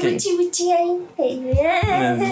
¿Qué? 0.00 0.06
Wichi 0.06 0.36
wichi 0.36 0.72
ahí. 0.72 0.98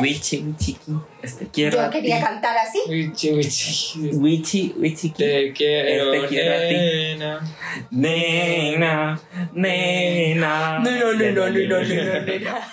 Wichi 0.01 0.39
wichi. 0.39 0.79
Este 1.21 1.49
quiero. 1.49 1.83
Yo 1.85 1.91
quería 1.91 2.21
cantar 2.21 2.57
así. 2.57 2.81
Wichi 2.89 3.33
wichi. 3.33 4.11
Wichi 4.15 4.75
wichi. 4.79 5.11
Te 5.11 5.53
quiero. 5.53 6.15
Este 6.15 6.29
quiero 6.29 6.59
nena. 6.59 7.35
a 7.35 7.41
ti. 7.41 7.45
Nena. 7.91 9.21
Nena. 9.53 10.79
Nena. 10.79 10.79
No, 10.79 10.91
no, 10.91 11.13
no, 11.13 11.31
no, 11.33 11.49
no, 11.51 11.81
nena. 12.25 12.69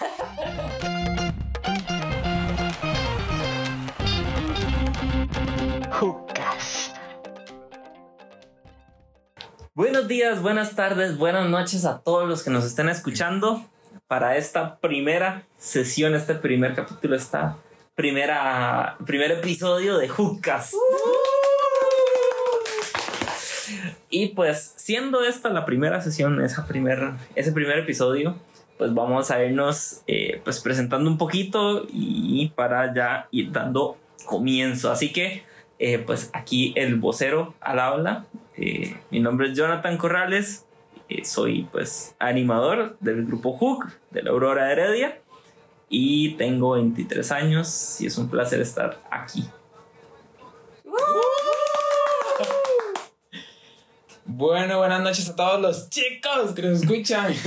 Buenos 9.73 10.07
días, 10.07 10.41
buenas 10.41 10.73
tardes, 10.75 11.17
buenas 11.17 11.49
noches 11.49 11.83
a 11.83 11.99
todos 11.99 12.29
los 12.29 12.43
que 12.43 12.49
nos 12.49 12.63
estén 12.63 12.87
escuchando 12.87 13.65
para 14.15 14.37
esta 14.37 14.77
primera 14.77 15.43
sesión, 15.57 16.15
este 16.15 16.35
primer 16.35 16.73
capítulo, 16.73 17.17
esta 17.17 17.57
primera, 17.95 18.95
primer 19.05 19.31
episodio 19.31 19.97
de 19.97 20.07
Hookcast. 20.07 20.73
Y 24.09 24.27
pues 24.27 24.73
siendo 24.77 25.25
esta 25.25 25.49
la 25.49 25.65
primera 25.65 25.99
sesión, 25.99 26.41
esa 26.41 26.65
primer, 26.65 27.11
ese 27.35 27.51
primer 27.51 27.79
episodio, 27.79 28.37
pues 28.77 28.93
vamos 28.93 29.31
a 29.31 29.43
irnos 29.43 30.01
eh, 30.07 30.39
pues 30.45 30.61
presentando 30.61 31.09
un 31.09 31.17
poquito 31.17 31.85
y 31.91 32.53
para 32.55 32.93
ya 32.93 33.27
ir 33.31 33.51
dando 33.51 33.97
comienzo. 34.23 34.91
Así 34.91 35.11
que 35.11 35.43
eh, 35.77 35.99
pues 35.99 36.29
aquí 36.31 36.71
el 36.77 36.95
vocero 36.95 37.53
al 37.59 37.79
habla. 37.79 38.27
Eh, 38.55 38.95
mi 39.11 39.19
nombre 39.19 39.49
es 39.49 39.57
Jonathan 39.57 39.97
Corrales, 39.97 40.64
eh, 41.09 41.25
soy 41.25 41.67
pues 41.71 42.15
animador 42.19 42.97
del 42.99 43.25
grupo 43.25 43.53
Hook 43.53 43.91
de 44.11 44.23
la 44.23 44.31
Aurora 44.31 44.71
Heredia 44.71 45.21
y 45.89 46.33
tengo 46.35 46.71
23 46.71 47.31
años 47.31 48.01
y 48.01 48.07
es 48.07 48.17
un 48.17 48.29
placer 48.29 48.61
estar 48.61 48.99
aquí. 49.11 49.45
Bueno, 54.37 54.79
buenas 54.79 55.01
noches 55.01 55.29
a 55.29 55.35
todos 55.35 55.61
los 55.61 55.89
chicos 55.89 56.51
que 56.55 56.61
nos 56.63 56.81
escuchan. 56.81 57.33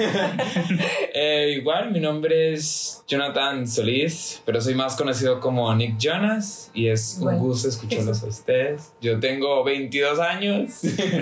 Eh, 1.20 1.56
igual, 1.58 1.90
mi 1.90 1.98
nombre 1.98 2.54
es 2.54 3.02
Jonathan 3.08 3.66
Solís, 3.66 4.40
pero 4.46 4.60
soy 4.60 4.74
más 4.74 4.94
conocido 4.94 5.40
como 5.40 5.74
Nick 5.74 5.98
Jonas 5.98 6.70
y 6.72 6.86
es 6.86 7.18
un 7.20 7.36
gusto 7.38 7.68
escucharlos 7.68 8.22
a 8.22 8.26
ustedes. 8.26 8.92
Yo 9.00 9.18
tengo 9.18 9.64
22 9.64 10.20
años, 10.20 10.80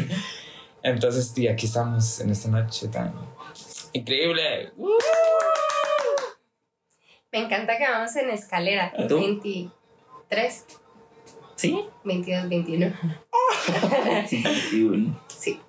entonces 0.87 1.33
sí, 1.35 1.49
aquí 1.49 1.67
estamos 1.67 2.21
en 2.21 2.31
esta 2.31 2.49
noche 2.49 2.87
tan 2.87 3.13
increíble. 3.93 4.73
¡Uh! 4.77 4.89
Me 7.33 7.41
encanta 7.41 7.77
que 7.77 7.85
vamos 7.89 8.15
en 8.15 8.31
escalera. 8.31 8.93
¿Y 8.97 9.09
tú? 9.09 9.19
23, 9.19 10.65
¿Sí? 11.57 11.85
22, 12.05 12.49
21. 12.49 12.93
Sí. 14.29 14.45
Sí. 15.37 15.61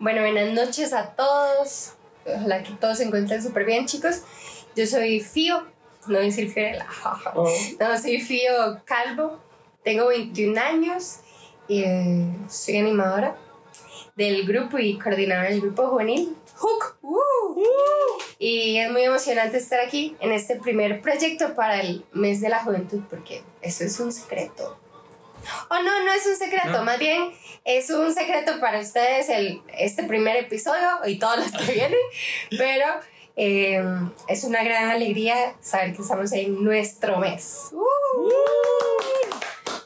Bueno, 0.00 0.22
buenas 0.22 0.52
noches 0.52 0.92
a 0.92 1.14
todos. 1.14 1.92
Ojalá 2.26 2.62
que 2.64 2.72
todos 2.72 2.98
se 2.98 3.04
encuentren 3.04 3.40
súper 3.42 3.64
bien, 3.64 3.86
chicos. 3.86 4.22
Yo 4.74 4.84
soy 4.84 5.20
Fío, 5.20 5.62
no 6.08 6.14
voy 6.14 6.16
a 6.16 6.20
decir 6.22 6.50
Fiorella. 6.50 6.86
Oh. 7.34 7.48
No, 7.80 7.98
soy 7.98 8.20
Fío 8.20 8.82
Calvo. 8.84 9.38
Tengo 9.84 10.08
21 10.08 10.60
años 10.60 11.18
y 11.68 11.84
eh, 11.84 12.26
soy 12.48 12.78
animadora 12.78 13.36
del 14.16 14.46
grupo 14.46 14.78
y 14.78 14.98
coordinadora 14.98 15.50
del 15.50 15.60
grupo 15.60 15.88
juvenil. 15.88 16.34
Hook. 16.56 16.96
¡Uh! 17.02 17.62
Y 18.38 18.78
es 18.78 18.90
muy 18.90 19.02
emocionante 19.02 19.58
estar 19.58 19.80
aquí 19.80 20.16
en 20.20 20.32
este 20.32 20.56
primer 20.56 21.00
proyecto 21.00 21.54
para 21.54 21.80
el 21.80 22.04
mes 22.12 22.40
de 22.40 22.48
la 22.48 22.62
juventud, 22.64 23.00
porque 23.08 23.42
eso 23.62 23.84
es 23.84 23.98
un 24.00 24.12
secreto. 24.12 24.78
Oh, 25.70 25.82
no, 25.82 26.04
no 26.04 26.12
es 26.12 26.26
un 26.26 26.36
secreto, 26.36 26.78
No. 26.78 26.84
más 26.84 26.98
bien 26.98 27.30
es 27.64 27.90
un 27.90 28.12
secreto 28.12 28.58
para 28.60 28.80
ustedes 28.80 29.28
el, 29.28 29.60
este 29.78 30.02
primer 30.04 30.36
episodio 30.36 30.88
y 31.06 31.18
todos 31.18 31.38
los 31.38 31.52
que 31.52 31.72
vienen, 31.74 31.98
pero 32.50 32.84
eh, 33.36 33.84
es 34.28 34.44
una 34.44 34.64
gran 34.64 34.88
alegría 34.90 35.54
saber 35.60 35.94
que 35.94 36.02
estamos 36.02 36.32
en 36.32 36.64
nuestro 36.64 37.18
mes. 37.18 37.68
Uh. 37.72 38.30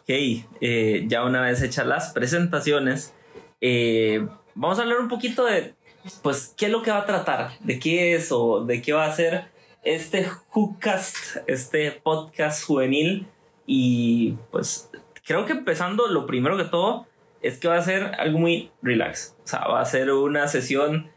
Ok, 0.00 0.06
eh, 0.08 1.04
ya 1.06 1.24
una 1.24 1.42
vez 1.42 1.60
hechas 1.62 1.86
las 1.86 2.12
presentaciones, 2.12 3.12
eh, 3.60 4.26
vamos 4.54 4.78
a 4.78 4.82
hablar 4.82 5.00
un 5.00 5.08
poquito 5.08 5.44
de, 5.44 5.74
pues, 6.22 6.54
qué 6.56 6.66
es 6.66 6.72
lo 6.72 6.82
que 6.82 6.90
va 6.90 6.98
a 6.98 7.06
tratar, 7.06 7.58
de 7.60 7.78
qué 7.78 8.14
es 8.14 8.32
o 8.32 8.64
de 8.64 8.82
qué 8.82 8.92
va 8.92 9.06
a 9.06 9.12
ser 9.12 9.46
este 9.82 10.28
Hookcast, 10.50 11.38
este 11.46 11.90
podcast 11.92 12.64
juvenil. 12.64 13.26
Y 13.66 14.36
pues, 14.50 14.90
creo 15.24 15.46
que 15.46 15.52
empezando, 15.52 16.08
lo 16.08 16.26
primero 16.26 16.56
que 16.56 16.64
todo 16.64 17.06
es 17.42 17.58
que 17.58 17.68
va 17.68 17.76
a 17.76 17.82
ser 17.82 18.14
algo 18.18 18.38
muy 18.38 18.70
relax. 18.82 19.36
O 19.44 19.48
sea, 19.48 19.60
va 19.66 19.80
a 19.80 19.84
ser 19.84 20.10
una 20.12 20.48
sesión 20.48 21.10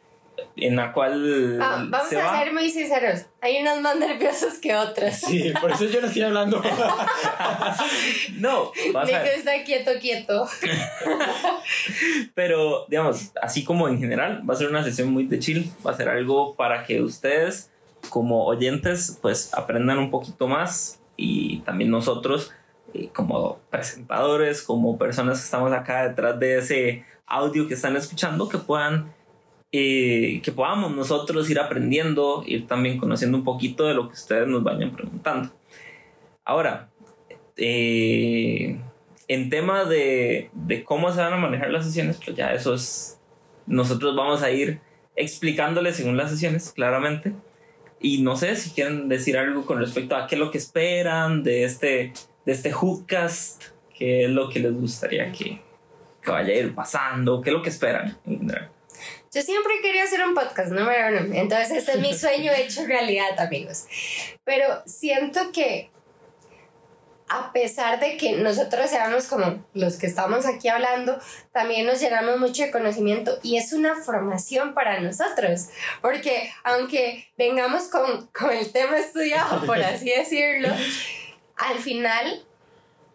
en 0.55 0.75
la 0.75 0.91
cual 0.94 1.59
Ah, 1.61 1.85
vamos 1.89 2.09
se 2.09 2.19
a 2.19 2.25
va- 2.25 2.39
ser 2.39 2.53
muy 2.53 2.69
sinceros, 2.69 3.21
hay 3.41 3.61
unos 3.61 3.81
más 3.81 3.95
nerviosos 3.97 4.55
que 4.55 4.75
otros. 4.75 5.13
Sí, 5.16 5.51
por 5.61 5.71
eso 5.71 5.85
yo 5.85 6.01
no 6.01 6.07
estoy 6.07 6.21
hablando. 6.23 6.61
No, 8.38 8.71
vas 8.94 9.03
a 9.03 9.07
Nico 9.11 9.23
ver. 9.23 9.33
está 9.38 9.63
quieto, 9.63 9.91
quieto. 9.99 10.47
Pero, 12.35 12.85
digamos, 12.89 13.31
así 13.41 13.63
como 13.63 13.88
en 13.88 13.99
general, 13.99 14.44
va 14.47 14.53
a 14.53 14.57
ser 14.57 14.69
una 14.69 14.83
sesión 14.83 15.11
muy 15.11 15.25
de 15.25 15.39
chill. 15.39 15.71
Va 15.85 15.91
a 15.91 15.97
ser 15.97 16.09
algo 16.09 16.55
para 16.55 16.83
que 16.83 17.01
ustedes, 17.01 17.71
como 18.09 18.45
oyentes, 18.45 19.17
pues 19.21 19.53
aprendan 19.53 19.97
un 20.00 20.09
poquito 20.09 20.47
más. 20.47 21.00
Y 21.15 21.59
también 21.59 21.91
nosotros, 21.91 22.51
eh, 22.94 23.09
como 23.13 23.59
presentadores, 23.69 24.61
como 24.61 24.97
personas 24.97 25.39
que 25.39 25.45
estamos 25.45 25.71
acá 25.71 26.07
detrás 26.07 26.39
de 26.39 26.57
ese 26.57 27.05
audio 27.25 27.67
que 27.67 27.75
están 27.75 27.95
escuchando, 27.95 28.50
que 28.50 28.57
puedan. 28.57 29.13
Eh, 29.75 30.39
que 30.44 30.51
podamos 30.51 30.95
nosotros 30.95 31.50
ir 31.50 31.59
aprendiendo, 31.59 32.44
ir 32.45 32.67
también 32.67 33.00
conociendo 33.00 33.35
un 33.39 33.44
poquito 33.44 33.88
de 33.88 33.95
lo 33.95 34.07
que 34.07 34.13
ustedes 34.13 34.47
nos 34.47 34.63
vayan 34.63 34.91
preguntando. 34.91 35.50
Ahora, 36.45 36.91
eh, 37.57 38.79
en 39.28 39.50
tema 39.50 39.85
de, 39.85 40.51
de 40.53 40.83
cómo 40.83 41.12
se 41.12 41.22
van 41.22 41.33
a 41.33 41.38
manejar 41.38 41.72
las 41.72 41.85
sesiones, 41.85 42.19
pues 42.23 42.38
ya 42.38 42.53
eso 42.53 42.75
es. 42.75 43.19
Nosotros 43.66 44.16
vamos 44.16 44.44
a 44.44 44.51
ir 44.51 44.79
explicándoles 45.16 45.95
según 45.95 46.17
las 46.17 46.29
sesiones, 46.29 46.72
claramente. 46.72 47.33
Y 48.00 48.22
no 48.22 48.35
sé 48.35 48.56
si 48.56 48.72
quieren 48.72 49.09
decir 49.09 49.39
algo 49.39 49.66
con 49.66 49.79
respecto 49.79 50.16
a 50.16 50.28
qué 50.28 50.35
es 50.35 50.39
lo 50.39 50.51
que 50.51 50.59
esperan 50.59 51.41
de 51.41 51.63
este, 51.63 52.13
de 52.45 52.51
este 52.51 52.72
Hookcast, 52.72 53.63
qué 53.97 54.25
es 54.25 54.29
lo 54.29 54.50
que 54.50 54.59
les 54.59 54.73
gustaría 54.73 55.31
que, 55.31 55.62
que 56.22 56.31
vaya 56.31 56.53
a 56.53 56.57
ir 56.57 56.75
pasando, 56.75 57.41
qué 57.41 57.50
es 57.50 57.56
lo 57.56 57.63
que 57.63 57.69
esperan 57.69 58.19
en 58.28 58.39
general. 58.39 58.72
Yo 59.33 59.41
siempre 59.41 59.81
quería 59.81 60.03
hacer 60.03 60.23
un 60.23 60.35
podcast, 60.35 60.71
número 60.71 61.07
uno. 61.07 61.33
Entonces, 61.33 61.71
este 61.71 61.94
es 61.94 61.99
mi 61.99 62.13
sueño 62.13 62.51
hecho 62.55 62.85
realidad, 62.85 63.39
amigos. 63.39 63.85
Pero 64.44 64.83
siento 64.85 65.51
que, 65.51 65.89
a 67.29 67.51
pesar 67.51 67.99
de 67.99 68.16
que 68.17 68.33
nosotros 68.33 68.91
seamos 68.91 69.25
como 69.25 69.66
los 69.73 69.95
que 69.95 70.05
estamos 70.05 70.45
aquí 70.45 70.67
hablando, 70.67 71.19
también 71.51 71.88
nos 71.88 71.99
llenamos 71.99 72.39
mucho 72.39 72.61
de 72.61 72.69
conocimiento 72.69 73.39
y 73.41 73.57
es 73.57 73.73
una 73.73 73.95
formación 73.95 74.75
para 74.75 74.99
nosotros. 74.99 75.69
Porque, 76.01 76.51
aunque 76.63 77.27
vengamos 77.35 77.85
con, 77.85 78.27
con 78.27 78.51
el 78.51 78.71
tema 78.71 79.00
estudiado, 79.00 79.65
por 79.65 79.81
así 79.81 80.11
decirlo, 80.11 80.69
al 81.55 81.79
final 81.79 82.45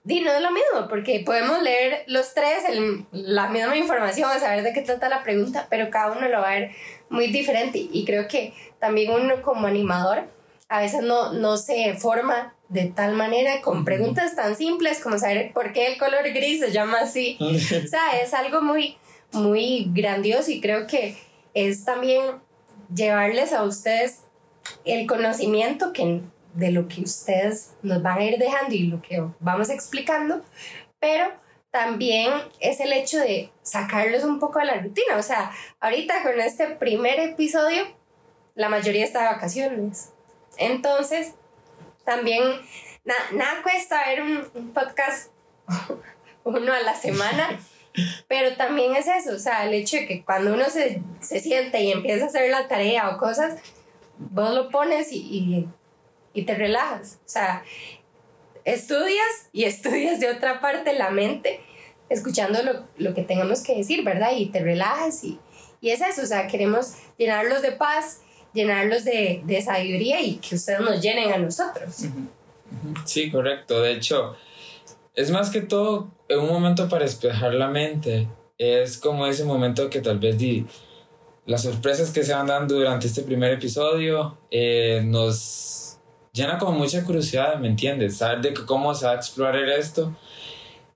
Di, 0.08 0.20
no 0.22 0.32
es 0.32 0.41
lo 0.41 0.50
mismo, 0.50 0.88
porque 0.88 1.20
podemos 1.20 1.62
leer 1.62 2.04
los 2.06 2.32
tres 2.32 2.64
el- 2.69 3.04
la 3.12 3.48
misma 3.48 3.76
información, 3.76 4.30
saber 4.41 4.62
de 4.62 4.72
qué 4.72 4.80
trata 4.80 5.08
la 5.10 5.22
pregunta, 5.22 5.66
pero 5.69 5.91
cada 5.91 6.12
uno 6.12 6.26
lo 6.28 6.41
va 6.41 6.50
a 6.50 6.54
ver 6.54 6.70
muy 7.10 7.26
diferente. 7.26 7.78
Y 7.92 8.04
creo 8.06 8.26
que 8.26 8.54
también 8.78 9.12
uno 9.12 9.42
como 9.42 9.66
animador 9.66 10.24
a 10.70 10.80
veces 10.80 11.03
no, 11.03 11.33
no 11.34 11.59
se 11.59 11.94
forma 11.94 12.54
de 12.71 12.86
tal 12.86 13.12
manera 13.15 13.60
con 13.60 13.84
preguntas 13.84 14.34
tan 14.34 14.56
simples 14.56 15.00
como 15.00 15.18
saber 15.18 15.53
por 15.53 15.72
qué 15.74 15.86
el 15.88 15.98
color 15.98 16.22
gris 16.33 16.60
se 16.60 16.72
llama 16.72 17.00
así. 17.00 17.36
O 17.84 17.88
sea, 17.88 18.21
es 18.22 18.33
algo 18.33 18.62
muy, 18.62 18.97
muy 19.33 19.91
grandioso 19.92 20.50
y 20.50 20.60
creo 20.62 20.86
que 20.86 21.16
es 21.53 21.84
también 21.84 22.22
llevarles 22.94 23.53
a 23.53 23.62
ustedes 23.65 24.21
el 24.86 25.06
conocimiento 25.06 25.92
que, 25.92 26.22
de 26.59 26.72
lo 26.72 26.89
que 26.89 27.03
ustedes 27.03 27.75
nos 27.83 28.03
van 28.03 28.19
a 28.19 28.25
ir 28.25 28.39
dejando 28.39 28.75
y 28.75 28.83
lo 28.83 29.01
que 29.01 29.25
vamos 29.39 29.71
explicando, 29.71 30.43
pero 30.99 31.31
también 31.71 32.33
es 32.59 32.81
el 32.81 32.93
hecho 32.93 33.19
de 33.19 33.53
sacarlos 33.63 34.25
un 34.25 34.41
poco 34.41 34.59
de 34.59 34.65
la 34.65 34.81
rutina. 34.81 35.16
O 35.16 35.22
sea, 35.22 35.53
ahorita 35.81 36.22
con 36.22 36.41
este 36.41 36.66
primer 36.66 37.21
episodio, 37.21 37.84
la 38.57 38.69
mayoría 38.69 39.05
está 39.05 39.21
de 39.21 39.28
vacaciones. 39.28 40.13
Entonces, 40.57 41.34
también 42.05 42.43
na- 43.05 43.15
nada 43.33 43.63
cuesta 43.63 44.05
ver 44.07 44.22
un, 44.22 44.72
podcast 44.72 45.31
uno 46.45 46.72
a 46.72 46.81
la 46.81 46.97
semana. 46.97 47.60
Pero 48.28 48.57
también 48.57 48.95
es 48.95 49.09
eso, 49.09 49.34
o 49.34 49.39
sea, 49.39 49.65
el 49.65 49.75
hecho 49.75 49.97
de 49.97 50.07
que 50.07 50.25
cuando 50.25 50.55
uno 50.55 50.66
se, 50.66 51.03
se 51.21 51.41
siente 51.41 51.83
y 51.83 51.91
empieza 51.91 52.25
a 52.25 52.28
hacer 52.28 52.49
la 52.49 52.69
tarea 52.69 53.09
o 53.10 53.19
cosas, 53.19 53.60
vos 54.19 54.55
lo 54.55 54.69
pones 54.71 55.09
y, 55.10 55.69
y 56.34 56.42
te 56.42 56.54
relajas. 56.54 57.19
O 57.25 57.28
sea, 57.28 57.65
estudias 58.65 59.48
y 59.53 59.65
estudias 59.65 60.21
de 60.21 60.30
otra 60.30 60.60
parte 60.60 60.95
la 60.95 61.10
mente, 61.10 61.60
escuchando 62.09 62.63
lo, 62.63 62.84
lo 62.97 63.15
que 63.15 63.22
tengamos 63.22 63.63
que 63.63 63.77
decir, 63.77 64.04
¿verdad? 64.04 64.33
Y 64.36 64.47
te 64.47 64.60
relajas 64.60 65.25
y, 65.25 65.39
y 65.80 65.91
es 65.91 66.01
eso, 66.01 66.22
o 66.22 66.27
sea, 66.27 66.47
queremos 66.47 66.95
llenarlos 67.16 67.63
de 67.63 67.72
paz, 67.72 68.21
llenarlos 68.53 69.04
de, 69.04 69.42
de 69.45 69.63
sabiduría 69.63 70.21
y 70.21 70.36
que 70.36 70.54
ustedes 70.54 70.80
nos 70.80 71.01
llenen 71.01 71.33
a 71.33 71.39
nosotros. 71.39 72.04
Sí, 73.04 73.31
correcto. 73.31 73.81
De 73.81 73.92
hecho, 73.92 74.36
es 75.15 75.31
más 75.31 75.51
que 75.51 75.63
todo 75.63 76.10
un 76.31 76.48
momento 76.48 76.89
para 76.89 77.04
despejar 77.04 77.54
la 77.54 77.69
mente. 77.69 78.28
Es 78.59 78.98
como 78.98 79.27
ese 79.27 79.45
momento 79.45 79.89
que 79.89 80.01
tal 80.01 80.19
vez 80.19 80.36
di, 80.36 80.66
las 81.47 81.63
sorpresas 81.63 82.10
que 82.10 82.22
se 82.22 82.34
van 82.34 82.47
dando 82.47 82.74
durante 82.74 83.07
este 83.07 83.22
primer 83.22 83.53
episodio 83.53 84.36
eh, 84.51 85.01
nos 85.04 85.78
llena 86.38 86.58
como 86.58 86.72
mucha 86.72 87.04
curiosidad, 87.04 87.58
¿me 87.58 87.68
entiendes? 87.68 88.16
Saber 88.16 88.40
de 88.40 88.54
cómo 88.54 88.94
se 88.94 89.06
va 89.06 89.12
a 89.12 89.16
explorar 89.16 89.56
esto 89.56 90.16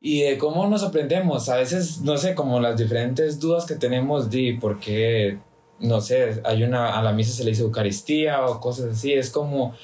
y 0.00 0.22
de 0.22 0.38
cómo 0.38 0.66
nos 0.66 0.82
aprendemos. 0.82 1.48
A 1.48 1.56
veces, 1.56 2.00
no 2.00 2.16
sé, 2.16 2.34
como 2.34 2.60
las 2.60 2.76
diferentes 2.76 3.40
dudas 3.40 3.66
que 3.66 3.74
tenemos 3.74 4.30
de 4.30 4.56
por 4.60 4.78
qué, 4.80 5.38
no 5.80 6.00
sé, 6.00 6.40
hay 6.44 6.62
una, 6.62 6.98
a 6.98 7.02
la 7.02 7.12
misa 7.12 7.32
se 7.32 7.44
le 7.44 7.50
dice 7.50 7.62
Eucaristía 7.62 8.46
o 8.46 8.60
cosas 8.60 8.92
así. 8.96 9.12
Es 9.12 9.30
como 9.30 9.74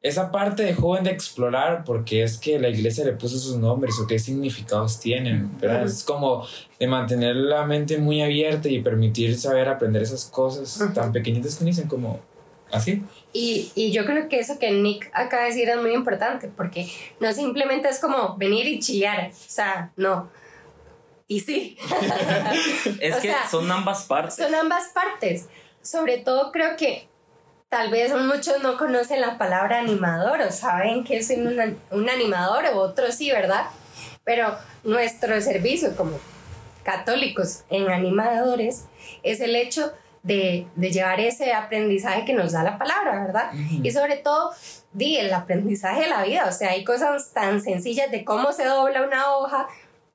esa 0.00 0.30
parte 0.30 0.62
de 0.62 0.74
joven 0.74 1.04
de 1.04 1.10
explorar 1.10 1.84
porque 1.84 2.22
es 2.22 2.38
que 2.38 2.58
la 2.58 2.68
iglesia 2.68 3.04
le 3.04 3.12
puso 3.12 3.38
sus 3.38 3.56
nombres 3.56 3.98
o 4.00 4.06
qué 4.06 4.18
significados 4.18 5.00
tienen, 5.00 5.58
¿verdad? 5.58 5.84
Es 5.84 6.04
como 6.04 6.44
de 6.78 6.86
mantener 6.86 7.36
la 7.36 7.64
mente 7.64 7.98
muy 7.98 8.22
abierta 8.22 8.68
y 8.68 8.80
permitir 8.80 9.36
saber 9.36 9.68
aprender 9.68 10.02
esas 10.02 10.24
cosas 10.26 10.92
tan 10.94 11.12
pequeñitas 11.12 11.56
que 11.56 11.64
dicen 11.64 11.88
como 11.88 12.20
así. 12.72 13.02
Y, 13.32 13.72
y, 13.74 13.92
yo 13.92 14.06
creo 14.06 14.28
que 14.28 14.40
eso 14.40 14.58
que 14.58 14.70
Nick 14.70 15.10
acaba 15.12 15.42
de 15.42 15.48
decir 15.50 15.68
es 15.68 15.76
muy 15.76 15.92
importante 15.92 16.48
porque 16.48 16.90
no 17.20 17.30
simplemente 17.32 17.88
es 17.88 17.98
como 18.00 18.36
venir 18.38 18.66
y 18.66 18.80
chillar, 18.80 19.30
o 19.30 19.50
sea, 19.50 19.92
no. 19.96 20.30
Y 21.26 21.40
sí. 21.40 21.76
es 23.00 23.16
que 23.16 23.32
son 23.50 23.70
ambas 23.70 24.04
partes. 24.04 24.36
Son 24.36 24.54
ambas 24.54 24.88
partes. 24.94 25.46
Sobre 25.82 26.16
todo 26.16 26.52
creo 26.52 26.76
que 26.76 27.06
tal 27.68 27.90
vez 27.90 28.14
muchos 28.14 28.62
no 28.62 28.78
conocen 28.78 29.20
la 29.20 29.36
palabra 29.36 29.78
animador 29.78 30.40
o 30.40 30.50
saben 30.50 31.04
que 31.04 31.18
es 31.18 31.28
un, 31.30 31.78
un 31.90 32.08
animador 32.08 32.64
o 32.72 32.78
otros 32.78 33.14
sí, 33.14 33.30
¿verdad? 33.30 33.66
Pero 34.24 34.56
nuestro 34.84 35.38
servicio 35.42 35.94
como 35.96 36.18
católicos 36.82 37.64
en 37.68 37.90
animadores 37.90 38.86
es 39.22 39.40
el 39.40 39.54
hecho 39.54 39.92
de, 39.92 39.92
de, 40.28 40.90
llevar 40.90 41.20
ese 41.20 41.52
aprendizaje 41.52 42.24
que 42.24 42.34
nos 42.34 42.52
da 42.52 42.62
la 42.62 42.78
palabra, 42.78 43.24
¿verdad? 43.24 43.50
Y 43.82 43.90
sobre 43.90 44.16
todo, 44.16 44.52
di, 44.92 45.16
el 45.16 45.32
aprendizaje 45.32 46.02
de 46.02 46.08
la 46.08 46.22
vida, 46.22 46.46
o 46.46 46.52
sea, 46.52 46.70
hay 46.70 46.84
cosas 46.84 47.32
tan 47.32 47.60
sencillas 47.60 48.10
de 48.10 48.24
cómo 48.24 48.52
se 48.52 48.64
dobla 48.64 49.02
una 49.02 49.34
hoja 49.34 49.66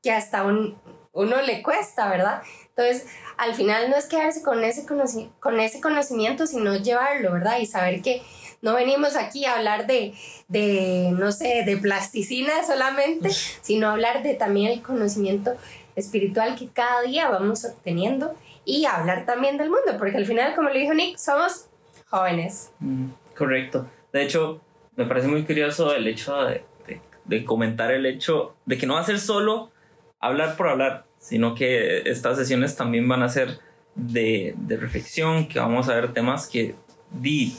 que 0.01 0.11
hasta 0.11 0.43
un, 0.43 0.77
uno 1.13 1.41
le 1.41 1.63
cuesta, 1.63 2.09
¿verdad? 2.09 2.43
Entonces, 2.69 3.07
al 3.37 3.55
final 3.55 3.89
no 3.89 3.95
es 3.95 4.05
quedarse 4.05 4.43
con 4.43 4.63
ese, 4.63 4.85
con 4.85 5.59
ese 5.59 5.81
conocimiento, 5.81 6.45
sino 6.45 6.75
llevarlo, 6.75 7.33
¿verdad? 7.33 7.57
Y 7.59 7.65
saber 7.65 8.01
que 8.01 8.21
no 8.61 8.75
venimos 8.75 9.15
aquí 9.15 9.45
a 9.45 9.55
hablar 9.55 9.87
de, 9.87 10.13
de 10.47 11.09
no 11.13 11.31
sé, 11.31 11.63
de 11.65 11.77
plasticina 11.77 12.63
solamente, 12.65 13.29
sino 13.61 13.89
hablar 13.89 14.23
de 14.23 14.35
también 14.35 14.71
el 14.71 14.81
conocimiento 14.81 15.55
espiritual 15.95 16.55
que 16.55 16.69
cada 16.69 17.01
día 17.01 17.29
vamos 17.29 17.65
obteniendo 17.65 18.35
y 18.65 18.85
hablar 18.85 19.25
también 19.25 19.57
del 19.57 19.69
mundo, 19.69 19.97
porque 19.97 20.17
al 20.17 20.25
final, 20.25 20.55
como 20.55 20.69
le 20.69 20.79
dijo 20.79 20.93
Nick, 20.93 21.17
somos 21.17 21.67
jóvenes. 22.07 22.71
Mm, 22.79 23.07
correcto. 23.35 23.89
De 24.11 24.23
hecho, 24.23 24.61
me 24.95 25.05
parece 25.05 25.27
muy 25.27 25.43
curioso 25.43 25.93
el 25.95 26.07
hecho 26.07 26.43
de, 26.43 26.63
de, 26.87 27.01
de, 27.25 27.45
comentar 27.45 27.91
el 27.91 28.05
hecho 28.05 28.55
de 28.65 28.77
que 28.77 28.85
no 28.85 28.95
va 28.95 29.01
a 29.01 29.05
ser 29.05 29.19
solo 29.19 29.71
hablar 30.19 30.55
por 30.55 30.69
hablar, 30.69 31.05
sino 31.17 31.55
que 31.55 32.09
estas 32.09 32.37
sesiones 32.37 32.75
también 32.75 33.07
van 33.07 33.23
a 33.23 33.29
ser 33.29 33.59
de, 33.95 34.53
de 34.57 34.77
reflexión, 34.77 35.47
que 35.47 35.59
vamos 35.59 35.89
a 35.89 35.95
ver 35.95 36.13
temas 36.13 36.47
que 36.47 36.75
di, 37.11 37.55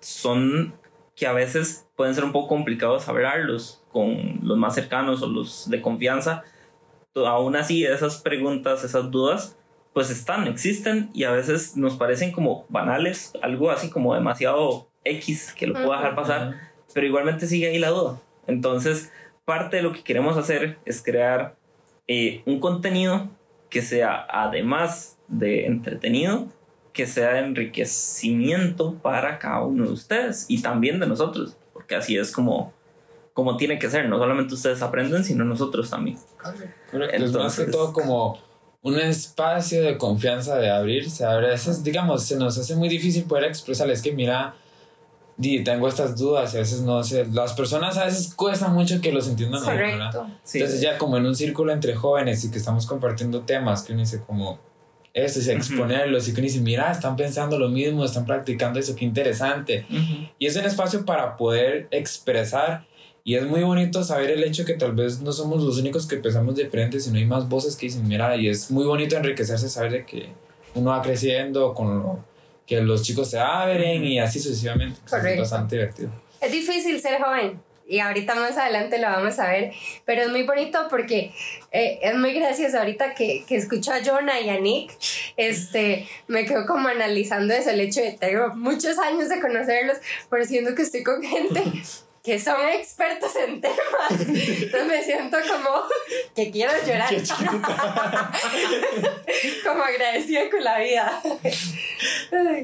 son 0.00 0.74
que 1.14 1.26
a 1.26 1.32
veces 1.32 1.86
pueden 1.96 2.14
ser 2.14 2.24
un 2.24 2.32
poco 2.32 2.48
complicados 2.48 3.08
hablarlos 3.08 3.82
con 3.90 4.40
los 4.42 4.56
más 4.56 4.74
cercanos 4.74 5.22
o 5.22 5.26
los 5.26 5.68
de 5.68 5.82
confianza. 5.82 6.44
Aún 7.14 7.56
así, 7.56 7.84
esas 7.84 8.22
preguntas, 8.22 8.84
esas 8.84 9.10
dudas, 9.10 9.58
pues 9.92 10.10
están, 10.10 10.46
existen 10.46 11.10
y 11.12 11.24
a 11.24 11.32
veces 11.32 11.76
nos 11.76 11.96
parecen 11.96 12.32
como 12.32 12.64
banales, 12.68 13.32
algo 13.42 13.70
así 13.70 13.90
como 13.90 14.14
demasiado 14.14 14.88
X 15.04 15.52
que 15.56 15.66
lo 15.66 15.74
puedo 15.74 15.92
dejar 15.92 16.14
pasar, 16.14 16.60
pero 16.94 17.06
igualmente 17.06 17.46
sigue 17.46 17.68
ahí 17.68 17.78
la 17.78 17.88
duda. 17.88 18.20
Entonces, 18.46 19.12
parte 19.44 19.76
de 19.76 19.82
lo 19.82 19.92
que 19.92 20.02
queremos 20.02 20.36
hacer 20.36 20.78
es 20.84 21.02
crear 21.02 21.56
eh, 22.06 22.42
un 22.46 22.60
contenido 22.60 23.28
que 23.68 23.82
sea, 23.82 24.26
además 24.28 25.18
de 25.28 25.66
entretenido, 25.66 26.46
que 26.92 27.06
sea 27.06 27.34
de 27.34 27.40
enriquecimiento 27.40 28.94
para 28.94 29.38
cada 29.38 29.62
uno 29.62 29.86
de 29.86 29.92
ustedes 29.92 30.46
y 30.48 30.60
también 30.60 30.98
de 30.98 31.06
nosotros, 31.06 31.56
porque 31.72 31.94
así 31.94 32.16
es 32.16 32.32
como, 32.32 32.72
como 33.32 33.56
tiene 33.56 33.78
que 33.78 33.88
ser. 33.88 34.08
No 34.08 34.18
solamente 34.18 34.54
ustedes 34.54 34.82
aprenden, 34.82 35.24
sino 35.24 35.44
nosotros 35.44 35.88
también. 35.88 36.18
Correcto. 36.90 37.16
Entonces, 37.16 37.70
todo 37.70 37.92
como 37.92 38.49
un 38.82 38.98
espacio 38.98 39.82
de 39.82 39.98
confianza 39.98 40.56
de 40.56 40.70
abrirse. 40.70 41.24
A 41.24 41.36
veces, 41.36 41.84
digamos, 41.84 42.24
se 42.24 42.36
nos 42.36 42.56
hace 42.58 42.76
muy 42.76 42.88
difícil 42.88 43.24
poder 43.24 43.44
expresarles 43.44 44.00
que, 44.00 44.12
mira, 44.12 44.54
di, 45.36 45.62
tengo 45.62 45.88
estas 45.88 46.16
dudas 46.16 46.54
y 46.54 46.56
a 46.56 46.60
veces 46.60 46.80
no 46.82 47.02
sé. 47.04 47.26
Las 47.30 47.52
personas 47.52 47.98
a 47.98 48.06
veces 48.06 48.34
cuesta 48.34 48.68
mucho 48.68 49.00
que 49.00 49.12
los 49.12 49.28
entiendan. 49.28 49.62
Correcto. 49.62 50.26
Sí. 50.44 50.58
Entonces, 50.58 50.80
ya 50.80 50.96
como 50.96 51.18
en 51.18 51.26
un 51.26 51.36
círculo 51.36 51.72
entre 51.72 51.94
jóvenes 51.94 52.44
y 52.44 52.50
que 52.50 52.58
estamos 52.58 52.86
compartiendo 52.86 53.42
temas, 53.42 53.82
que 53.82 53.92
uno 53.92 54.00
dice 54.00 54.22
como 54.26 54.58
eso, 55.12 55.40
y 55.40 55.50
exponerlos 55.54 56.28
y 56.28 56.32
que 56.32 56.40
uno 56.40 56.46
dice, 56.46 56.60
mira, 56.60 56.90
están 56.92 57.16
pensando 57.16 57.58
lo 57.58 57.68
mismo, 57.68 58.04
están 58.04 58.24
practicando 58.24 58.78
eso, 58.78 58.94
qué 58.94 59.04
interesante. 59.04 59.86
Uh 59.90 59.94
-huh. 59.94 60.30
Y 60.38 60.46
es 60.46 60.56
un 60.56 60.64
espacio 60.64 61.04
para 61.04 61.36
poder 61.36 61.88
expresar 61.90 62.86
y 63.30 63.36
es 63.36 63.46
muy 63.46 63.62
bonito 63.62 64.02
saber 64.02 64.32
el 64.32 64.42
hecho 64.42 64.64
que 64.64 64.74
tal 64.74 64.90
vez 64.90 65.20
no 65.20 65.30
somos 65.30 65.62
los 65.62 65.78
únicos 65.78 66.08
que 66.08 66.16
pensamos 66.16 66.56
diferente, 66.56 66.98
sino 66.98 67.16
hay 67.16 67.26
más 67.26 67.48
voces 67.48 67.76
que 67.76 67.86
dicen, 67.86 68.08
mira, 68.08 68.34
y 68.34 68.48
es 68.48 68.72
muy 68.72 68.84
bonito 68.84 69.16
enriquecerse, 69.16 69.68
saber 69.68 69.92
de 69.92 70.04
que 70.04 70.30
uno 70.74 70.90
va 70.90 71.00
creciendo, 71.00 71.72
con 71.72 72.00
lo, 72.00 72.24
que 72.66 72.80
los 72.80 73.04
chicos 73.04 73.30
se 73.30 73.38
abren 73.38 74.04
y 74.04 74.18
así 74.18 74.40
sucesivamente. 74.40 74.98
Es 75.06 75.38
bastante 75.38 75.76
divertido. 75.76 76.10
Es 76.40 76.50
difícil 76.50 77.00
ser 77.00 77.22
joven 77.22 77.60
y 77.86 78.00
ahorita 78.00 78.34
más 78.34 78.58
adelante 78.58 78.98
lo 78.98 79.06
vamos 79.06 79.38
a 79.38 79.46
ver, 79.46 79.74
pero 80.04 80.22
es 80.22 80.30
muy 80.30 80.42
bonito 80.42 80.88
porque 80.90 81.32
eh, 81.70 82.00
es 82.02 82.16
muy 82.16 82.32
gracioso 82.32 82.80
ahorita 82.80 83.14
que, 83.14 83.44
que 83.46 83.54
escucho 83.54 83.92
a 83.92 84.04
Jonah 84.04 84.40
y 84.40 84.48
a 84.48 84.58
Nick, 84.58 84.90
este, 85.36 86.08
me 86.26 86.44
quedo 86.46 86.66
como 86.66 86.88
analizando 86.88 87.54
eso, 87.54 87.70
el 87.70 87.80
hecho 87.80 88.00
de 88.00 88.10
tengo 88.10 88.56
muchos 88.56 88.98
años 88.98 89.28
de 89.28 89.40
conocerlos, 89.40 89.98
pero 90.28 90.44
siento 90.44 90.74
que 90.74 90.82
estoy 90.82 91.04
con 91.04 91.22
gente 91.22 91.62
que 92.22 92.38
son 92.38 92.56
expertos 92.68 93.34
en 93.36 93.60
temas. 93.60 94.10
Entonces 94.10 94.86
me 94.86 95.02
siento 95.02 95.38
como 95.38 95.70
que 96.34 96.50
quiero 96.50 96.72
llorar. 96.86 97.08
como 99.64 99.82
agradecida 99.82 100.50
con 100.50 100.62
la 100.62 100.78
vida. 100.80 101.22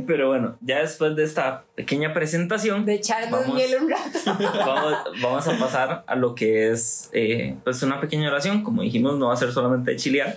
Pero 0.06 0.28
bueno, 0.28 0.58
ya 0.60 0.80
después 0.80 1.16
de 1.16 1.24
esta 1.24 1.64
pequeña 1.74 2.12
presentación. 2.12 2.84
De 2.84 2.96
echarnos 2.96 3.30
vamos, 3.30 3.54
miel 3.54 3.76
un 3.80 3.90
rato. 3.90 4.18
Vamos, 4.66 4.94
vamos, 5.22 5.48
a 5.48 5.58
pasar 5.58 6.04
a 6.06 6.14
lo 6.16 6.34
que 6.34 6.70
es 6.70 7.08
eh, 7.12 7.56
pues 7.64 7.82
una 7.82 7.98
pequeña 7.98 8.28
oración. 8.28 8.62
Como 8.62 8.82
dijimos, 8.82 9.16
no 9.16 9.28
va 9.28 9.34
a 9.34 9.38
ser 9.38 9.52
solamente 9.52 9.92
de 9.92 9.96
chilear. 9.96 10.36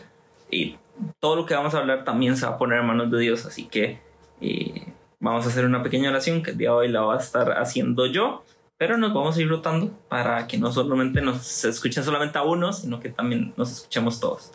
Y 0.50 0.78
todo 1.20 1.36
lo 1.36 1.46
que 1.46 1.56
vamos 1.56 1.74
a 1.74 1.80
hablar 1.80 2.06
también 2.06 2.38
se 2.38 2.46
va 2.46 2.54
a 2.54 2.58
poner 2.58 2.80
en 2.80 2.86
manos 2.86 3.12
de 3.12 3.20
Dios. 3.20 3.46
Así 3.46 3.66
que 3.66 4.00
eh, 4.40 4.94
vamos 5.20 5.46
a 5.46 5.50
hacer 5.50 5.66
una 5.66 5.84
pequeña 5.84 6.10
oración 6.10 6.42
que 6.42 6.52
el 6.52 6.58
día 6.58 6.70
de 6.70 6.76
hoy 6.76 6.88
la 6.88 7.02
va 7.02 7.16
a 7.16 7.20
estar 7.20 7.58
haciendo 7.60 8.06
yo 8.06 8.46
pero 8.80 8.98
nos 8.98 9.14
vamos 9.14 9.36
a 9.36 9.42
ir 9.42 9.50
rotando 9.50 9.92
para 10.08 10.48
que 10.48 10.58
no 10.58 10.72
solamente 10.72 11.20
nos 11.20 11.66
escuchen 11.66 12.02
solamente 12.02 12.38
a 12.38 12.44
uno, 12.44 12.72
sino 12.72 13.02
que 13.02 13.10
también 13.10 13.54
nos 13.58 13.74
escuchemos 13.74 14.22
todos. 14.22 14.54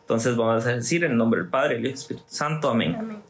Entonces 0.00 0.34
vamos 0.34 0.64
a 0.64 0.72
decir 0.72 1.04
en 1.04 1.12
el 1.12 1.18
nombre 1.18 1.42
del 1.42 1.50
Padre, 1.50 1.76
el 1.76 1.84
Espíritu 1.84 2.24
Santo, 2.26 2.70
amén. 2.70 2.96
amén. 2.98 3.22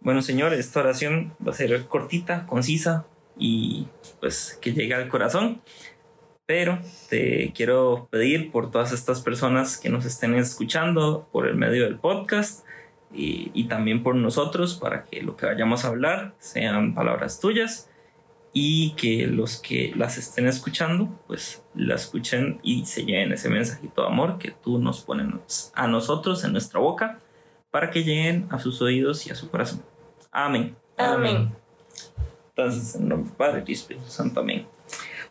Bueno, 0.00 0.20
Señor, 0.20 0.52
esta 0.52 0.80
oración 0.80 1.32
va 1.44 1.52
a 1.52 1.54
ser 1.54 1.86
cortita, 1.86 2.46
concisa 2.46 3.06
y 3.38 3.88
pues 4.20 4.58
que 4.60 4.74
llegue 4.74 4.94
al 4.94 5.08
corazón. 5.08 5.62
Pero 6.44 6.78
te 7.08 7.54
quiero 7.54 8.08
pedir 8.10 8.52
por 8.52 8.70
todas 8.70 8.92
estas 8.92 9.22
personas 9.22 9.78
que 9.78 9.88
nos 9.88 10.04
estén 10.04 10.34
escuchando 10.34 11.26
por 11.32 11.46
el 11.46 11.54
medio 11.54 11.84
del 11.84 11.96
podcast 11.96 12.62
y, 13.10 13.50
y 13.54 13.68
también 13.68 14.02
por 14.02 14.16
nosotros 14.16 14.74
para 14.74 15.06
que 15.06 15.22
lo 15.22 15.34
que 15.34 15.46
vayamos 15.46 15.86
a 15.86 15.88
hablar 15.88 16.34
sean 16.40 16.94
palabras 16.94 17.40
tuyas 17.40 17.88
y 18.52 18.92
que 18.92 19.26
los 19.26 19.58
que 19.58 19.92
las 19.96 20.18
estén 20.18 20.46
escuchando, 20.46 21.08
pues 21.26 21.62
la 21.74 21.94
escuchen 21.94 22.60
y 22.62 22.86
se 22.86 23.04
lleven 23.04 23.32
ese 23.32 23.48
mensajito 23.48 24.02
de 24.02 24.08
amor 24.08 24.38
que 24.38 24.50
tú 24.50 24.78
nos 24.78 25.02
pones 25.02 25.72
a 25.74 25.86
nosotros 25.86 26.42
en 26.44 26.52
nuestra 26.52 26.80
boca 26.80 27.20
para 27.70 27.90
que 27.90 28.02
lleguen 28.02 28.46
a 28.50 28.58
sus 28.58 28.80
oídos 28.80 29.26
y 29.26 29.30
a 29.30 29.34
su 29.34 29.50
corazón. 29.50 29.84
Amén. 30.30 30.76
Amén. 30.96 31.54
Entonces, 32.48 32.96
en 32.96 33.08
nombre 33.08 33.28
del 33.28 33.36
Padre 33.36 33.64
y 33.66 33.72
Espíritu 33.72 34.08
Santo, 34.08 34.40
amén. 34.40 34.66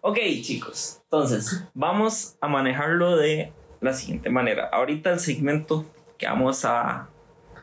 Ok, 0.01 0.17
chicos, 0.41 1.01
entonces 1.03 1.65
vamos 1.73 2.37
a 2.39 2.47
manejarlo 2.47 3.17
de 3.17 3.51
la 3.81 3.93
siguiente 3.93 4.29
manera. 4.29 4.69
Ahorita 4.71 5.11
el 5.11 5.19
segmento 5.19 5.85
que 6.17 6.27
vamos 6.27 6.63
a, 6.65 7.09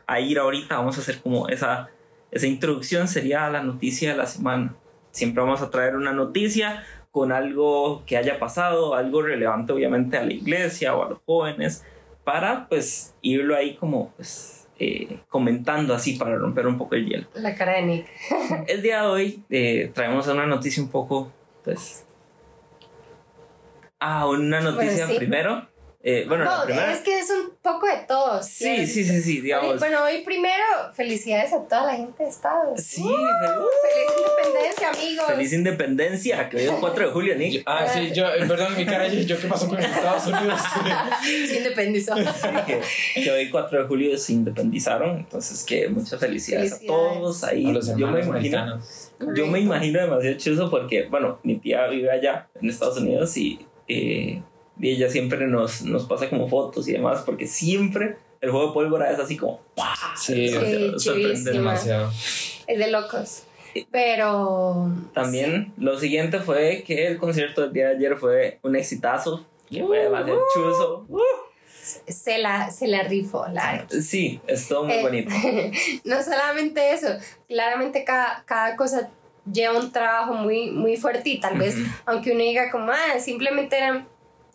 a 0.05 0.19
ir 0.19 0.37
ahorita, 0.37 0.77
vamos 0.77 0.97
a 0.97 1.01
hacer 1.01 1.21
como 1.21 1.47
esa, 1.47 1.89
esa 2.31 2.45
introducción, 2.45 3.07
sería 3.07 3.49
la 3.49 3.63
noticia 3.63 4.11
de 4.11 4.17
la 4.17 4.27
semana. 4.27 4.75
Siempre 5.15 5.41
vamos 5.41 5.61
a 5.61 5.69
traer 5.69 5.95
una 5.95 6.11
noticia 6.11 6.83
con 7.09 7.31
algo 7.31 8.03
que 8.05 8.17
haya 8.17 8.37
pasado, 8.37 8.95
algo 8.95 9.21
relevante 9.21 9.71
obviamente 9.71 10.17
a 10.17 10.25
la 10.25 10.33
iglesia 10.33 10.93
o 10.93 11.05
a 11.05 11.09
los 11.11 11.19
jóvenes, 11.25 11.85
para 12.25 12.67
pues 12.67 13.15
irlo 13.21 13.55
ahí 13.55 13.75
como 13.75 14.09
pues 14.17 14.67
eh, 14.77 15.19
comentando 15.29 15.93
así 15.93 16.17
para 16.17 16.35
romper 16.35 16.67
un 16.67 16.77
poco 16.77 16.95
el 16.95 17.05
hielo. 17.05 17.27
La 17.33 17.55
cara 17.55 17.75
de 17.75 17.83
Nick. 17.83 18.07
el 18.67 18.81
día 18.81 19.03
de 19.03 19.07
hoy 19.07 19.43
eh, 19.49 19.89
traemos 19.93 20.27
una 20.27 20.45
noticia 20.45 20.83
un 20.83 20.89
poco 20.89 21.31
pues... 21.63 22.05
Ah, 24.01 24.27
una 24.27 24.59
noticia 24.59 25.07
primero 25.15 25.65
eh, 26.07 26.23
bueno, 26.27 26.45
no, 26.45 26.65
es 26.67 26.99
que 26.99 27.17
es 27.17 27.31
un 27.31 27.55
poco 27.63 27.87
de 27.87 27.97
todo. 28.07 28.43
Sí, 28.43 28.85
sí, 28.85 29.03
sí, 29.03 29.21
sí, 29.23 29.41
digamos. 29.41 29.79
bueno, 29.79 30.03
hoy 30.03 30.21
primero, 30.21 30.63
felicidades 30.93 31.51
a 31.51 31.67
toda 31.67 31.87
la 31.87 31.95
gente 31.95 32.21
de 32.21 32.29
Estados. 32.29 32.79
Sí, 32.79 33.01
uh, 33.01 33.07
feliz 33.07 34.13
independencia, 34.15 34.89
amigos. 34.91 35.25
Feliz 35.25 35.53
independencia, 35.53 36.49
que 36.49 36.57
hoy 36.57 36.63
es 36.65 36.71
4 36.79 37.07
de 37.07 37.11
julio, 37.11 37.35
Nick. 37.35 37.63
Ah, 37.65 37.87
sí, 37.91 38.11
yo, 38.13 38.27
eh, 38.27 38.45
perdón, 38.47 38.77
mi 38.77 38.85
cara, 38.85 39.07
yo, 39.07 39.35
¿qué 39.35 39.47
pasó 39.47 39.67
con 39.67 39.79
Estados 39.79 40.27
Unidos? 40.27 40.61
se 41.47 41.57
independizó. 41.57 42.13
que, 42.67 42.81
que, 43.23 43.31
hoy 43.31 43.49
4 43.49 43.81
de 43.81 43.87
julio 43.87 44.15
se 44.15 44.33
independizaron, 44.33 45.17
entonces 45.17 45.63
que 45.63 45.89
muchas 45.89 46.19
felicidades, 46.19 46.73
a 46.73 46.79
todos 46.85 47.43
ahí. 47.43 47.65
A 47.65 47.73
los 47.73 47.97
yo 47.97 48.05
me 48.05 48.21
imagino. 48.21 48.79
Yo 49.35 49.47
me 49.47 49.59
imagino 49.59 49.99
demasiado 50.01 50.37
chuzo 50.37 50.69
porque, 50.69 51.07
bueno, 51.07 51.39
mi 51.41 51.57
tía 51.57 51.87
vive 51.87 52.11
allá 52.11 52.47
en 52.61 52.69
Estados 52.69 52.99
Unidos 52.99 53.35
y. 53.37 53.65
Eh, 53.87 54.43
y 54.79 54.89
ella 54.91 55.09
siempre 55.09 55.47
nos, 55.47 55.81
nos 55.83 56.05
pasa 56.05 56.29
como 56.29 56.47
fotos 56.47 56.87
y 56.87 56.93
demás, 56.93 57.23
porque 57.25 57.47
siempre 57.47 58.17
el 58.41 58.51
juego 58.51 58.67
de 58.67 58.73
pólvora 58.73 59.11
es 59.11 59.19
así 59.19 59.37
como 59.37 59.61
Sí, 60.17 60.49
sí 60.97 61.43
demasiado. 61.43 62.11
Es 62.67 62.79
de 62.79 62.91
locos. 62.91 63.43
Pero. 63.91 64.89
También 65.13 65.73
lo 65.77 65.99
siguiente 65.99 66.39
fue 66.39 66.83
que 66.85 67.07
el 67.07 67.17
concierto 67.17 67.61
del 67.61 67.73
día 67.73 67.87
de 67.89 67.95
ayer 67.95 68.15
fue 68.15 68.59
un 68.61 68.75
exitazo. 68.75 69.45
Que 69.69 69.83
fue 69.83 70.03
demasiado 70.03 70.39
uh, 70.39 70.43
chuzo. 70.53 71.05
Uh. 71.09 71.21
Se 72.07 72.39
la, 72.39 72.71
se 72.71 72.87
la 72.87 73.03
rifó, 73.03 73.45
la 73.51 73.85
Sí, 73.89 74.39
estuvo 74.47 74.85
muy 74.85 74.93
eh, 74.93 75.01
bonito. 75.03 75.31
no 76.03 76.23
solamente 76.23 76.93
eso, 76.93 77.09
claramente 77.47 78.03
cada, 78.03 78.43
cada 78.45 78.75
cosa 78.75 79.11
lleva 79.51 79.77
un 79.77 79.91
trabajo 79.91 80.33
muy, 80.33 80.71
muy 80.71 80.97
fuerte 80.97 81.29
y 81.29 81.39
tal 81.39 81.59
vez, 81.59 81.75
aunque 82.05 82.31
uno 82.31 82.41
diga 82.41 82.71
como, 82.71 82.91
ah, 82.91 83.19
simplemente 83.19 83.77
eran 83.77 84.07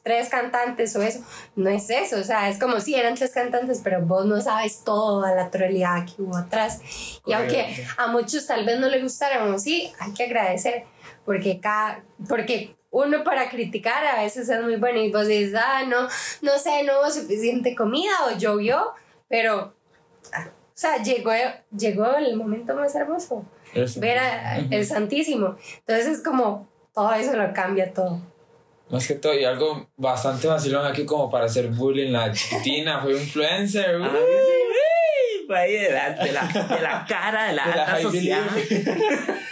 tres 0.02 0.28
cantantes 0.28 0.95
o 0.97 1.02
eso. 1.02 1.21
No 1.57 1.71
es 1.71 1.90
eso, 1.90 2.16
o 2.16 2.25
sea, 2.25 2.49
es 2.49 2.59
como 2.59 2.80
si 2.80 2.95
eran 2.95 3.14
tres 3.14 3.33
cantantes, 3.33 3.80
pero 3.83 4.00
vos 4.02 4.26
no 4.26 4.40
sabes 4.40 4.83
toda 4.85 5.35
la 5.35 5.45
actualidad 5.45 6.04
que 6.07 6.23
hubo 6.23 6.37
atrás. 6.37 6.80
Y 7.26 7.33
aunque 7.33 7.87
a 7.97 8.07
muchos 8.09 8.47
tal 8.47 8.64
vez 8.64 8.78
no 8.78 8.88
le 8.88 9.02
gustaran, 9.02 9.59
sí, 9.61 9.92
hay 9.99 10.12
que 10.12 10.25
agradecer, 10.25 10.85
porque, 11.25 11.61
cada, 11.61 12.02
porque 12.28 12.76
uno 12.90 13.23
para 13.23 13.49
criticar 13.49 14.04
a 14.04 14.23
veces 14.23 14.49
es 14.49 14.62
muy 14.62 14.76
bueno 14.76 15.00
y 15.00 15.12
vos 15.12 15.26
dices, 15.26 15.54
ah, 15.54 15.85
no, 15.87 16.09
no 16.42 16.59
sé, 16.59 16.83
no 16.83 17.00
hubo 17.00 17.11
suficiente 17.11 17.75
comida 17.75 18.12
o 18.26 18.37
llovió, 18.37 18.92
pero, 19.28 19.75
ah, 20.33 20.49
o 20.49 20.80
sea, 20.80 21.02
llegó, 21.02 21.30
llegó 21.76 22.16
el 22.16 22.37
momento 22.37 22.75
más 22.75 22.95
hermoso, 22.95 23.45
ver 23.97 24.19
al 24.19 24.85
Santísimo. 24.85 25.57
Entonces 25.80 26.07
es 26.07 26.23
como, 26.23 26.69
todo 26.95 27.12
eso 27.12 27.37
lo 27.37 27.52
cambia 27.52 27.92
todo. 27.92 28.21
Más 28.90 29.06
que 29.06 29.14
todo, 29.14 29.35
y 29.35 29.44
algo 29.44 29.88
bastante 29.97 30.49
vacilón 30.49 30.85
aquí 30.85 31.04
como 31.04 31.30
para 31.30 31.47
hacer 31.47 31.68
bullying. 31.68 32.11
La 32.11 32.32
chiquitina 32.32 33.00
fue 33.00 33.12
influencer. 33.12 34.00
Ah, 34.02 34.11
fue 35.47 35.59
ahí 35.59 35.73
de 35.73 35.90
la, 35.92 36.11
de 36.11 36.32
la, 36.32 36.47
de 36.47 36.82
la 36.82 37.06
cara 37.09 37.49
de 37.49 37.54
la, 37.54 37.68
de 37.68 37.76
la 37.76 38.00
sociedad. 38.00 38.47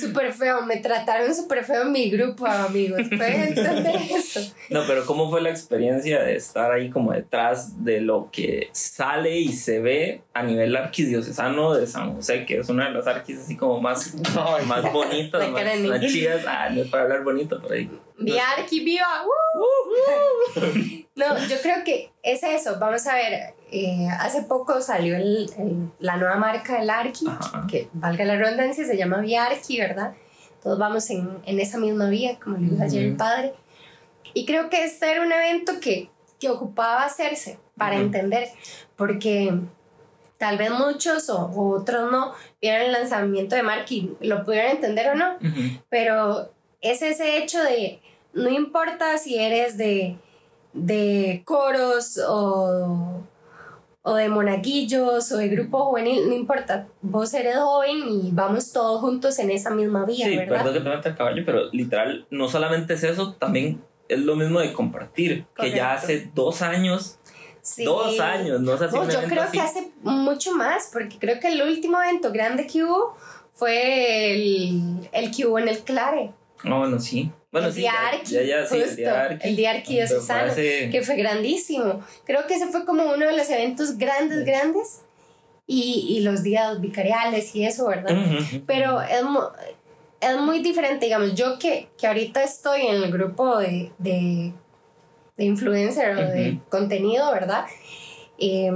Súper 0.00 0.32
feo, 0.32 0.62
me 0.62 0.78
trataron 0.78 1.34
súper 1.34 1.64
feo 1.64 1.82
en 1.82 1.92
mi 1.92 2.10
grupo, 2.10 2.46
amigos. 2.46 3.02
¿Pueden 3.08 3.48
entender 3.48 3.96
eso? 4.10 4.40
No, 4.70 4.82
pero 4.86 5.04
¿cómo 5.04 5.30
fue 5.30 5.42
la 5.42 5.50
experiencia 5.50 6.22
de 6.22 6.36
estar 6.36 6.72
ahí 6.72 6.90
como 6.90 7.12
detrás 7.12 7.84
de 7.84 8.00
lo 8.00 8.30
que 8.32 8.70
sale 8.72 9.38
y 9.38 9.52
se 9.52 9.80
ve 9.80 10.22
a 10.32 10.42
nivel 10.42 10.76
arquidiocesano 10.76 11.74
de 11.74 11.86
San 11.86 12.14
José, 12.14 12.46
que 12.46 12.58
es 12.58 12.68
una 12.68 12.86
de 12.86 12.92
las 12.92 13.06
arquis 13.06 13.40
así 13.40 13.56
como 13.56 13.80
más, 13.80 14.14
más 14.66 14.92
bonitas, 14.92 15.50
más, 15.50 15.80
más, 15.80 16.00
chidas? 16.00 16.44
Ah, 16.46 16.68
no 16.70 16.82
es 16.82 16.88
para 16.88 17.04
hablar 17.04 17.24
bonito 17.24 17.60
por 17.60 17.72
ahí. 17.72 17.90
Mi 18.16 18.38
arqui 18.38 18.84
viva. 18.84 19.24
Uh, 19.24 20.60
no, 21.16 21.48
yo 21.48 21.56
creo 21.62 21.82
que 21.84 22.12
es 22.22 22.42
eso. 22.44 22.78
Vamos 22.78 23.06
a 23.06 23.14
ver, 23.14 23.54
eh, 23.72 24.08
hace 24.20 24.42
poco 24.42 24.80
salió 24.80 25.16
el, 25.16 25.50
la 25.98 26.16
nueva 26.16 26.36
marca 26.36 26.78
del 26.78 26.90
Arqui, 26.90 27.26
que 27.68 27.88
valga 27.92 28.24
la 28.24 28.36
redundancia, 28.36 28.84
se 28.84 28.96
llama 28.96 29.20
Viarqui, 29.20 29.78
¿verdad? 29.78 30.14
Todos 30.62 30.78
vamos 30.78 31.08
en, 31.10 31.38
en 31.46 31.58
esa 31.58 31.78
misma 31.78 32.08
vía, 32.08 32.38
como 32.38 32.58
le 32.58 32.68
dijo 32.68 32.82
ayer 32.82 33.04
el 33.04 33.16
padre. 33.16 33.54
Y 34.34 34.44
creo 34.44 34.70
que 34.70 34.84
este 34.84 35.10
era 35.10 35.22
un 35.22 35.32
evento 35.32 35.80
que, 35.80 36.10
que 36.38 36.50
ocupaba 36.50 37.04
hacerse 37.04 37.58
para 37.76 37.96
entender, 37.96 38.48
porque 38.96 39.54
tal 40.40 40.56
vez 40.56 40.70
muchos 40.70 41.28
o, 41.28 41.50
otros 41.54 42.10
no 42.10 42.32
vieron 42.62 42.86
el 42.86 42.92
lanzamiento 42.92 43.56
de 43.56 43.62
Marky, 43.62 44.16
lo 44.22 44.42
pudieron 44.42 44.70
entender 44.70 45.10
o 45.10 45.14
no, 45.14 45.36
pero 45.90 46.50
es 46.80 47.02
ese 47.02 47.36
hecho 47.36 47.62
de 47.62 48.00
no 48.32 48.48
importa 48.48 49.18
si 49.18 49.38
eres 49.38 49.76
de, 49.76 50.16
de 50.72 51.42
coros 51.44 52.18
o, 52.26 53.22
o 54.00 54.14
de 54.14 54.30
monaguillos 54.30 55.30
o 55.30 55.36
de 55.36 55.48
grupo 55.48 55.84
juvenil, 55.84 56.26
no 56.26 56.34
importa, 56.34 56.88
vos 57.02 57.34
eres 57.34 57.56
joven 57.56 57.98
y 58.08 58.30
vamos 58.32 58.72
todos 58.72 59.02
juntos 59.02 59.38
en 59.40 59.50
esa 59.50 59.68
misma 59.68 60.06
vía, 60.06 60.26
sí, 60.26 60.38
¿verdad? 60.38 60.64
perdón 60.64 60.72
que 60.72 60.80
te 60.80 60.88
meta 60.88 61.08
el 61.10 61.16
caballo, 61.16 61.42
pero 61.44 61.70
literal, 61.70 62.26
no 62.30 62.48
solamente 62.48 62.94
es 62.94 63.04
eso, 63.04 63.34
también 63.34 63.82
es 64.08 64.20
lo 64.20 64.36
mismo 64.36 64.58
de 64.58 64.72
compartir, 64.72 65.44
que 65.54 65.70
ya 65.70 65.92
hace 65.92 66.30
dos 66.34 66.62
años 66.62 67.18
Dos 67.78 68.20
años, 68.20 68.60
no 68.60 68.76
sé 68.76 68.86
no, 68.86 69.08
Yo 69.08 69.22
creo 69.24 69.50
que 69.50 69.60
hace 69.60 69.90
mucho 70.02 70.54
más, 70.54 70.90
porque 70.92 71.18
creo 71.18 71.40
que 71.40 71.48
el 71.48 71.62
último 71.62 72.02
evento 72.02 72.32
grande 72.32 72.66
que 72.66 72.84
hubo 72.84 73.16
fue 73.52 74.32
el, 74.32 75.08
el 75.12 75.30
que 75.30 75.46
hubo 75.46 75.58
en 75.58 75.68
el 75.68 75.80
Clare. 75.80 76.32
Ah, 76.64 76.78
bueno, 76.78 76.98
sí. 76.98 77.30
Bueno, 77.52 77.68
el 77.68 77.72
sí, 77.72 77.80
Diarqui, 77.80 78.32
ya, 78.32 78.42
ya, 78.42 78.66
sí, 78.66 78.80
justo, 78.80 79.00
el 79.40 79.56
Diarqui, 79.56 79.98
el 79.98 80.08
de 80.08 80.88
que 80.92 81.02
fue 81.02 81.16
grandísimo. 81.16 82.00
Creo 82.24 82.46
que 82.46 82.54
ese 82.54 82.68
fue 82.68 82.84
como 82.84 83.02
uno 83.02 83.26
de 83.26 83.36
los 83.36 83.50
eventos 83.50 83.98
grandes, 83.98 84.44
grandes. 84.44 85.00
Y, 85.66 86.16
y 86.16 86.20
los 86.20 86.42
días 86.42 86.80
vicariales 86.80 87.54
y 87.54 87.64
eso, 87.64 87.86
¿verdad? 87.86 88.16
Pero 88.66 89.00
es, 89.02 89.22
es 90.20 90.36
muy 90.38 90.58
diferente, 90.60 91.06
digamos, 91.06 91.34
yo 91.34 91.60
que, 91.60 91.88
que 91.96 92.08
ahorita 92.08 92.42
estoy 92.42 92.86
en 92.86 93.02
el 93.04 93.12
grupo 93.12 93.58
de, 93.58 93.92
de, 93.98 94.52
de 95.40 95.46
influencer 95.46 96.18
o 96.18 96.20
de 96.20 96.58
contenido, 96.68 97.32
¿verdad? 97.32 97.64
Eh, 98.36 98.70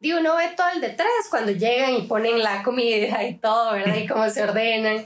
digo, 0.00 0.18
uno 0.18 0.34
ve 0.36 0.48
todo 0.56 0.68
el 0.74 0.80
detrás 0.80 1.10
cuando 1.28 1.52
llegan 1.52 1.94
y 1.94 2.02
ponen 2.02 2.42
la 2.42 2.62
comida 2.62 3.22
y 3.22 3.34
todo, 3.34 3.72
¿verdad? 3.72 3.96
Y 3.96 4.06
cómo 4.06 4.28
se 4.30 4.42
ordenan 4.42 5.04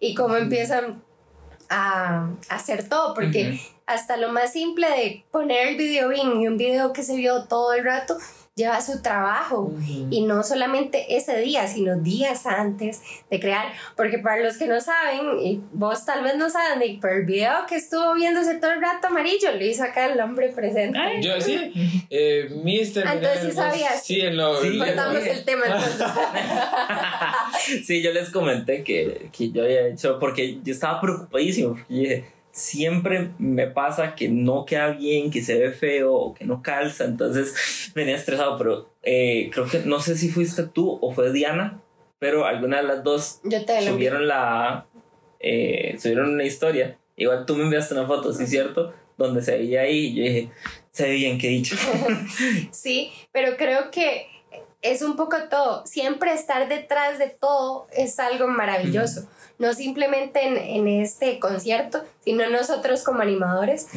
y 0.00 0.14
cómo 0.14 0.36
empiezan 0.36 1.02
a, 1.70 2.28
hacer 2.50 2.90
todo, 2.90 3.14
porque 3.14 3.58
hasta 3.86 4.18
lo 4.18 4.30
más 4.30 4.52
simple 4.52 4.86
de 4.90 5.24
poner 5.30 5.68
el 5.68 5.76
video 5.76 6.10
bien 6.10 6.38
y 6.38 6.46
un 6.46 6.58
video 6.58 6.92
que 6.92 7.02
se 7.02 7.16
vio 7.16 7.44
todo 7.44 7.72
el 7.72 7.82
rato, 7.82 8.18
lleva 8.58 8.80
su 8.80 9.00
trabajo 9.00 9.72
y 10.10 10.22
no 10.22 10.42
solamente 10.42 11.16
ese 11.16 11.38
día, 11.38 11.66
sino 11.68 11.96
días 11.96 12.44
antes 12.44 13.00
de 13.30 13.40
crear, 13.40 13.72
porque 13.96 14.18
para 14.18 14.42
los 14.42 14.56
que 14.56 14.66
no 14.66 14.80
saben, 14.80 15.38
y 15.40 15.62
vos 15.72 16.04
tal 16.04 16.24
vez 16.24 16.36
no 16.36 16.50
saben, 16.50 16.80
Nick, 16.80 17.00
pero 17.00 17.14
el 17.14 17.24
video 17.24 17.64
que 17.68 17.76
estuvo 17.76 18.14
viéndose 18.14 18.56
todo 18.56 18.72
el 18.72 18.82
rato 18.82 19.06
amarillo 19.06 19.52
lo 19.52 19.64
hizo 19.64 19.84
acá 19.84 20.06
el 20.06 20.20
hombre 20.20 20.48
presente. 20.48 20.98
Yo 21.22 21.40
sí, 21.40 21.72
eh, 22.10 22.50
Mister. 22.64 23.06
Entonces 23.06 23.42
sí 23.44 23.52
sabías. 23.52 24.04
Sí, 24.04 24.20
en 24.20 24.36
lo. 24.36 24.60
Sí, 24.60 24.76
Cortamos 24.76 25.22
el 25.24 25.44
tema 25.44 25.66
entonces. 25.66 26.06
sí, 27.86 28.02
yo 28.02 28.12
les 28.12 28.30
comenté 28.30 28.82
que, 28.82 29.28
que 29.30 29.50
yo 29.52 29.62
había 29.62 29.86
hecho, 29.86 30.18
porque 30.18 30.58
yo 30.62 30.72
estaba 30.72 31.00
preocupadísimo, 31.00 31.74
porque 31.74 31.94
dije 31.94 32.37
siempre 32.52 33.30
me 33.38 33.66
pasa 33.66 34.14
que 34.14 34.28
no 34.28 34.64
queda 34.64 34.88
bien, 34.90 35.30
que 35.30 35.42
se 35.42 35.58
ve 35.58 35.72
feo 35.72 36.12
o 36.14 36.34
que 36.34 36.44
no 36.44 36.62
calza, 36.62 37.04
entonces 37.04 37.90
venía 37.94 38.16
estresado, 38.16 38.58
pero 38.58 38.90
eh, 39.02 39.50
creo 39.52 39.66
que 39.66 39.80
no 39.80 40.00
sé 40.00 40.16
si 40.16 40.28
fuiste 40.28 40.64
tú 40.64 40.98
o 41.00 41.12
fue 41.12 41.32
Diana, 41.32 41.80
pero 42.18 42.46
alguna 42.46 42.78
de 42.78 42.82
las 42.82 43.04
dos 43.04 43.40
subieron 43.86 44.26
la 44.26 44.86
eh, 45.40 45.96
subieron 46.00 46.34
una 46.34 46.44
historia. 46.44 46.98
Igual 47.16 47.46
tú 47.46 47.56
me 47.56 47.64
enviaste 47.64 47.94
una 47.94 48.06
foto, 48.06 48.32
¿sí 48.32 48.44
es 48.44 48.50
cierto? 48.50 48.92
Donde 49.16 49.42
se 49.42 49.56
veía 49.56 49.82
ahí 49.82 50.06
y 50.06 50.14
yo 50.14 50.22
dije, 50.22 50.50
se 50.90 51.04
ve 51.04 51.14
bien, 51.14 51.38
qué 51.38 51.48
dicho. 51.48 51.76
sí, 52.70 53.12
pero 53.32 53.56
creo 53.56 53.90
que 53.90 54.26
es 54.82 55.02
un 55.02 55.16
poco 55.16 55.36
todo. 55.50 55.84
Siempre 55.86 56.32
estar 56.32 56.68
detrás 56.68 57.18
de 57.18 57.28
todo 57.28 57.88
es 57.92 58.18
algo 58.18 58.46
maravilloso. 58.46 59.28
No 59.58 59.74
simplemente 59.74 60.46
en, 60.46 60.56
en, 60.56 60.86
este 60.86 61.40
concierto, 61.40 62.04
sino 62.24 62.48
nosotros 62.48 63.02
como 63.02 63.22
animadores. 63.22 63.88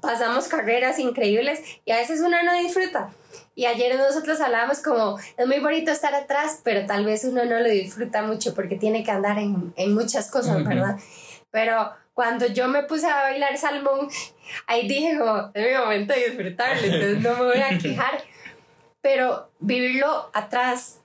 Pasamos 0.00 0.46
carreras 0.46 0.98
increíbles 1.00 1.60
y 1.84 1.90
a 1.90 1.96
veces 1.96 2.20
uno 2.20 2.40
no 2.44 2.54
disfruta. 2.54 3.10
Y 3.56 3.66
ayer 3.66 3.96
nosotros 3.98 4.40
hablábamos 4.40 4.80
como, 4.80 5.18
es 5.36 5.46
muy 5.46 5.58
bonito 5.58 5.90
estar 5.90 6.14
atrás, 6.14 6.60
pero 6.62 6.86
tal 6.86 7.04
vez 7.04 7.24
uno 7.24 7.44
no 7.44 7.58
lo 7.58 7.68
disfruta 7.68 8.22
mucho 8.22 8.54
porque 8.54 8.76
tiene 8.76 9.02
que 9.02 9.10
andar 9.10 9.38
en, 9.38 9.72
en 9.76 9.94
muchas 9.94 10.30
cosas, 10.30 10.64
¿verdad? 10.64 10.96
Pero 11.50 11.90
cuando 12.14 12.46
yo 12.46 12.68
me 12.68 12.84
puse 12.84 13.06
a 13.06 13.22
bailar 13.22 13.56
salmón, 13.58 14.08
ahí 14.66 14.86
dije 14.86 15.18
como, 15.18 15.50
es 15.54 15.66
mi 15.66 15.76
momento 15.76 16.14
de 16.14 16.28
disfrutarlo, 16.28 16.82
entonces 16.82 17.20
no 17.20 17.34
me 17.34 17.44
voy 17.46 17.60
a 17.60 17.78
quejar. 17.82 18.22
Pero 19.00 19.50
vivirlo 19.58 20.30
atrás 20.32 21.00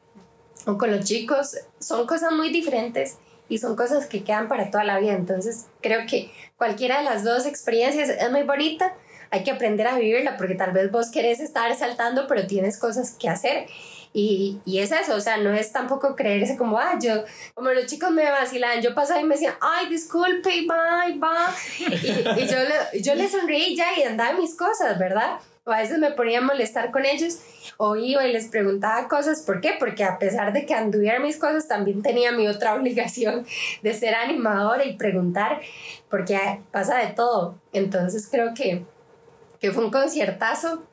o 0.66 0.78
con 0.78 0.92
los 0.92 1.06
chicos 1.06 1.58
son 1.80 2.06
cosas 2.06 2.32
muy 2.34 2.50
diferentes 2.50 3.18
y 3.50 3.60
son 3.60 3.76
cosas 3.76 4.08
que 4.08 4.24
quedan 4.24 4.48
para 4.48 4.72
toda 4.72 4.84
la 4.84 5.00
vida. 5.00 5.14
Entonces 5.14 5.66
creo 5.82 6.06
que 6.08 6.32
cualquiera 6.58 7.00
de 7.00 7.04
las 7.04 7.24
dos 7.24 7.46
experiencias 7.46 8.10
es 8.10 8.32
muy 8.32 8.44
bonita, 8.44 8.94
hay 9.32 9.44
que 9.44 9.52
aprender 9.52 9.88
a 9.88 9.98
vivirla 9.98 10.38
porque 10.38 10.56
tal 10.56 10.72
vez 10.72 10.92
vos 10.92 11.10
querés 11.10 11.40
estar 11.40 11.74
saltando, 11.76 12.28
pero 12.28 12.48
tienes 12.48 12.80
cosas 12.80 13.16
que 13.20 13.30
hacer. 13.30 13.68
Y, 14.14 14.62
y, 14.64 14.80
es 14.80 14.94
eso, 14.94 15.14
o 15.14 15.20
sea, 15.20 15.36
no 15.36 15.54
es 15.54 15.74
tampoco 15.74 16.16
creerse 16.16 16.56
como, 16.56 16.80
ah, 16.80 16.98
yo, 17.02 17.26
como 17.54 17.72
los 17.72 17.86
chicos 17.86 18.12
me 18.12 18.24
vacilaban, 18.32 18.82
yo 18.82 18.96
pasaba 18.96 19.20
y 19.20 19.26
me 19.26 19.36
decían, 19.36 19.56
ay, 19.60 19.90
disculpe, 19.90 20.66
bye, 20.66 21.20
bye. 21.20 21.86
Y, 21.90 22.42
y 22.42 22.48
yo, 22.48 22.58
le, 22.60 23.02
yo 23.02 23.14
le 23.14 23.28
sonreí 23.28 23.76
ya 23.76 23.88
y 24.00 24.04
andaba 24.04 24.40
mis 24.40 24.56
cosas, 24.56 24.98
¿verdad? 24.98 25.40
O 25.66 25.72
a 25.72 25.78
veces 25.78 25.98
me 25.98 26.12
ponía 26.12 26.40
a 26.40 26.42
molestar 26.42 26.92
con 26.92 27.06
ellos 27.06 27.40
o 27.78 27.96
iba 27.96 28.26
y 28.26 28.32
les 28.32 28.48
preguntaba 28.48 29.08
cosas. 29.08 29.42
¿Por 29.42 29.62
qué? 29.62 29.74
Porque 29.80 30.04
a 30.04 30.20
pesar 30.20 30.54
de 30.54 30.66
que 30.66 30.74
anduviera 30.74 31.20
mis 31.20 31.38
cosas, 31.38 31.68
también 31.68 32.02
tenía 32.02 32.32
mi 32.32 32.48
otra 32.48 32.76
obligación 32.80 33.46
de 33.82 33.94
ser 33.94 34.16
animadora 34.16 34.86
y 34.86 34.96
preguntar, 34.96 35.62
porque 36.10 36.62
pasa 36.72 36.98
de 37.00 37.08
todo. 37.08 37.60
Entonces 37.74 38.28
creo 38.32 38.54
que 38.54 38.86
que 39.60 39.72
fue 39.72 39.86
un 39.86 39.92
conciertazo. 39.92 40.84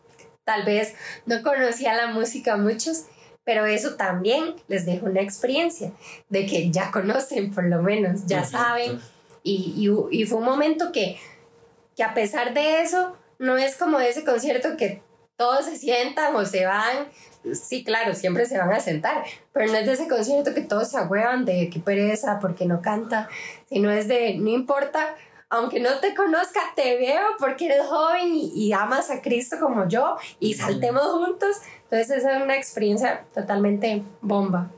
Tal 0.45 0.65
vez 0.65 0.95
no 1.27 1.43
conocía 1.43 1.95
la 1.95 2.09
música 2.09 2.57
muchos, 2.57 3.05
pero 3.45 3.67
eso 3.67 3.95
también 3.95 4.55
les 4.67 4.87
dejó 4.87 5.07
una 5.07 5.21
experiencia 5.21 5.93
de 6.29 6.47
que 6.47 6.71
ya 6.71 6.91
conocen 6.91 7.53
por 7.53 7.65
lo 7.65 7.83
menos, 7.83 8.27
ya 8.27 8.45
saben. 8.45 9.01
Y, 9.45 9.89
y, 10.11 10.25
fue 10.25 10.39
un 10.39 10.45
momento 10.45 10.93
que, 10.93 11.19
que 11.97 12.03
a 12.03 12.15
pesar 12.15 12.55
de 12.55 12.81
eso, 12.81 13.17
no 13.43 13.59
es 13.59 13.75
como 13.75 13.99
ese 13.99 14.25
concierto 14.25 14.77
que 14.79 15.03
todos 15.37 15.65
se 15.65 15.77
sientan 15.77 16.35
o 16.37 16.45
se 16.45 16.65
van. 16.65 17.09
Sí, 17.53 17.83
claro, 17.83 18.15
siempre 18.15 18.47
se 18.47 18.57
van 18.57 18.73
a 18.73 18.79
sentar, 18.79 19.25
pero 19.53 19.67
no 19.71 19.77
es 19.79 19.85
de 19.85 19.95
ese 19.95 20.07
concierto 20.07 20.55
que 20.55 20.61
todos 20.61 20.91
se 20.91 20.97
agüevan 20.97 21.45
de 21.45 21.69
qué 21.69 21.81
pereza, 21.81 22.39
porque 22.41 22.67
no 22.67 22.81
canta, 22.81 23.29
sino 23.69 23.91
es 23.91 24.07
de 24.07 24.37
no 24.39 24.49
importa 24.51 25.17
aunque 25.51 25.81
no 25.81 25.99
te 26.01 26.15
conozca, 26.15 26.61
te 26.75 26.97
veo 26.97 27.21
porque 27.39 27.67
eres 27.67 27.85
joven 27.87 28.31
y, 28.33 28.73
amas 28.73 29.11
a 29.11 29.21
Cristo 29.21 29.57
como 29.61 29.87
yo 29.87 30.17
y 30.41 30.55
saltemos 30.55 31.03
juntos. 31.03 31.57
Entonces 31.83 32.11
esa 32.11 32.39
es 32.39 32.43
una 32.43 32.57
experiencia 32.57 33.27
totalmente 33.35 34.03
bomba. 34.23 34.71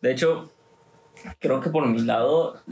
De 0.00 0.10
hecho, 0.10 0.50
creo 1.38 1.60
que 1.60 1.68
por 1.68 1.86
mi 1.86 2.00
lado 2.00 2.62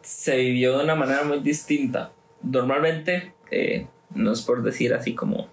se 0.00 0.36
vivió 0.36 0.78
de 0.78 0.84
una 0.84 0.94
manera 0.94 1.24
muy 1.24 1.40
distinta. 1.40 2.12
Normalmente, 2.40 3.34
eh, 3.50 3.86
no 4.16 4.32
es 4.32 4.42
por 4.42 4.62
decir 4.62 4.94
así 4.94 5.14
como, 5.14 5.48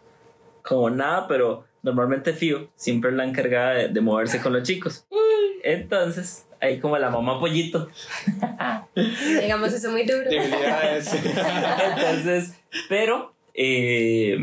como 0.63 0.89
nada, 0.89 1.27
pero 1.27 1.65
normalmente 1.81 2.33
Fio 2.33 2.69
siempre 2.75 3.11
es 3.11 3.15
la 3.15 3.25
encargada 3.25 3.73
de, 3.73 3.87
de 3.89 4.01
moverse 4.01 4.41
con 4.41 4.53
los 4.53 4.63
chicos. 4.63 5.05
Entonces, 5.63 6.45
ahí 6.63 6.79
como 6.79 6.97
la 6.97 7.09
mamá 7.09 7.39
pollito. 7.39 7.89
Digamos 9.41 9.73
eso 9.73 9.91
muy 9.91 10.05
duro. 10.05 10.23
Entonces, 10.31 11.11
pero, 12.89 13.33
eh, 13.53 14.37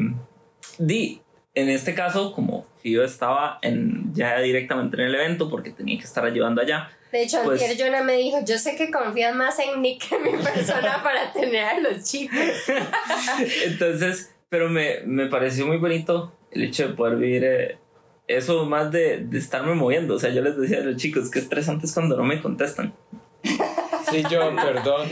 di, 0.78 1.22
en 1.54 1.68
este 1.68 1.94
caso, 1.94 2.32
como 2.32 2.66
yo 2.84 3.02
estaba 3.02 3.58
en, 3.62 4.14
ya 4.14 4.38
directamente 4.40 4.96
en 4.96 5.04
el 5.04 5.14
evento 5.14 5.50
porque 5.50 5.70
tenía 5.70 5.98
que 5.98 6.04
estar 6.04 6.24
ayudando 6.24 6.60
allá. 6.60 6.90
De 7.12 7.22
hecho, 7.22 7.42
pues, 7.44 7.60
antier 7.62 7.78
Jonah 7.78 8.02
me 8.02 8.16
dijo, 8.16 8.38
yo 8.44 8.58
sé 8.58 8.76
que 8.76 8.90
confías 8.90 9.34
más 9.34 9.58
en 9.58 9.82
Nick 9.82 10.08
que 10.08 10.16
en 10.16 10.22
mi 10.22 10.30
persona 10.42 11.02
para 11.02 11.32
tener 11.32 11.64
a 11.64 11.80
los 11.80 12.04
chicos. 12.04 12.38
Entonces, 13.64 14.32
pero 14.48 14.68
me, 14.68 15.00
me 15.06 15.26
pareció 15.26 15.66
muy 15.66 15.78
bonito 15.78 16.32
el 16.50 16.64
hecho 16.64 16.88
de 16.88 16.94
poder 16.94 17.16
vivir 17.16 17.44
eh, 17.44 17.78
eso 18.26 18.64
más 18.64 18.92
de, 18.92 19.24
de, 19.24 19.38
estarme 19.38 19.74
moviendo. 19.74 20.14
O 20.14 20.18
sea, 20.18 20.30
yo 20.30 20.42
les 20.42 20.56
decía 20.56 20.78
a 20.78 20.82
los 20.82 20.96
chicos, 20.96 21.30
que 21.30 21.38
estresante 21.38 21.86
es 21.86 21.94
cuando 21.94 22.16
no 22.16 22.24
me 22.24 22.40
contestan. 22.40 22.94
Sí, 24.10 24.22
yo, 24.30 24.54
perdón. 24.56 25.08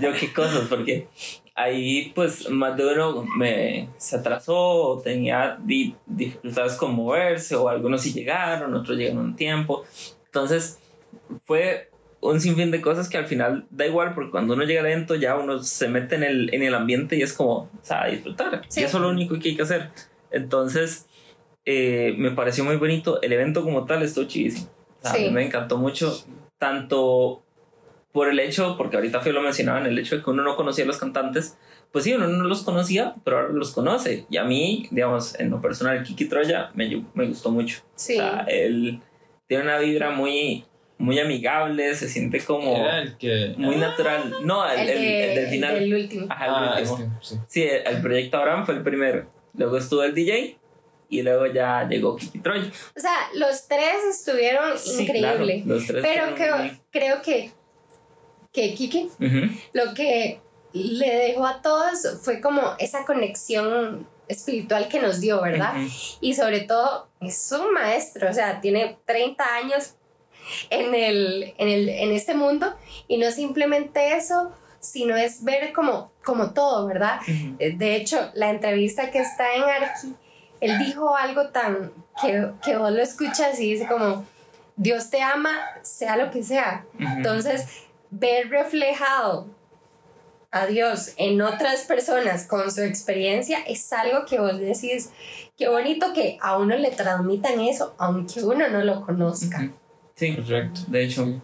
yo, 0.00 0.12
qué 0.18 0.32
cosas, 0.32 0.66
porque 0.68 1.08
ahí 1.54 2.12
pues 2.14 2.48
más 2.50 2.76
de 2.76 2.86
uno 2.86 3.24
me, 3.36 3.88
se 3.98 4.16
atrasó, 4.16 4.56
o 4.56 5.00
tenía 5.00 5.58
dificultades 6.06 6.74
con 6.74 6.94
moverse, 6.94 7.54
o 7.54 7.68
algunos 7.68 8.02
sí 8.02 8.12
llegaron, 8.12 8.74
otros 8.74 8.96
llegaron 8.96 9.24
un 9.24 9.36
tiempo. 9.36 9.84
Entonces, 10.26 10.79
fue 11.44 11.90
un 12.20 12.40
sinfín 12.40 12.70
de 12.70 12.80
cosas 12.80 13.08
que 13.08 13.16
al 13.16 13.26
final 13.26 13.66
da 13.70 13.86
igual, 13.86 14.14
porque 14.14 14.30
cuando 14.30 14.54
uno 14.54 14.64
llega 14.64 14.82
adentro 14.82 15.16
ya 15.16 15.36
uno 15.36 15.62
se 15.62 15.88
mete 15.88 16.16
en 16.16 16.22
el, 16.22 16.54
en 16.54 16.62
el 16.62 16.74
ambiente 16.74 17.16
y 17.16 17.22
es 17.22 17.32
como, 17.32 17.52
o 17.54 17.70
sea, 17.82 18.06
disfrutar. 18.06 18.62
Y 18.76 18.82
eso 18.82 18.98
es 18.98 19.02
lo 19.02 19.08
único 19.08 19.38
que 19.38 19.50
hay 19.50 19.56
que 19.56 19.62
hacer. 19.62 19.90
Entonces, 20.30 21.06
eh, 21.64 22.14
me 22.18 22.30
pareció 22.30 22.64
muy 22.64 22.76
bonito. 22.76 23.20
El 23.22 23.32
evento 23.32 23.62
como 23.62 23.86
tal 23.86 24.02
estuvo 24.02 24.26
chidísimo. 24.26 24.68
A 25.02 25.14
mí 25.14 25.30
me 25.30 25.44
encantó 25.44 25.78
mucho, 25.78 26.14
tanto 26.58 27.42
por 28.12 28.28
el 28.28 28.38
hecho, 28.38 28.76
porque 28.76 28.96
ahorita 28.96 29.20
Fio 29.20 29.32
lo 29.32 29.40
mencionaba, 29.40 29.80
en 29.80 29.86
el 29.86 29.98
hecho 29.98 30.16
de 30.16 30.22
que 30.22 30.30
uno 30.30 30.42
no 30.42 30.56
conocía 30.56 30.84
a 30.84 30.86
los 30.86 30.98
cantantes, 30.98 31.56
pues 31.92 32.04
sí, 32.04 32.12
uno 32.12 32.26
no 32.26 32.44
los 32.44 32.62
conocía, 32.62 33.14
pero 33.24 33.38
ahora 33.38 33.52
los 33.52 33.72
conoce. 33.72 34.26
Y 34.30 34.36
a 34.36 34.44
mí, 34.44 34.88
digamos, 34.90 35.38
en 35.40 35.50
lo 35.50 35.60
personal, 35.60 36.02
Kiki 36.02 36.26
Troya 36.26 36.70
me, 36.74 37.04
me 37.14 37.26
gustó 37.26 37.50
mucho. 37.50 37.80
Sí. 37.94 38.14
O 38.14 38.18
sea, 38.18 38.44
él 38.48 39.00
tiene 39.46 39.64
una 39.64 39.78
vibra 39.78 40.10
muy, 40.10 40.64
muy 41.00 41.18
amigable, 41.18 41.94
se 41.94 42.08
siente 42.08 42.40
como 42.40 42.76
muy 43.56 43.76
natural. 43.76 44.34
No, 44.44 44.70
el, 44.70 44.88
el, 44.88 45.34
del 45.34 45.48
final. 45.48 45.76
El 45.76 45.94
último. 45.94 46.26
Ajá, 46.28 46.44
el 46.44 46.52
ah, 46.52 46.90
último. 46.90 47.18
sí, 47.22 47.36
sí 47.48 47.62
el, 47.62 47.86
el, 47.86 48.02
proyecto 48.02 48.36
Abraham 48.36 48.66
fue 48.66 48.74
el 48.74 48.82
primero. 48.82 49.26
Luego 49.54 49.78
estuvo 49.78 50.02
el 50.04 50.14
DJ 50.14 50.58
y 51.08 51.22
luego 51.22 51.46
ya 51.46 51.88
llegó 51.88 52.16
Kiki 52.16 52.38
Troy. 52.40 52.70
O 52.96 53.00
sea, 53.00 53.14
los 53.34 53.66
tres 53.66 54.04
estuvieron 54.10 54.74
increíbles. 54.98 55.64
pero 56.02 56.34
que, 56.34 56.78
creo 56.90 57.22
que, 57.22 57.50
que 58.52 58.74
Kiki 58.74 59.10
lo 59.72 59.94
que 59.94 60.40
le 60.72 61.16
dejó 61.16 61.46
a 61.46 61.62
todos 61.62 62.20
fue 62.22 62.40
como 62.40 62.74
esa 62.78 63.06
conexión 63.06 64.06
espiritual 64.28 64.88
que 64.88 65.00
nos 65.00 65.20
dio, 65.20 65.40
¿verdad? 65.42 65.74
Y 66.20 66.34
sobre 66.34 66.60
todo 66.60 67.08
es 67.20 67.50
un 67.52 67.72
maestro, 67.72 68.30
o 68.30 68.32
sea, 68.32 68.60
tiene 68.60 68.98
30 69.06 69.44
años 69.56 69.94
en, 70.70 70.94
el, 70.94 71.54
en, 71.58 71.68
el, 71.68 71.88
en 71.88 72.12
este 72.12 72.34
mundo 72.34 72.74
y 73.08 73.18
no 73.18 73.30
simplemente 73.30 74.16
eso, 74.16 74.52
sino 74.80 75.16
es 75.16 75.44
ver 75.44 75.72
como, 75.72 76.10
como 76.24 76.52
todo, 76.52 76.86
¿verdad? 76.86 77.20
De 77.58 77.96
hecho, 77.96 78.30
la 78.34 78.50
entrevista 78.50 79.10
que 79.10 79.18
está 79.18 79.54
en 79.54 79.62
Arqui 79.62 80.14
él 80.60 80.78
dijo 80.78 81.16
algo 81.16 81.48
tan 81.48 81.92
que, 82.20 82.50
que 82.62 82.76
vos 82.76 82.92
lo 82.92 83.02
escuchas 83.02 83.58
y 83.58 83.72
dice 83.72 83.86
como, 83.86 84.24
Dios 84.76 85.10
te 85.10 85.22
ama, 85.22 85.56
sea 85.82 86.16
lo 86.16 86.30
que 86.30 86.42
sea. 86.42 86.84
Entonces, 86.98 87.66
ver 88.10 88.50
reflejado 88.50 89.48
a 90.50 90.66
Dios 90.66 91.14
en 91.16 91.40
otras 91.40 91.82
personas 91.82 92.46
con 92.46 92.70
su 92.70 92.82
experiencia 92.82 93.60
es 93.66 93.92
algo 93.92 94.26
que 94.26 94.38
vos 94.38 94.58
decís, 94.58 95.10
qué 95.56 95.68
bonito 95.68 96.12
que 96.12 96.38
a 96.40 96.58
uno 96.58 96.76
le 96.76 96.90
transmitan 96.90 97.60
eso, 97.60 97.94
aunque 97.98 98.42
uno 98.42 98.68
no 98.68 98.82
lo 98.82 99.00
conozca. 99.00 99.70
Sí, 100.20 100.36
correcto. 100.36 100.80
De 100.88 101.02
hecho, 101.02 101.40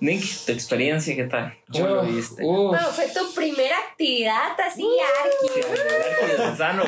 Nick, 0.00 0.44
tu 0.44 0.50
experiencia, 0.50 1.14
¿qué 1.14 1.22
tal? 1.22 1.56
¿Cómo 1.72 1.86
lo 1.86 2.02
viste? 2.02 2.42
Bueno, 2.42 2.88
fue 2.88 3.06
tu 3.10 3.32
primera 3.32 3.76
actividad 3.88 4.60
así, 4.60 4.84
Arqui. 5.22 5.60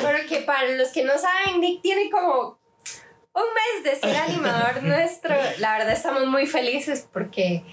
Porque 0.01 0.41
para 0.45 0.67
los 0.73 0.89
que 0.89 1.05
no 1.05 1.13
saben, 1.17 1.61
Nick 1.61 1.81
tiene 1.81 2.09
como 2.09 2.59
un 3.33 3.43
mes 3.43 3.83
de 3.85 3.95
ser 3.95 4.13
animador 4.13 4.83
nuestro. 4.83 5.33
La 5.59 5.77
verdad 5.77 5.93
estamos 5.93 6.27
muy 6.27 6.47
felices 6.47 7.07
porque 7.13 7.63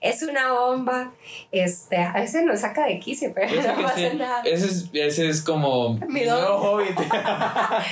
es 0.00 0.22
una 0.22 0.52
bomba. 0.52 1.12
Este, 1.50 1.96
a 1.96 2.12
veces 2.12 2.44
nos 2.44 2.60
saca 2.60 2.86
de 2.86 3.00
quicio, 3.00 3.32
pero 3.34 3.50
no 3.50 3.82
pasa 3.82 4.14
nada. 4.14 4.42
Ese 4.44 4.66
es, 4.66 4.90
ese 4.92 5.28
es 5.28 5.42
como 5.42 5.94
mi 6.06 6.20
nuevo 6.20 6.58
hobby. 6.58 6.84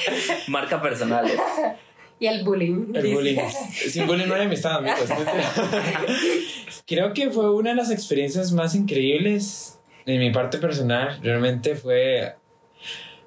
Marca 0.47 0.81
personal. 0.81 1.29
Y 2.19 2.27
el 2.27 2.45
bullying. 2.45 2.95
El 2.95 3.13
bullying. 3.15 3.39
Sin 3.73 4.07
bullying 4.07 4.27
no 4.27 4.35
hay 4.35 4.43
amistad, 4.43 4.77
amigos. 4.77 5.09
Creo 6.87 7.13
que 7.13 7.31
fue 7.31 7.51
una 7.55 7.71
de 7.71 7.77
las 7.77 7.91
experiencias 7.91 8.53
más 8.53 8.75
increíbles 8.75 9.79
de 10.07 10.19
mi 10.19 10.31
parte 10.31 10.59
personal. 10.59 11.19
Realmente 11.23 11.75
fue 11.75 12.37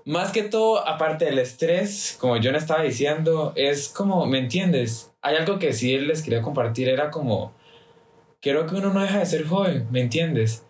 más 0.05 0.31
que 0.31 0.43
todo, 0.43 0.87
aparte 0.87 1.25
del 1.25 1.37
estrés, 1.37 2.17
como 2.19 2.37
yo 2.37 2.51
le 2.51 2.57
estaba 2.57 2.81
diciendo, 2.81 3.53
es 3.55 3.89
como, 3.89 4.25
¿me 4.25 4.39
entiendes? 4.39 5.11
Hay 5.21 5.35
algo 5.35 5.59
que 5.59 5.71
sí 5.73 5.99
les 5.99 6.23
quería 6.23 6.41
compartir, 6.41 6.89
era 6.89 7.11
como, 7.11 7.53
creo 8.41 8.65
que 8.65 8.75
uno 8.75 8.91
no 8.91 9.01
deja 9.01 9.19
de 9.19 9.25
ser 9.27 9.45
joven, 9.45 9.87
¿me 9.91 10.01
entiendes? 10.01 10.65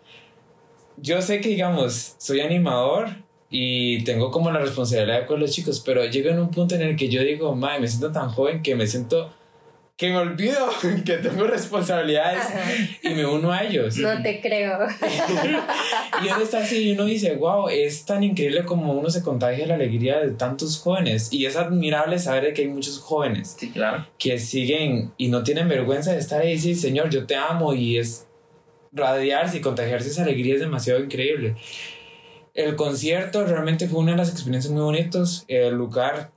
Yo 0.98 1.22
sé 1.22 1.40
que, 1.40 1.48
digamos, 1.48 2.16
soy 2.18 2.40
animador 2.40 3.08
y 3.50 4.04
tengo 4.04 4.30
como 4.30 4.50
la 4.52 4.60
responsabilidad 4.60 5.26
con 5.26 5.40
los 5.40 5.50
chicos, 5.50 5.82
pero 5.84 6.04
llega 6.06 6.30
en 6.30 6.38
un 6.38 6.50
punto 6.50 6.76
en 6.76 6.82
el 6.82 6.96
que 6.96 7.08
yo 7.08 7.22
digo, 7.22 7.54
madre, 7.56 7.80
me 7.80 7.88
siento 7.88 8.12
tan 8.12 8.28
joven 8.28 8.62
que 8.62 8.76
me 8.76 8.86
siento 8.86 9.32
que 10.00 10.08
me 10.08 10.16
olvido 10.16 10.56
que 11.04 11.18
tengo 11.18 11.44
responsabilidades 11.44 12.42
y 13.02 13.10
me 13.10 13.26
uno 13.26 13.52
a 13.52 13.64
ellos. 13.64 13.98
No 13.98 14.22
te 14.22 14.40
creo. 14.40 14.78
y 16.24 16.26
uno 16.26 16.42
está 16.42 16.60
así 16.60 16.88
y 16.88 16.92
uno 16.92 17.04
dice, 17.04 17.34
wow, 17.34 17.68
es 17.68 18.06
tan 18.06 18.22
increíble 18.22 18.64
como 18.64 18.94
uno 18.94 19.10
se 19.10 19.22
contagia 19.22 19.66
la 19.66 19.74
alegría 19.74 20.20
de 20.20 20.30
tantos 20.30 20.78
jóvenes. 20.80 21.30
Y 21.30 21.44
es 21.44 21.56
admirable 21.56 22.18
saber 22.18 22.54
que 22.54 22.62
hay 22.62 22.68
muchos 22.68 22.98
jóvenes 22.98 23.56
sí, 23.58 23.70
claro. 23.72 24.06
que 24.18 24.38
siguen 24.38 25.12
y 25.18 25.28
no 25.28 25.42
tienen 25.42 25.68
vergüenza 25.68 26.12
de 26.12 26.18
estar 26.18 26.40
ahí 26.40 26.52
y 26.52 26.54
decir, 26.54 26.78
Señor, 26.78 27.10
yo 27.10 27.26
te 27.26 27.36
amo. 27.36 27.74
Y 27.74 27.98
es 27.98 28.26
radiarse 28.92 29.58
y 29.58 29.60
contagiarse 29.60 30.08
esa 30.08 30.22
alegría 30.22 30.54
es 30.54 30.60
demasiado 30.60 31.00
increíble. 31.00 31.56
El 32.54 32.76
concierto 32.76 33.44
realmente 33.44 33.88
fue 33.88 34.00
una 34.00 34.12
de 34.12 34.18
las 34.18 34.30
experiencias 34.30 34.72
muy 34.72 34.82
bonitas. 34.82 35.44
El 35.48 35.74
lugar, 35.74 36.32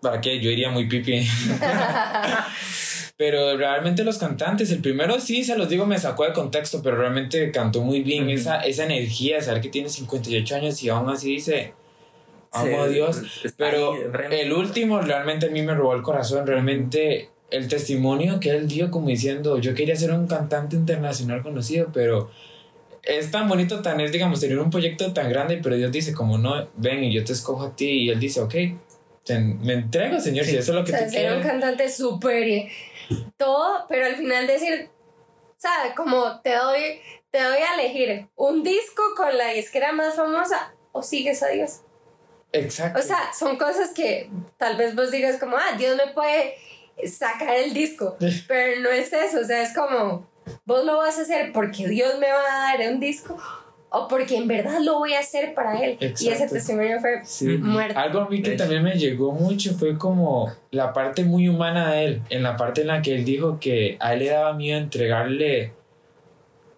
¿para 0.00 0.20
qué? 0.20 0.40
Yo 0.40 0.50
iría 0.50 0.70
muy 0.70 0.88
pipi. 0.88 1.26
pero 3.16 3.56
realmente 3.56 4.04
los 4.04 4.18
cantantes, 4.18 4.70
el 4.70 4.80
primero 4.80 5.20
sí, 5.20 5.44
se 5.44 5.56
los 5.56 5.68
digo, 5.68 5.86
me 5.86 5.98
sacó 5.98 6.24
de 6.24 6.32
contexto, 6.32 6.82
pero 6.82 6.96
realmente 6.96 7.50
cantó 7.50 7.82
muy 7.82 8.02
bien. 8.02 8.28
esa, 8.30 8.60
esa 8.60 8.84
energía, 8.84 9.40
saber 9.40 9.62
que 9.62 9.68
tiene 9.68 9.88
58 9.88 10.56
años 10.56 10.82
y 10.82 10.88
aún 10.88 11.08
así 11.08 11.30
dice, 11.30 11.74
amo 12.52 12.82
a 12.82 12.88
Dios. 12.88 13.22
Pero 13.56 13.94
el 14.30 14.52
último 14.52 15.00
realmente 15.00 15.46
a 15.46 15.50
mí 15.50 15.62
me 15.62 15.74
robó 15.74 15.94
el 15.94 16.02
corazón. 16.02 16.46
Realmente 16.46 17.30
el 17.50 17.68
testimonio 17.68 18.40
que 18.40 18.50
él 18.50 18.66
dio 18.66 18.90
como 18.90 19.08
diciendo, 19.08 19.58
yo 19.58 19.74
quería 19.74 19.94
ser 19.94 20.12
un 20.12 20.26
cantante 20.26 20.76
internacional 20.76 21.42
conocido, 21.42 21.88
pero 21.92 22.30
es 23.02 23.30
tan 23.30 23.48
bonito 23.48 23.82
tan 23.82 24.00
es, 24.00 24.12
digamos, 24.12 24.40
tener 24.40 24.58
un 24.58 24.70
proyecto 24.70 25.12
tan 25.12 25.28
grande, 25.28 25.60
pero 25.62 25.76
Dios 25.76 25.90
dice, 25.90 26.12
como 26.12 26.38
no, 26.38 26.68
ven 26.76 27.04
y 27.04 27.12
yo 27.12 27.24
te 27.24 27.32
escojo 27.32 27.64
a 27.64 27.76
ti, 27.76 28.04
y 28.04 28.10
él 28.10 28.20
dice, 28.20 28.40
ok, 28.40 28.54
me 29.60 29.74
entrego, 29.74 30.20
Señor, 30.20 30.44
si 30.44 30.56
eso 30.56 30.72
es 30.72 30.78
lo 30.78 30.84
que 30.84 30.92
o 30.92 30.96
sea, 30.96 31.08
ser 31.08 31.36
un 31.36 31.42
cantante 31.42 31.88
súper 31.88 32.68
todo, 33.36 33.86
pero 33.88 34.06
al 34.06 34.16
final 34.16 34.46
decir, 34.46 34.88
¿sabes? 35.58 35.94
Como 35.94 36.40
te 36.40 36.54
doy, 36.54 37.00
te 37.30 37.42
doy 37.42 37.58
a 37.58 37.74
elegir 37.74 38.28
un 38.36 38.62
disco 38.62 39.02
con 39.16 39.36
la 39.36 39.48
disquera 39.52 39.92
más 39.92 40.16
famosa 40.16 40.74
o 40.92 41.02
sigues 41.02 41.42
a 41.42 41.48
Dios. 41.48 41.80
Exacto. 42.52 42.98
O 42.98 43.02
sea, 43.02 43.32
son 43.36 43.56
cosas 43.56 43.90
que 43.94 44.30
tal 44.58 44.76
vez 44.76 44.94
vos 44.94 45.10
digas 45.10 45.38
como, 45.38 45.56
ah, 45.56 45.76
Dios 45.78 45.96
me 45.96 46.12
puede 46.12 46.54
sacar 47.06 47.56
el 47.56 47.72
disco, 47.72 48.16
pero 48.46 48.80
no 48.80 48.90
es 48.90 49.12
eso, 49.12 49.40
o 49.40 49.44
sea, 49.44 49.62
es 49.62 49.74
como, 49.74 50.28
vos 50.64 50.84
lo 50.84 50.98
vas 50.98 51.18
a 51.18 51.22
hacer 51.22 51.52
porque 51.52 51.88
Dios 51.88 52.18
me 52.18 52.30
va 52.30 52.72
a 52.72 52.76
dar 52.76 52.92
un 52.92 53.00
disco 53.00 53.36
o 53.94 54.08
porque 54.08 54.36
en 54.36 54.48
verdad 54.48 54.80
lo 54.80 54.98
voy 54.98 55.12
a 55.12 55.20
hacer 55.20 55.54
para 55.54 55.82
él. 55.84 55.98
Y 56.00 56.28
ese 56.28 56.48
testimonio 56.48 56.98
fue 57.00 57.22
muerto. 57.58 57.98
Algo 57.98 58.20
a 58.20 58.28
mí 58.28 58.40
que 58.42 58.52
también 58.52 58.82
me 58.82 58.94
llegó 58.94 59.32
mucho 59.32 59.74
fue 59.74 59.98
como 59.98 60.50
la 60.70 60.92
parte 60.92 61.24
muy 61.24 61.48
humana 61.48 61.92
de 61.92 62.04
él, 62.04 62.22
en 62.30 62.42
la 62.42 62.56
parte 62.56 62.80
en 62.80 62.86
la 62.86 63.02
que 63.02 63.14
él 63.14 63.24
dijo 63.24 63.58
que 63.60 63.98
a 64.00 64.14
él 64.14 64.20
le 64.20 64.28
daba 64.30 64.54
miedo 64.54 64.78
entregarle 64.78 65.72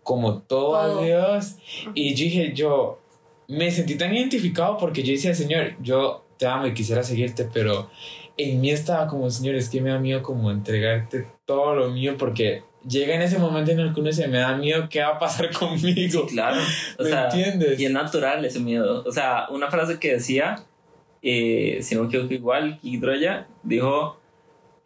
como 0.02 0.38
todo, 0.38 0.76
a 0.76 1.02
Dios. 1.02 1.56
Y 1.94 2.14
yo 2.14 2.24
dije, 2.24 2.52
yo 2.52 3.00
me 3.48 3.70
sentí 3.70 3.96
tan 3.96 4.14
identificado 4.14 4.76
porque 4.76 5.02
yo 5.02 5.12
decía, 5.12 5.34
Señor, 5.34 5.74
yo 5.80 6.24
te 6.36 6.46
amo 6.46 6.66
y 6.66 6.74
quisiera 6.74 7.04
seguirte, 7.04 7.48
pero 7.52 7.90
en 8.36 8.60
mí 8.60 8.70
estaba 8.70 9.06
como, 9.06 9.30
Señor, 9.30 9.54
es 9.54 9.68
que 9.68 9.80
me 9.80 9.90
da 9.90 9.98
miedo 9.98 10.22
como 10.22 10.50
entregarte 10.50 11.28
todo 11.44 11.74
lo 11.74 11.90
mío 11.90 12.16
porque 12.18 12.64
llega 12.86 13.14
en 13.14 13.22
ese 13.22 13.38
momento 13.38 13.70
en 13.70 13.80
el 13.80 13.94
que 13.94 14.00
uno 14.00 14.12
se 14.12 14.28
me 14.28 14.38
da 14.38 14.56
miedo, 14.56 14.88
¿qué 14.88 15.00
va 15.00 15.10
a 15.10 15.18
pasar 15.18 15.50
conmigo? 15.58 16.26
claro. 16.26 16.60
O 16.98 17.04
sea, 17.04 17.24
entiendes? 17.24 17.78
Y 17.80 17.86
es 17.86 17.92
natural 17.92 18.44
ese 18.44 18.60
miedo. 18.60 19.02
O 19.06 19.12
sea, 19.12 19.46
una 19.50 19.70
frase 19.70 19.98
que 19.98 20.12
decía, 20.12 20.64
eh, 21.22 21.78
si 21.82 21.94
no 21.94 22.02
me 22.02 22.08
equivoco 22.08 22.34
igual, 22.34 22.78
Kidroya 22.80 23.46
dijo, 23.62 24.18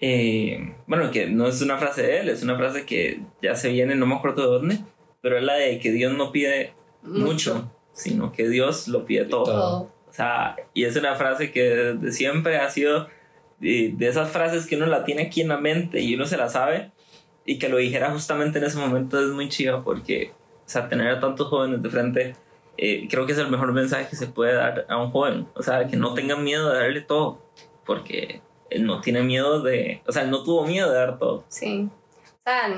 eh, 0.00 0.74
bueno, 0.87 1.11
que 1.11 1.26
no 1.26 1.48
es 1.48 1.61
una 1.61 1.78
frase 1.78 2.02
de 2.02 2.20
él, 2.20 2.28
es 2.28 2.42
una 2.42 2.56
frase 2.56 2.87
que 2.87 3.20
ya 3.42 3.54
se 3.54 3.70
viene, 3.70 3.94
no 3.94 4.06
me 4.06 4.14
acuerdo 4.14 4.42
de 4.42 4.58
dónde, 4.58 4.78
pero 5.20 5.38
es 5.38 5.44
la 5.44 5.54
de 5.54 5.78
que 5.78 5.92
Dios 5.92 6.16
no 6.16 6.32
pide 6.32 6.72
mucho, 7.02 7.70
sino 7.92 8.32
que 8.32 8.48
Dios 8.48 8.88
lo 8.88 9.04
pide 9.04 9.24
todo. 9.24 9.92
O 10.08 10.12
sea, 10.12 10.56
y 10.74 10.84
es 10.84 10.96
una 10.96 11.14
frase 11.16 11.50
que 11.50 11.62
desde 11.62 12.12
siempre 12.12 12.58
ha 12.58 12.70
sido 12.70 13.08
de, 13.61 13.92
de 13.96 14.08
esas 14.08 14.30
frases 14.30 14.66
que 14.66 14.76
uno 14.76 14.87
la 14.87 15.04
tiene 15.04 15.22
aquí 15.22 15.40
en 15.40 15.48
la 15.48 15.58
mente 15.58 16.00
y 16.00 16.14
uno 16.14 16.26
se 16.26 16.37
la 16.37 16.48
sabe 16.48 16.92
y 17.48 17.58
que 17.58 17.70
lo 17.70 17.78
dijera 17.78 18.11
justamente 18.11 18.58
en 18.58 18.64
ese 18.64 18.76
momento 18.76 19.18
es 19.18 19.28
muy 19.28 19.48
chido 19.48 19.82
porque, 19.82 20.32
o 20.66 20.68
sea, 20.68 20.87
tener 20.87 21.08
a 21.08 21.18
tantos 21.18 21.48
jóvenes 21.48 21.82
de 21.82 21.88
frente, 21.88 22.37
eh, 22.76 23.08
creo 23.08 23.24
que 23.24 23.32
es 23.32 23.38
el 23.38 23.48
mejor 23.48 23.72
mensaje 23.72 24.06
que 24.06 24.16
se 24.16 24.26
puede 24.26 24.52
dar 24.52 24.84
a 24.87 24.98
un 24.98 25.11
joven. 25.11 25.48
O 25.54 25.62
sea, 25.62 25.87
que 25.87 25.96
no 25.96 26.12
tengan 26.12 26.44
miedo 26.44 26.70
de 26.70 26.78
darle 26.78 27.00
todo, 27.00 27.42
porque 27.87 28.42
él 28.68 28.84
no 28.84 29.00
tiene 29.00 29.22
miedo 29.22 29.62
de, 29.62 30.02
o 30.06 30.12
sea, 30.12 30.24
él 30.24 30.30
no 30.30 30.44
tuvo 30.44 30.66
miedo 30.66 30.90
de 30.90 30.98
dar 30.98 31.18
todo. 31.18 31.46
Sí. 31.48 31.88
O 32.22 32.42
sea, 32.44 32.70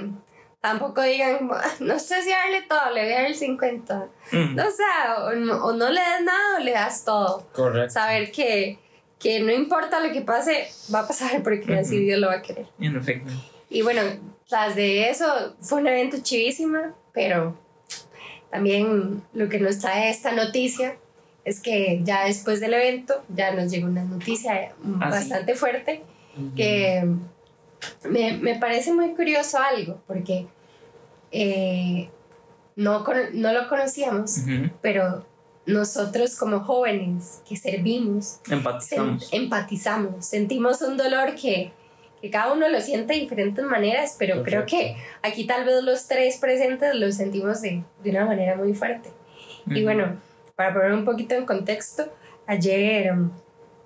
tampoco 0.60 1.02
digan, 1.02 1.50
no 1.80 1.98
sé 1.98 2.22
si 2.22 2.30
darle 2.30 2.62
todo, 2.62 2.92
le 2.94 3.02
voy 3.02 3.12
a 3.12 3.16
dar 3.16 3.26
el 3.26 3.34
50. 3.34 4.08
No, 4.54 4.68
o 4.68 4.70
sea, 4.70 5.24
o 5.64 5.72
no, 5.72 5.90
le 5.90 6.00
das 6.00 6.22
nada 6.22 6.58
o 6.60 6.62
le 6.62 6.70
das 6.70 7.04
todo. 7.04 7.44
Correcto. 7.52 7.90
Saber 7.90 8.30
que, 8.30 8.78
que 9.18 9.40
no 9.40 9.50
importa 9.50 9.98
lo 9.98 10.12
que 10.12 10.20
pase, 10.20 10.68
va 10.94 11.00
a 11.00 11.08
pasar 11.08 11.42
porque 11.42 11.74
así 11.74 11.98
Dios 11.98 12.20
lo 12.20 12.28
va 12.28 12.34
a 12.34 12.42
querer. 12.42 12.68
En 12.78 12.96
efecto. 12.96 13.32
Y 13.68 13.82
bueno, 13.82 14.02
tras 14.50 14.74
de 14.74 15.08
eso 15.08 15.24
fue 15.60 15.80
un 15.80 15.86
evento 15.86 16.18
chivísima, 16.20 16.92
pero 17.12 17.56
también 18.50 19.22
lo 19.32 19.48
que 19.48 19.60
nos 19.60 19.78
trae 19.78 20.10
esta 20.10 20.32
noticia 20.32 20.96
es 21.44 21.60
que 21.60 22.00
ya 22.02 22.24
después 22.24 22.60
del 22.60 22.74
evento 22.74 23.22
ya 23.28 23.52
nos 23.52 23.70
llegó 23.70 23.86
una 23.86 24.02
noticia 24.02 24.74
ah, 25.00 25.08
bastante 25.08 25.54
fuerte 25.54 26.02
que 26.56 27.08
me, 28.08 28.32
me, 28.38 28.58
parece 28.58 28.92
muy 28.92 29.14
curioso 29.14 29.58
algo, 29.58 30.00
porque 30.06 30.46
eh, 31.30 32.10
no, 32.74 33.04
no 33.32 33.52
lo 33.52 33.68
conocíamos, 33.68 34.38
pero 34.82 35.24
nosotros 35.66 36.36
como 36.36 36.60
jóvenes 36.60 37.40
que 37.48 37.56
servimos, 37.56 38.40
empatizamos. 38.50 39.32
empatizamos, 39.32 40.26
sentimos 40.26 40.82
un 40.82 40.96
dolor 40.96 41.36
que 41.36 41.72
que 42.20 42.30
cada 42.30 42.52
uno 42.52 42.68
lo 42.68 42.80
siente 42.80 43.14
de 43.14 43.20
diferentes 43.20 43.64
maneras, 43.64 44.16
pero 44.18 44.42
creo 44.42 44.66
que 44.66 44.96
aquí 45.22 45.46
tal 45.46 45.64
vez 45.64 45.82
los 45.82 46.06
tres 46.06 46.36
presentes 46.38 46.94
lo 46.94 47.10
sentimos 47.12 47.62
de, 47.62 47.82
de 48.02 48.10
una 48.10 48.26
manera 48.26 48.56
muy 48.56 48.74
fuerte. 48.74 49.10
Y 49.66 49.82
bueno, 49.84 50.18
para 50.56 50.74
poner 50.74 50.92
un 50.92 51.04
poquito 51.04 51.34
en 51.34 51.46
contexto, 51.46 52.12
ayer, 52.46 53.14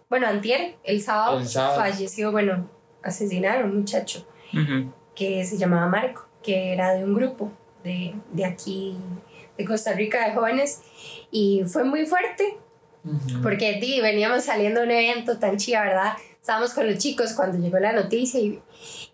bueno, 0.09 0.27
antier, 0.27 0.77
el 0.83 1.01
sábado, 1.03 1.41
falleció, 1.77 2.33
bueno, 2.33 2.69
asesinaron 3.03 3.71
un 3.71 3.79
muchacho 3.79 4.27
que 5.15 5.45
se 5.45 5.57
llamaba 5.59 5.87
Marco, 5.87 6.27
que 6.43 6.73
era 6.73 6.95
de 6.95 7.05
un 7.05 7.15
grupo 7.15 7.53
de, 7.83 8.15
de 8.33 8.45
aquí, 8.45 8.97
de 9.57 9.65
Costa 9.65 9.93
Rica, 9.93 10.27
de 10.27 10.35
jóvenes, 10.35 10.83
y 11.31 11.63
fue 11.67 11.85
muy 11.85 12.07
fuerte, 12.07 12.57
porque 13.43 13.75
di, 13.81 14.01
veníamos 14.01 14.45
saliendo 14.45 14.81
de 14.81 14.87
un 14.87 14.93
evento 14.93 15.39
tan 15.39 15.57
chido, 15.57 15.81
¿verdad? 15.81 16.15
Estábamos 16.45 16.75
con 16.75 16.87
los 16.87 16.99
chicos 16.99 17.33
cuando 17.33 17.57
llegó 17.57 17.79
la 17.79 17.95
noticia 17.95 18.39
y, 18.39 18.61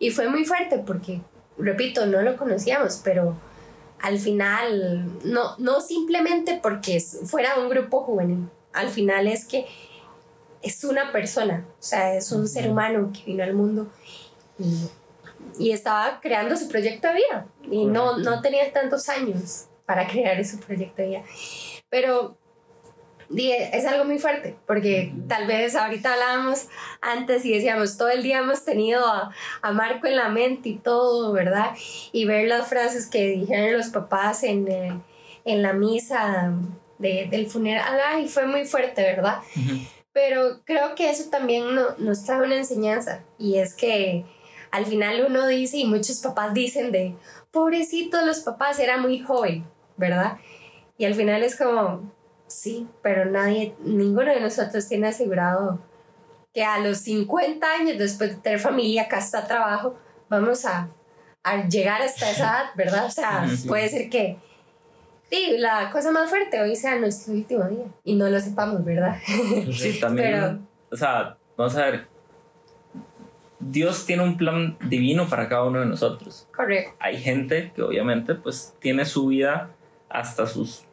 y 0.01 0.11
fue 0.11 0.29
muy 0.29 0.45
fuerte 0.45 0.83
porque, 0.85 1.21
repito, 1.59 2.05
no 2.07 2.23
lo 2.23 2.37
conocíamos, 2.37 3.01
pero 3.05 3.37
al 4.01 4.19
final, 4.19 5.09
no, 5.23 5.57
no 5.59 5.81
simplemente 5.81 6.59
porque 6.61 7.01
fuera 7.01 7.61
un 7.61 7.69
grupo 7.69 8.03
juvenil, 8.03 8.51
al 8.73 8.89
final 8.89 9.29
es 9.29 9.45
que 9.45 9.65
es 10.61 10.83
una 10.83 11.13
persona, 11.13 11.65
o 11.79 11.83
sea, 11.83 12.17
es 12.17 12.33
un 12.33 12.49
ser 12.49 12.69
humano 12.69 13.13
que 13.13 13.23
vino 13.25 13.45
al 13.45 13.55
mundo 13.55 13.87
y, 14.59 14.89
y 15.57 15.71
estaba 15.71 16.19
creando 16.21 16.57
su 16.57 16.67
proyecto 16.67 17.07
de 17.07 17.15
vida. 17.15 17.47
Y 17.71 17.85
no, 17.85 18.19
no 18.19 18.43
tenía 18.43 18.73
tantos 18.73 19.09
años 19.09 19.67
para 19.87 20.09
crear 20.09 20.41
ese 20.41 20.57
proyecto 20.57 21.01
de 21.03 21.09
vida. 21.09 21.25
Pero 21.89 22.40
es 23.37 23.87
algo 23.87 24.05
muy 24.05 24.19
fuerte, 24.19 24.57
porque 24.67 25.13
tal 25.29 25.47
vez 25.47 25.77
ahorita 25.77 26.15
hablábamos 26.15 26.67
antes 27.01 27.45
y 27.45 27.53
decíamos, 27.53 27.97
todo 27.97 28.09
el 28.11 28.23
día 28.23 28.39
hemos 28.39 28.65
tenido 28.65 29.07
a, 29.07 29.33
a, 29.63 29.73
Marco 29.73 30.07
en 30.07 30.17
la 30.17 30.29
mente 30.29 30.71
y 30.71 30.77
todo, 30.79 31.33
¿verdad? 31.33 31.71
Y 32.13 32.25
ver 32.25 32.49
las 32.49 32.69
frases 32.69 33.07
que 33.07 33.29
dijeron 33.29 33.77
los 33.77 33.89
papás 33.89 34.43
en, 34.43 34.67
eh, 34.67 35.01
en 35.45 35.63
la 35.63 35.73
misa 35.73 36.53
de, 36.99 37.29
del 37.31 37.47
funeral, 37.49 38.01
ay, 38.05 38.29
fue 38.29 38.47
muy 38.47 38.65
fuerte, 38.65 39.03
¿verdad? 39.03 39.39
Pero 40.13 40.61
creo 40.65 40.97
que 40.97 41.09
eso 41.09 41.31
también 41.31 41.75
no, 41.75 41.97
nos 41.99 42.25
trae 42.25 42.43
una 42.43 42.57
enseñanza, 42.57 43.23
y 43.39 43.59
es 43.59 43.75
que 43.75 44.25
al 44.73 44.87
final 44.87 45.25
uno 45.27 45.47
dice, 45.47 45.79
y 45.79 45.85
muchos 45.85 46.19
papás 46.19 46.53
dicen 46.53 46.91
de, 46.91 47.15
pobrecito 47.53 48.25
los 48.25 48.41
papás, 48.41 48.81
era 48.81 48.99
muy 48.99 49.21
joven, 49.21 49.65
¿verdad? 49.97 50.39
Y 50.99 51.05
al 51.05 51.15
final 51.15 51.43
es 51.45 51.57
como, 51.57 52.13
Sí, 52.51 52.89
pero 53.01 53.27
nadie, 53.27 53.77
ninguno 53.79 54.33
de 54.33 54.41
nosotros 54.41 54.89
tiene 54.89 55.07
asegurado 55.07 55.79
que 56.53 56.65
a 56.65 56.81
los 56.81 56.99
50 56.99 57.65
años 57.65 57.97
después 57.97 58.31
de 58.31 58.43
tener 58.43 58.59
familia, 58.59 59.07
casa, 59.07 59.47
trabajo, 59.47 59.97
vamos 60.29 60.65
a, 60.65 60.89
a 61.45 61.69
llegar 61.69 62.03
hasta 62.03 62.29
esa 62.29 62.43
edad, 62.43 62.65
¿verdad? 62.75 63.07
O 63.07 63.11
sea, 63.11 63.49
puede 63.69 63.89
ser 63.89 64.11
que 64.11 64.37
sí, 65.31 65.59
la 65.59 65.91
cosa 65.93 66.11
más 66.11 66.29
fuerte 66.29 66.61
hoy 66.61 66.75
sea 66.75 66.99
nuestro 66.99 67.35
último 67.35 67.65
día 67.69 67.85
y 68.03 68.17
no 68.17 68.29
lo 68.29 68.41
sepamos, 68.41 68.85
¿verdad? 68.85 69.19
Sí, 69.73 69.99
también. 70.01 70.67
o 70.91 70.97
sea, 70.97 71.37
vamos 71.57 71.77
a 71.77 71.85
ver. 71.85 72.09
Dios 73.61 74.07
tiene 74.07 74.25
un 74.25 74.37
plan 74.37 74.77
divino 74.89 75.29
para 75.29 75.49
cada 75.49 75.65
uno 75.65 75.79
de 75.81 75.87
nosotros. 75.87 76.49
Correcto. 76.53 76.97
Hay 76.99 77.19
gente 77.19 77.73
que 77.77 77.83
obviamente 77.83 78.35
pues 78.35 78.75
tiene 78.81 79.05
su 79.05 79.29
vida 79.29 79.71
hasta 80.09 80.47
sus 80.47 80.85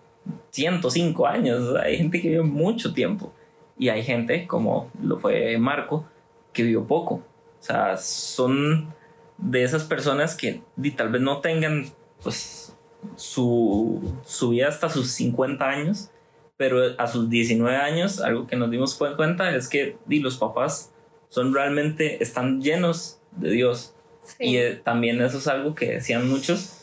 105 0.52 1.28
años. 1.28 1.76
Hay 1.76 1.98
gente 1.98 2.22
que 2.22 2.30
vive 2.30 2.44
mucho 2.44 2.94
tiempo. 2.94 3.34
Y 3.78 3.90
hay 3.90 4.04
gente, 4.04 4.48
como 4.48 4.92
lo 5.02 5.18
fue 5.18 5.58
Marco, 5.58 6.06
que 6.54 6.64
vivió 6.64 6.86
poco. 6.86 7.16
O 7.16 7.64
sea, 7.64 7.98
son 7.98 8.94
de 9.38 9.64
esas 9.64 9.84
personas 9.84 10.36
que 10.36 10.62
tal 10.96 11.10
vez 11.10 11.22
no 11.22 11.42
tengan 11.42 11.86
pues 12.24 12.76
su, 13.16 14.18
su 14.26 14.50
vida 14.50 14.68
hasta 14.68 14.90
sus 14.90 15.12
50 15.12 15.64
años, 15.68 16.10
pero 16.58 16.96
a 16.98 17.08
sus 17.08 17.30
19 17.30 17.76
años, 17.76 18.20
algo 18.20 18.48
que 18.48 18.56
nos 18.56 18.72
dimos 18.72 18.96
cuenta 18.96 19.56
es 19.56 19.70
que 19.70 19.98
di, 20.08 20.20
los 20.20 20.38
papás 20.38 20.92
son 21.30 21.54
realmente, 21.54 22.22
están 22.24 22.62
llenos 22.62 23.20
de 23.32 23.52
Dios. 23.52 23.94
Y 24.40 24.58
eh, 24.58 24.82
también 24.84 25.22
eso 25.22 25.38
es 25.38 25.48
algo 25.48 25.76
que 25.76 25.94
decían 25.94 26.28
muchos, 26.28 26.82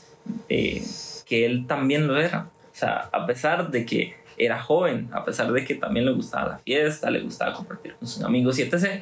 eh, 0.49 0.83
que 1.27 1.45
él 1.45 1.67
también 1.67 2.07
lo 2.07 2.19
era. 2.19 2.51
O 2.75 2.77
sea, 2.77 3.09
a 3.13 3.25
pesar 3.25 3.71
de 3.71 3.87
que 3.87 4.17
era 4.37 4.61
joven, 4.61 5.09
a 5.13 5.25
pesar 5.25 5.53
de 5.53 5.65
que 5.65 5.77
también 5.77 6.07
le 6.07 6.13
gustaba 6.13 6.49
la 6.49 6.59
fiesta, 6.59 7.09
le 7.09 7.21
gustaba 7.21 7.55
compartir 7.55 7.95
con 7.95 8.09
sus 8.09 8.25
amigos 8.25 8.59
y 8.59 8.63
etc., 8.63 9.01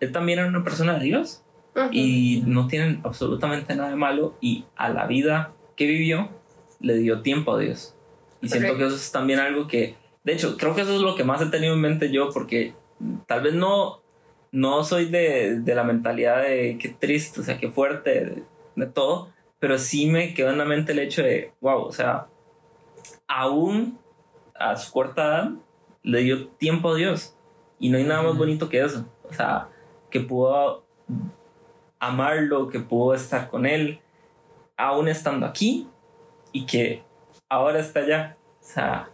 él 0.00 0.10
también 0.10 0.40
era 0.40 0.48
una 0.48 0.64
persona 0.64 0.98
de 0.98 1.04
Dios. 1.04 1.42
Y 1.92 2.42
no 2.46 2.68
tienen 2.68 3.02
absolutamente 3.04 3.76
nada 3.76 3.90
de 3.90 3.96
malo 3.96 4.34
y 4.40 4.64
a 4.76 4.88
la 4.88 5.06
vida 5.06 5.52
que 5.76 5.86
vivió 5.86 6.30
le 6.80 6.96
dio 6.96 7.20
tiempo 7.20 7.52
a 7.52 7.58
Dios. 7.58 7.94
Y 8.40 8.48
siento 8.48 8.78
que 8.78 8.86
eso 8.86 8.96
es 8.96 9.12
también 9.12 9.40
algo 9.40 9.68
que, 9.68 9.94
de 10.24 10.32
hecho, 10.32 10.56
creo 10.56 10.74
que 10.74 10.80
eso 10.80 10.94
es 10.94 11.02
lo 11.02 11.14
que 11.14 11.24
más 11.24 11.42
he 11.42 11.46
tenido 11.46 11.74
en 11.74 11.82
mente 11.82 12.10
yo 12.10 12.30
porque 12.32 12.72
tal 13.26 13.42
vez 13.42 13.52
no, 13.52 14.00
no 14.52 14.84
soy 14.84 15.04
de, 15.10 15.60
de 15.60 15.74
la 15.74 15.84
mentalidad 15.84 16.42
de 16.42 16.78
qué 16.80 16.88
triste, 16.88 17.42
o 17.42 17.44
sea, 17.44 17.58
qué 17.58 17.68
fuerte, 17.68 18.42
de 18.74 18.86
todo, 18.86 19.30
pero 19.58 19.78
sí 19.78 20.06
me 20.06 20.32
quedó 20.32 20.50
en 20.50 20.58
la 20.58 20.64
mente 20.64 20.92
el 20.92 21.00
hecho 21.00 21.22
de, 21.22 21.52
wow, 21.60 21.82
o 21.82 21.92
sea, 21.92 22.28
aún 23.28 23.98
a 24.54 24.76
su 24.76 24.92
corta 24.92 25.24
edad 25.24 25.50
le 26.02 26.20
dio 26.20 26.48
tiempo 26.48 26.90
a 26.90 26.96
Dios. 26.96 27.36
Y 27.78 27.90
no 27.90 27.98
hay 27.98 28.04
nada 28.04 28.22
más 28.22 28.36
bonito 28.36 28.68
que 28.68 28.82
eso. 28.82 29.04
O 29.28 29.32
sea, 29.32 29.68
que 30.10 30.20
pudo 30.20 30.84
amarlo, 31.98 32.68
que 32.68 32.80
pudo 32.80 33.14
estar 33.14 33.50
con 33.50 33.66
él, 33.66 34.00
aún 34.76 35.08
estando 35.08 35.46
aquí 35.46 35.88
y 36.52 36.66
que 36.66 37.02
ahora 37.48 37.80
está 37.80 38.00
allá. 38.00 38.36
O 38.60 38.64
sea, 38.64 39.10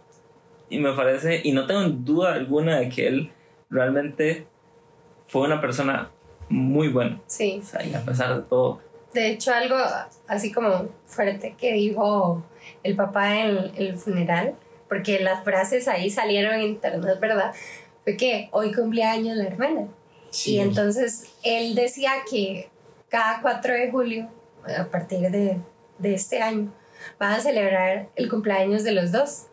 y 0.69 0.79
me 0.79 0.93
parece, 0.93 1.41
y 1.43 1.51
no 1.51 1.65
tengo 1.65 1.83
duda 1.89 2.33
alguna 2.33 2.79
de 2.79 2.89
que 2.89 3.07
él 3.07 3.31
realmente 3.69 4.47
fue 5.27 5.43
una 5.43 5.59
persona 5.59 6.11
muy 6.49 6.87
buena. 6.87 7.19
Sí. 7.25 7.59
O 7.61 7.65
sea, 7.65 7.85
y 7.85 7.93
a 7.93 8.03
pesar 8.03 8.35
de 8.35 8.43
todo. 8.43 8.81
De 9.13 9.27
hecho, 9.27 9.53
algo 9.53 9.75
así 10.27 10.51
como 10.51 10.89
fuerte 11.05 11.55
que 11.57 11.73
dijo 11.73 12.43
el 12.83 12.95
papá 12.95 13.39
en 13.41 13.71
el 13.75 13.97
funeral, 13.97 14.55
porque 14.89 15.19
las 15.19 15.43
frases 15.43 15.87
ahí 15.87 16.09
salieron 16.09 16.55
en 16.55 16.61
internet, 16.63 17.19
¿verdad? 17.19 17.53
Fue 18.03 18.17
que 18.17 18.49
hoy 18.51 18.73
cumplía 18.73 19.11
años 19.11 19.37
la 19.37 19.45
hermana. 19.45 19.87
Y 20.45 20.59
entonces 20.59 21.31
él 21.43 21.75
decía 21.75 22.11
que 22.29 22.69
cada 23.09 23.41
4 23.41 23.73
de 23.73 23.91
julio, 23.91 24.29
a 24.77 24.85
partir 24.85 25.29
de, 25.29 25.59
de 25.99 26.13
este 26.13 26.41
año, 26.41 26.73
van 27.19 27.33
a 27.33 27.39
celebrar 27.39 28.09
el 28.15 28.29
cumpleaños 28.29 28.83
de 28.83 28.93
los 28.93 29.11
dos. 29.11 29.47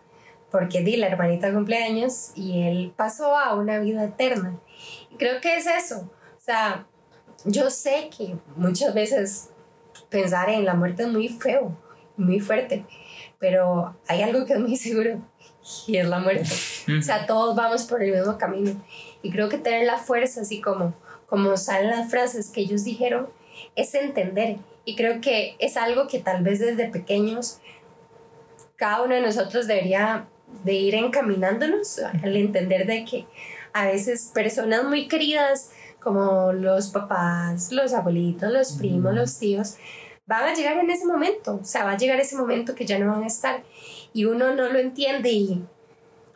Porque 0.50 0.82
di, 0.82 0.96
la 0.96 1.06
hermanita 1.06 1.52
cumpleaños 1.52 2.32
y 2.34 2.62
él 2.62 2.92
pasó 2.96 3.36
a 3.36 3.54
una 3.54 3.78
vida 3.78 4.04
eterna. 4.04 4.58
Y 5.10 5.16
creo 5.16 5.40
que 5.40 5.54
es 5.56 5.66
eso. 5.66 6.10
O 6.36 6.40
sea, 6.40 6.86
yo 7.44 7.70
sé 7.70 8.10
que 8.16 8.36
muchas 8.56 8.94
veces 8.94 9.48
pensar 10.08 10.50
en 10.50 10.64
la 10.64 10.74
muerte 10.74 11.04
es 11.04 11.08
muy 11.08 11.28
feo, 11.28 11.76
muy 12.16 12.40
fuerte, 12.40 12.84
pero 13.38 13.96
hay 14.06 14.22
algo 14.22 14.44
que 14.44 14.54
es 14.54 14.60
muy 14.60 14.76
seguro 14.76 15.18
y 15.86 15.96
es 15.96 16.08
la 16.08 16.18
muerte. 16.18 16.48
O 16.98 17.02
sea, 17.02 17.26
todos 17.26 17.54
vamos 17.56 17.84
por 17.84 18.02
el 18.02 18.12
mismo 18.12 18.36
camino. 18.38 18.82
Y 19.22 19.30
creo 19.30 19.48
que 19.48 19.58
tener 19.58 19.84
la 19.84 19.98
fuerza, 19.98 20.40
así 20.40 20.60
como, 20.60 20.94
como 21.26 21.56
salen 21.56 21.90
las 21.90 22.10
frases 22.10 22.50
que 22.50 22.62
ellos 22.62 22.84
dijeron, 22.84 23.28
es 23.76 23.94
entender. 23.94 24.56
Y 24.84 24.96
creo 24.96 25.20
que 25.20 25.56
es 25.58 25.76
algo 25.76 26.08
que 26.08 26.18
tal 26.18 26.42
vez 26.42 26.58
desde 26.58 26.88
pequeños 26.88 27.60
cada 28.80 29.02
uno 29.02 29.14
de 29.14 29.20
nosotros 29.20 29.66
debería 29.66 30.26
de 30.64 30.72
ir 30.72 30.94
encaminándonos 30.94 31.98
al 31.98 32.34
entender 32.34 32.86
de 32.86 33.04
que 33.04 33.26
a 33.74 33.86
veces 33.86 34.30
personas 34.34 34.84
muy 34.84 35.06
queridas 35.06 35.70
como 36.02 36.52
los 36.52 36.88
papás, 36.88 37.72
los 37.72 37.92
abuelitos, 37.92 38.52
los 38.52 38.72
primos, 38.72 39.14
los 39.14 39.38
tíos, 39.38 39.76
van 40.26 40.44
a 40.44 40.54
llegar 40.54 40.78
en 40.78 40.90
ese 40.90 41.06
momento, 41.06 41.58
o 41.60 41.64
sea, 41.64 41.84
va 41.84 41.92
a 41.92 41.96
llegar 41.96 42.20
ese 42.20 42.36
momento 42.36 42.74
que 42.74 42.86
ya 42.86 42.98
no 42.98 43.10
van 43.12 43.24
a 43.24 43.26
estar. 43.26 43.62
Y 44.12 44.24
uno 44.24 44.54
no 44.54 44.68
lo 44.68 44.78
entiende 44.78 45.30
y, 45.30 45.64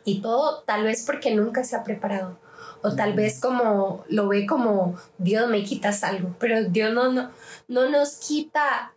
y 0.03 0.21
todo 0.21 0.63
tal 0.63 0.83
vez 0.83 1.03
porque 1.05 1.33
nunca 1.33 1.63
se 1.63 1.75
ha 1.75 1.83
preparado. 1.83 2.37
O 2.81 2.95
tal 2.95 3.13
vez 3.13 3.39
como 3.39 4.03
lo 4.09 4.27
ve 4.27 4.45
como 4.45 4.95
Dios 5.17 5.49
me 5.49 5.63
quitas 5.63 6.03
algo, 6.03 6.35
pero 6.39 6.63
Dios 6.65 6.93
no, 6.93 7.11
no, 7.11 7.31
no 7.67 7.89
nos 7.89 8.15
quita 8.17 8.93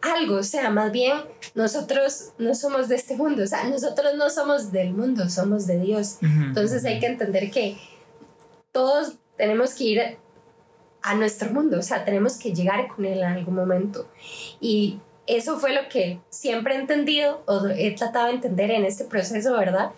algo, 0.00 0.36
o 0.36 0.42
sea, 0.42 0.70
más 0.70 0.92
bien 0.92 1.18
nosotros 1.54 2.32
no 2.38 2.54
somos 2.54 2.88
de 2.88 2.96
este 2.96 3.16
mundo, 3.16 3.42
o 3.42 3.46
sea, 3.46 3.64
nosotros 3.64 4.14
no 4.16 4.30
somos 4.30 4.72
del 4.72 4.92
mundo, 4.92 5.28
somos 5.28 5.66
de 5.66 5.78
Dios. 5.80 6.18
Entonces 6.22 6.84
hay 6.84 7.00
que 7.00 7.06
entender 7.06 7.50
que 7.50 7.78
todos 8.72 9.14
tenemos 9.38 9.74
que 9.74 9.84
ir 9.84 10.18
a 11.00 11.14
nuestro 11.14 11.50
mundo, 11.50 11.78
o 11.78 11.82
sea, 11.82 12.04
tenemos 12.04 12.36
que 12.36 12.52
llegar 12.52 12.86
con 12.88 13.04
Él 13.04 13.18
en 13.18 13.24
algún 13.24 13.54
momento. 13.54 14.08
Y 14.60 15.00
eso 15.26 15.58
fue 15.58 15.72
lo 15.72 15.88
que 15.88 16.20
siempre 16.28 16.74
he 16.74 16.78
entendido 16.78 17.42
o 17.46 17.66
he 17.68 17.94
tratado 17.94 18.26
de 18.26 18.34
entender 18.34 18.70
en 18.70 18.84
este 18.84 19.04
proceso, 19.04 19.52
¿verdad? 19.56 19.92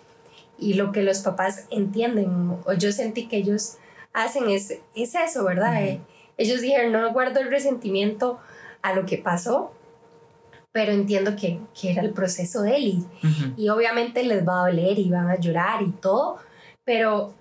Y 0.57 0.75
lo 0.75 0.91
que 0.91 1.01
los 1.01 1.19
papás 1.19 1.65
entienden 1.71 2.57
o 2.65 2.73
yo 2.73 2.91
sentí 2.91 3.27
que 3.27 3.37
ellos 3.37 3.77
hacen 4.13 4.49
es, 4.49 4.77
es 4.95 5.15
eso, 5.15 5.43
¿verdad? 5.43 5.83
Eh, 5.83 6.01
ellos 6.37 6.61
dijeron, 6.61 6.91
no 6.91 7.11
guardo 7.11 7.39
el 7.39 7.49
resentimiento 7.49 8.39
a 8.81 8.93
lo 8.93 9.05
que 9.05 9.17
pasó, 9.17 9.73
pero 10.71 10.91
entiendo 10.91 11.35
que, 11.35 11.59
que 11.79 11.91
era 11.91 12.01
el 12.01 12.11
proceso 12.11 12.61
de 12.61 12.75
él 12.75 12.83
y, 12.83 13.05
y 13.57 13.69
obviamente 13.69 14.23
les 14.23 14.47
va 14.47 14.61
a 14.61 14.69
doler 14.69 14.97
y 14.99 15.09
van 15.09 15.29
a 15.29 15.39
llorar 15.39 15.81
y 15.81 15.91
todo, 15.91 16.37
pero 16.85 17.33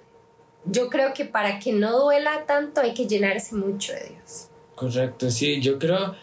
yo 0.65 0.89
creo 0.89 1.15
que 1.15 1.25
para 1.25 1.59
que 1.59 1.73
no 1.73 1.99
duela 1.99 2.45
tanto 2.47 2.81
hay 2.81 2.95
que 2.95 3.07
llenarse 3.07 3.55
mucho 3.55 3.93
de 3.93 4.11
Dios. 4.11 4.49
Correcto, 4.75 5.31
sí, 5.31 5.61
yo 5.61 5.79
creo, 5.79 6.15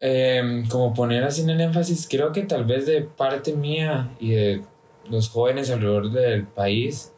em, 0.00 0.66
como 0.68 0.94
poner 0.94 1.24
así 1.24 1.42
en 1.42 1.50
el 1.50 1.60
énfasis, 1.60 2.06
creo 2.08 2.32
que 2.32 2.42
tal 2.42 2.64
vez 2.64 2.86
de 2.86 3.02
parte 3.02 3.52
mía 3.54 4.10
y 4.18 4.30
de 4.30 4.62
los 5.10 5.28
jóvenes 5.28 5.70
alrededor 5.70 6.10
del 6.10 6.46
país, 6.46 7.12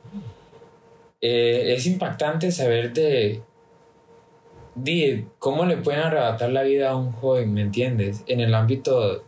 eh, 1.21 1.75
es 1.77 1.87
impactante 1.87 2.51
saber 2.51 2.93
de, 2.93 3.43
de 4.75 5.27
cómo 5.39 5.67
le 5.67 5.77
pueden 5.77 6.01
arrebatar 6.01 6.51
la 6.51 6.63
vida 6.63 6.91
a 6.91 6.97
un 6.97 7.13
joven, 7.13 7.53
¿me 7.53 7.61
entiendes? 7.61 8.25
En 8.27 8.41
el 8.41 8.55
ámbito 8.55 9.25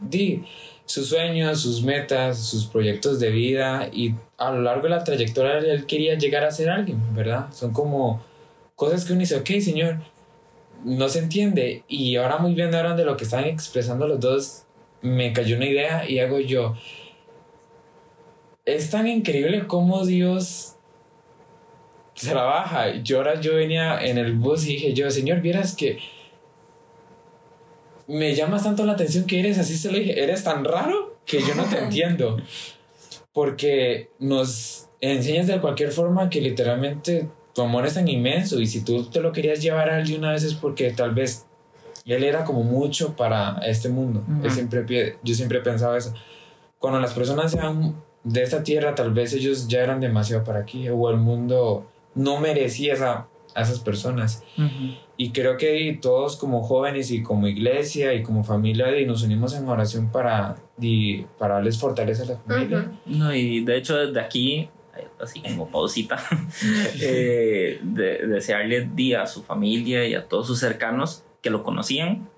de 0.00 0.44
sus 0.86 1.08
sueños, 1.08 1.60
sus 1.60 1.82
metas, 1.82 2.38
sus 2.38 2.66
proyectos 2.66 3.20
de 3.20 3.30
vida 3.30 3.88
y 3.92 4.14
a 4.38 4.52
lo 4.52 4.62
largo 4.62 4.84
de 4.84 4.90
la 4.90 5.04
trayectoria 5.04 5.58
él 5.58 5.86
quería 5.86 6.16
llegar 6.16 6.44
a 6.44 6.50
ser 6.50 6.70
alguien, 6.70 7.14
¿verdad? 7.14 7.52
Son 7.52 7.72
como 7.72 8.22
cosas 8.76 9.04
que 9.04 9.12
uno 9.12 9.20
dice, 9.20 9.36
ok, 9.36 9.50
señor, 9.60 9.98
no 10.84 11.08
se 11.08 11.18
entiende. 11.18 11.82
Y 11.88 12.16
ahora 12.16 12.38
muy 12.38 12.54
bien 12.54 12.74
ahora 12.74 12.94
de 12.94 13.04
lo 13.04 13.16
que 13.16 13.24
están 13.24 13.44
expresando 13.44 14.06
los 14.06 14.20
dos, 14.20 14.62
me 15.02 15.32
cayó 15.32 15.56
una 15.56 15.66
idea 15.66 16.08
y 16.08 16.20
hago 16.20 16.38
yo. 16.38 16.74
Es 18.64 18.90
tan 18.90 19.06
increíble 19.06 19.66
cómo 19.66 20.04
Dios 20.06 20.76
trabaja. 22.14 22.96
Yo 23.02 23.18
ahora 23.18 23.40
yo 23.40 23.54
venía 23.54 23.98
en 24.00 24.18
el 24.18 24.34
bus 24.34 24.64
y 24.66 24.74
dije 24.74 24.92
yo, 24.94 25.10
señor, 25.10 25.40
vieras 25.40 25.74
que 25.74 25.98
me 28.08 28.34
llamas 28.34 28.64
tanto 28.64 28.84
la 28.84 28.92
atención 28.92 29.24
que 29.24 29.40
eres 29.40 29.58
así, 29.58 29.76
se 29.76 29.90
lo 29.90 29.98
dije, 29.98 30.22
eres 30.22 30.44
tan 30.44 30.64
raro 30.64 31.16
que 31.24 31.40
yo 31.40 31.54
no 31.54 31.64
te 31.64 31.78
entiendo 31.82 32.36
porque 33.32 34.08
nos 34.18 34.88
enseñas 35.00 35.46
de 35.46 35.60
cualquier 35.60 35.92
forma 35.92 36.30
que 36.30 36.40
literalmente 36.40 37.28
tu 37.54 37.62
amor 37.62 37.86
es 37.86 37.94
tan 37.94 38.08
inmenso 38.08 38.60
y 38.60 38.66
si 38.66 38.82
tú 38.82 39.04
te 39.04 39.20
lo 39.20 39.32
querías 39.32 39.60
llevar 39.60 39.90
a 39.90 39.98
él 39.98 40.06
de 40.06 40.16
una 40.16 40.32
vez 40.32 40.42
es 40.42 40.54
porque 40.54 40.90
tal 40.92 41.14
vez 41.14 41.44
él 42.06 42.22
era 42.24 42.44
como 42.44 42.62
mucho 42.62 43.16
para 43.16 43.58
este 43.66 43.88
mundo. 43.88 44.24
yo, 44.42 44.50
siempre, 44.50 45.18
yo 45.22 45.34
siempre 45.34 45.58
he 45.58 45.60
pensado 45.60 45.96
eso. 45.96 46.14
Cuando 46.78 47.00
las 47.00 47.12
personas 47.12 47.50
se 47.50 47.58
van 47.58 48.02
de 48.24 48.42
esta 48.42 48.62
tierra 48.62 48.94
tal 48.94 49.12
vez 49.12 49.32
ellos 49.32 49.68
ya 49.68 49.80
eran 49.80 50.00
demasiado 50.00 50.42
para 50.42 50.60
aquí 50.60 50.88
o 50.88 51.10
el 51.10 51.16
mundo 51.16 51.86
no 52.14 52.40
merecía 52.40 52.94
esa, 52.94 53.28
a 53.56 53.62
esas 53.62 53.80
personas. 53.80 54.44
Y 55.16 55.30
creo 55.30 55.56
que 55.56 55.98
todos 56.00 56.36
como 56.36 56.62
jóvenes 56.62 57.10
y 57.10 57.22
como 57.22 57.48
iglesia 57.48 58.12
y 58.12 58.22
como 58.22 58.44
familia 58.44 59.00
y 59.00 59.06
nos 59.06 59.22
unimos 59.22 59.54
en 59.54 59.66
oración 59.66 60.12
para, 60.12 60.56
y, 60.78 61.22
para 61.38 61.54
darles 61.54 61.78
fortaleza 61.78 62.24
a 62.24 62.26
la 62.26 62.36
familia. 62.36 62.92
No, 63.06 63.34
y 63.34 63.64
de 63.64 63.78
hecho 63.78 63.96
desde 63.96 64.20
aquí, 64.20 64.68
así 65.18 65.40
como 65.40 65.70
pausita, 65.70 66.22
eh, 67.00 67.80
de, 67.82 68.26
desearle 68.26 68.90
día 68.94 69.22
a 69.22 69.26
su 69.26 69.42
familia 69.42 70.06
y 70.06 70.14
a 70.14 70.28
todos 70.28 70.46
sus 70.46 70.60
cercanos 70.60 71.24
que 71.40 71.48
lo 71.48 71.62
conocían, 71.62 72.28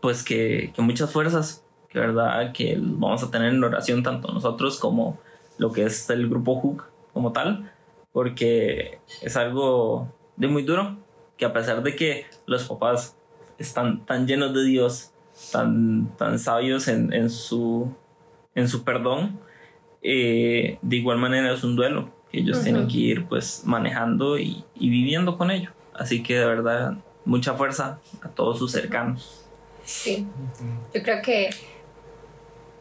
pues 0.00 0.22
que, 0.22 0.72
que 0.76 0.80
muchas 0.80 1.10
fuerzas, 1.10 1.64
que 1.88 1.98
verdad, 1.98 2.52
que 2.52 2.78
vamos 2.80 3.24
a 3.24 3.32
tener 3.32 3.52
en 3.52 3.64
oración 3.64 4.04
tanto 4.04 4.32
nosotros 4.32 4.78
como 4.78 5.18
lo 5.58 5.72
que 5.72 5.86
es 5.86 6.08
el 6.08 6.28
grupo 6.28 6.54
Hook 6.54 6.84
como 7.12 7.32
tal, 7.32 7.72
porque 8.12 9.00
es 9.22 9.36
algo 9.36 10.19
de 10.40 10.48
muy 10.48 10.62
duro, 10.62 10.96
que 11.36 11.44
a 11.44 11.52
pesar 11.52 11.82
de 11.82 11.94
que 11.94 12.24
los 12.46 12.64
papás 12.64 13.14
están 13.58 14.06
tan 14.06 14.26
llenos 14.26 14.54
de 14.54 14.64
Dios, 14.64 15.12
tan, 15.52 16.16
tan 16.16 16.38
sabios 16.38 16.88
en, 16.88 17.12
en 17.12 17.28
su, 17.28 17.94
en 18.54 18.66
su 18.66 18.82
perdón, 18.82 19.38
eh, 20.02 20.78
de 20.80 20.96
igual 20.96 21.18
manera 21.18 21.52
es 21.52 21.62
un 21.62 21.76
duelo 21.76 22.10
que 22.32 22.38
ellos 22.38 22.62
tienen 22.62 22.88
que 22.88 22.96
ir 22.96 23.26
pues 23.26 23.62
manejando 23.64 24.38
y, 24.38 24.64
y, 24.74 24.88
viviendo 24.88 25.36
con 25.36 25.50
ello. 25.50 25.72
Así 25.92 26.22
que 26.22 26.38
de 26.38 26.46
verdad, 26.46 26.94
mucha 27.26 27.54
fuerza 27.54 27.98
a 28.22 28.28
todos 28.28 28.58
sus 28.58 28.72
cercanos. 28.72 29.44
Sí, 29.84 30.26
yo 30.94 31.02
creo 31.02 31.20
que 31.22 31.50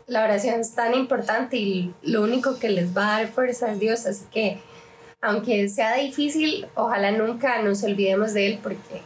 la 0.08 0.24
oración 0.24 0.62
es 0.62 0.76
tan 0.76 0.94
importante 0.94 1.58
y 1.58 1.94
lo 2.04 2.22
único 2.22 2.58
que 2.58 2.70
les 2.70 2.96
va 2.96 3.18
a 3.18 3.20
dar 3.20 3.28
fuerza 3.28 3.72
es 3.72 3.80
Dios, 3.80 4.06
así 4.06 4.26
que 4.32 4.60
aunque 5.22 5.68
sea 5.70 5.96
difícil, 5.96 6.68
ojalá 6.76 7.12
nunca 7.12 7.62
nos 7.62 7.84
olvidemos 7.84 8.34
de 8.34 8.48
Él 8.48 8.60
porque 8.62 9.02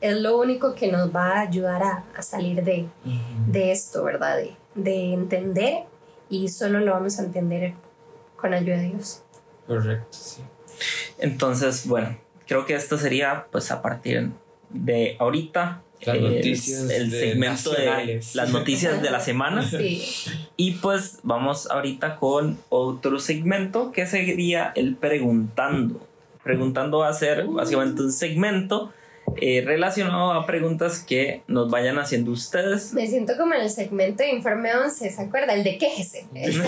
es 0.00 0.16
lo 0.16 0.38
único 0.38 0.74
que 0.74 0.90
nos 0.90 1.14
va 1.14 1.38
a 1.38 1.40
ayudar 1.42 1.82
a, 1.82 2.22
salir 2.22 2.62
de, 2.64 2.88
de, 3.46 3.72
esto, 3.72 4.02
¿verdad? 4.04 4.36
De, 4.36 4.56
de, 4.74 5.14
entender 5.14 5.84
y 6.28 6.48
solo 6.48 6.80
lo 6.80 6.92
vamos 6.92 7.18
a 7.18 7.22
entender 7.22 7.74
con 8.36 8.52
ayuda 8.52 8.78
de 8.78 8.88
Dios. 8.88 9.22
Correcto, 9.66 10.08
sí. 10.10 10.42
Entonces, 11.18 11.86
bueno, 11.86 12.18
creo 12.46 12.66
que 12.66 12.74
esto 12.74 12.98
sería 12.98 13.46
pues 13.50 13.70
a 13.70 13.80
partir 13.80 14.30
de 14.70 15.16
ahorita 15.20 15.82
las 16.04 16.20
noticias 16.20 16.90
el 16.90 17.10
segmento 17.10 17.70
de 17.72 18.20
las 18.34 18.50
noticias 18.50 19.02
de 19.02 19.10
la 19.10 19.20
semana. 19.20 19.68
Sí. 19.68 20.02
Y 20.56 20.72
pues 20.72 21.20
vamos 21.22 21.70
ahorita 21.70 22.16
con 22.16 22.58
otro 22.68 23.18
segmento 23.18 23.92
que 23.92 24.06
sería 24.06 24.72
el 24.74 24.96
preguntando. 24.96 26.06
Preguntando 26.42 26.98
va 26.98 27.08
a 27.08 27.14
ser 27.14 27.46
básicamente 27.46 28.02
un 28.02 28.12
segmento 28.12 28.92
eh, 29.40 29.62
relacionado 29.64 30.32
a 30.32 30.46
preguntas 30.46 31.00
que 31.00 31.42
nos 31.46 31.70
vayan 31.70 31.98
haciendo 31.98 32.30
ustedes. 32.30 32.92
Me 32.92 33.06
siento 33.06 33.34
como 33.36 33.54
en 33.54 33.62
el 33.62 33.70
segmento 33.70 34.22
de 34.22 34.30
Informe 34.30 34.74
11, 34.74 35.10
¿se 35.10 35.22
acuerda? 35.22 35.54
El 35.54 35.64
de 35.64 35.78
quéjese. 35.78 36.26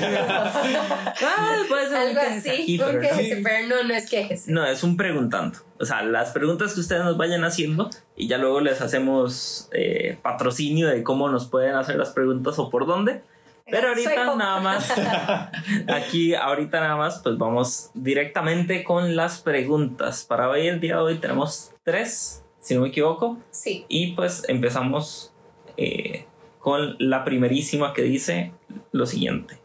ah, 1.23 1.57
puede 1.69 1.89
ser 1.89 1.97
Algo 1.97 2.21
así, 2.21 2.81
un 2.81 3.01
quéjese, 3.01 3.41
pero 3.43 3.69
no, 3.69 3.85
no 3.85 3.95
es 3.95 4.09
quéjese. 4.09 4.51
No, 4.51 4.67
es 4.67 4.83
un 4.83 4.97
preguntando. 4.97 5.59
O 5.79 5.85
sea, 5.85 6.03
las 6.03 6.31
preguntas 6.31 6.75
que 6.75 6.81
ustedes 6.81 7.05
nos 7.05 7.17
vayan 7.17 7.45
haciendo 7.45 7.91
y 8.17 8.29
ya 8.29 8.39
luego 8.39 8.61
les 8.61 8.81
hacemos 8.81 9.69
eh, 9.73 10.17
patrocinio 10.23 10.89
de 10.89 11.03
cómo 11.03 11.29
nos 11.29 11.47
pueden 11.49 11.75
hacer 11.75 11.97
las 11.97 12.11
preguntas 12.11 12.59
o 12.59 12.71
por 12.71 12.87
dónde. 12.87 13.23
Pero 13.67 13.89
ahorita 13.89 14.37
nada 14.37 14.61
más, 14.61 14.93
aquí 15.89 16.35
ahorita 16.35 16.81
nada 16.81 16.97
más, 16.97 17.21
pues 17.23 17.39
vamos 17.39 17.91
directamente 17.95 18.85
con 18.85 19.17
las 19.17 19.41
preguntas. 19.41 20.25
Para 20.25 20.49
hoy, 20.51 20.69
el 20.69 20.81
día 20.81 20.97
de 20.97 21.03
hoy, 21.03 21.19
tenemos 21.19 21.73
tres 21.83 22.44
si 22.65 22.75
no 22.75 22.81
me 22.81 22.89
equivoco. 22.89 23.39
Sí. 23.51 23.85
Y 23.89 24.13
pues 24.13 24.43
empezamos 24.49 25.33
eh, 25.77 26.25
con 26.59 26.97
la 26.99 27.23
primerísima 27.23 27.93
que 27.93 28.03
dice 28.03 28.53
lo 28.91 29.05
siguiente. 29.05 29.59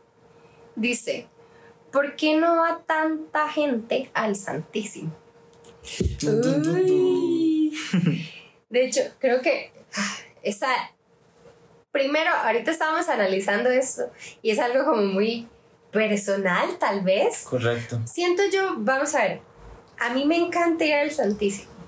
Dice, 0.75 1.27
¿por 1.93 2.17
qué 2.17 2.37
no 2.37 2.57
va 2.57 2.81
tanta 2.85 3.47
gente 3.47 4.11
al 4.13 4.35
Santísimo? 4.35 5.15
De 8.69 8.85
hecho, 8.85 9.01
creo 9.19 9.41
que 9.41 9.71
ah, 9.95 10.17
esa... 10.43 10.67
Primero, 11.91 12.29
ahorita 12.31 12.69
estábamos 12.69 13.07
analizando 13.07 13.69
esto 13.69 14.11
y 14.43 14.51
es 14.51 14.59
algo 14.59 14.83
como 14.83 15.01
muy 15.03 15.47
personal, 15.91 16.77
tal 16.77 17.01
vez. 17.01 17.45
Correcto. 17.49 18.01
Siento 18.05 18.43
yo, 18.53 18.75
vamos 18.77 19.15
a 19.15 19.23
ver, 19.23 19.41
a 19.97 20.13
mí 20.13 20.25
me 20.25 20.37
encanta 20.37 20.85
ir 20.85 20.93
al 20.93 21.11
Santísimo 21.11 21.78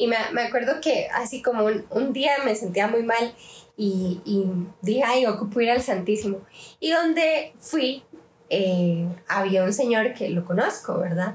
y 0.00 0.06
me, 0.06 0.16
me 0.32 0.44
acuerdo 0.44 0.80
que 0.80 1.08
así 1.12 1.42
como 1.42 1.66
un, 1.66 1.84
un, 1.90 2.14
día 2.14 2.32
me 2.42 2.54
sentía 2.56 2.88
muy 2.88 3.02
mal 3.02 3.34
y, 3.76 4.22
y 4.24 4.46
dije, 4.80 5.02
ay, 5.04 5.26
ocupo 5.26 5.60
ir 5.60 5.70
al 5.70 5.82
Santísimo. 5.82 6.38
Y 6.80 6.90
donde 6.90 7.52
fui, 7.60 8.02
eh, 8.48 9.06
había 9.28 9.62
un 9.62 9.74
señor 9.74 10.14
que 10.14 10.30
lo 10.30 10.46
conozco, 10.46 10.98
¿verdad? 10.98 11.34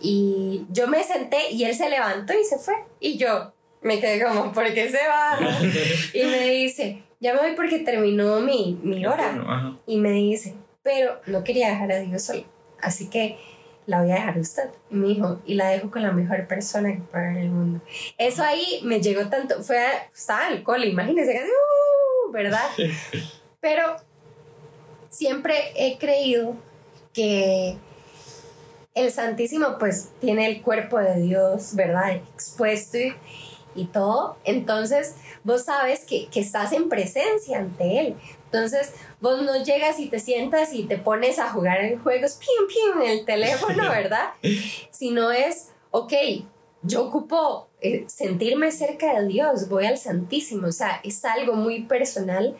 Y 0.00 0.64
yo 0.70 0.88
me 0.88 1.04
senté 1.04 1.50
y 1.50 1.64
él 1.64 1.74
se 1.74 1.90
levantó 1.90 2.32
y 2.32 2.42
se 2.42 2.58
fue. 2.58 2.74
Y 3.00 3.18
yo 3.18 3.52
me 3.82 4.00
quedé 4.00 4.24
como, 4.24 4.50
¿por 4.50 4.72
qué 4.72 4.88
se 4.88 5.06
va? 5.06 5.38
y 6.14 6.22
me 6.24 6.48
dice, 6.48 7.02
ya 7.20 7.34
me 7.34 7.40
voy 7.40 7.52
porque 7.54 7.80
terminó 7.80 8.40
mi, 8.40 8.80
mi 8.82 9.04
hora. 9.04 9.76
Y 9.86 9.98
me 9.98 10.12
dice, 10.12 10.54
pero 10.82 11.20
no 11.26 11.44
quería 11.44 11.68
dejar 11.68 11.92
a 11.92 11.98
Dios 11.98 12.22
solo. 12.22 12.44
Así 12.80 13.10
que 13.10 13.36
la 13.86 14.02
voy 14.02 14.10
a 14.10 14.16
dejar 14.16 14.36
a 14.36 14.40
usted. 14.40 14.70
Y 14.90 14.94
me 14.94 15.08
dijo, 15.08 15.40
y 15.46 15.54
la 15.54 15.70
dejo 15.70 15.90
con 15.90 16.02
la 16.02 16.12
mejor 16.12 16.46
persona 16.46 16.92
que 16.92 17.00
pueda 17.00 17.30
en 17.30 17.36
el 17.36 17.50
mundo. 17.50 17.80
Eso 18.18 18.42
ahí 18.42 18.80
me 18.84 19.00
llegó 19.00 19.28
tanto, 19.28 19.62
fue, 19.62 19.80
estaba 20.14 20.48
cole, 20.62 20.88
imagínense, 20.88 21.42
uh, 21.44 22.32
¿verdad? 22.32 22.68
Pero 23.60 23.96
siempre 25.08 25.54
he 25.74 25.98
creído 25.98 26.56
que 27.12 27.78
el 28.94 29.10
Santísimo 29.10 29.78
pues 29.78 30.10
tiene 30.20 30.46
el 30.46 30.62
cuerpo 30.62 30.98
de 30.98 31.20
Dios, 31.20 31.74
¿verdad? 31.74 32.16
Expuesto 32.16 32.98
y, 32.98 33.14
y 33.74 33.84
todo. 33.86 34.36
Entonces, 34.44 35.14
vos 35.44 35.64
sabes 35.64 36.04
que, 36.04 36.26
que, 36.28 36.40
estás 36.40 36.72
en 36.72 36.88
presencia 36.88 37.58
ante 37.58 38.00
Él. 38.00 38.16
Entonces, 38.46 38.92
vos 39.20 39.42
no 39.42 39.62
llegas 39.62 39.98
y 39.98 40.08
te 40.08 40.18
sientas 40.18 40.72
y 40.72 40.84
te 40.84 40.98
pones 40.98 41.38
a 41.38 41.50
jugar 41.50 41.80
en 41.80 41.98
juegos, 42.00 42.34
pim, 42.34 42.66
pim, 42.68 43.02
en 43.02 43.10
el 43.10 43.24
teléfono, 43.24 43.82
¿verdad? 43.90 44.30
Sino 44.90 45.32
es, 45.32 45.70
ok, 45.90 46.12
yo 46.82 47.04
ocupo 47.06 47.68
eh, 47.80 48.04
sentirme 48.08 48.70
cerca 48.70 49.18
de 49.18 49.26
Dios, 49.26 49.68
voy 49.68 49.86
al 49.86 49.98
Santísimo, 49.98 50.68
o 50.68 50.72
sea, 50.72 51.00
es 51.02 51.24
algo 51.24 51.54
muy 51.54 51.82
personal, 51.82 52.56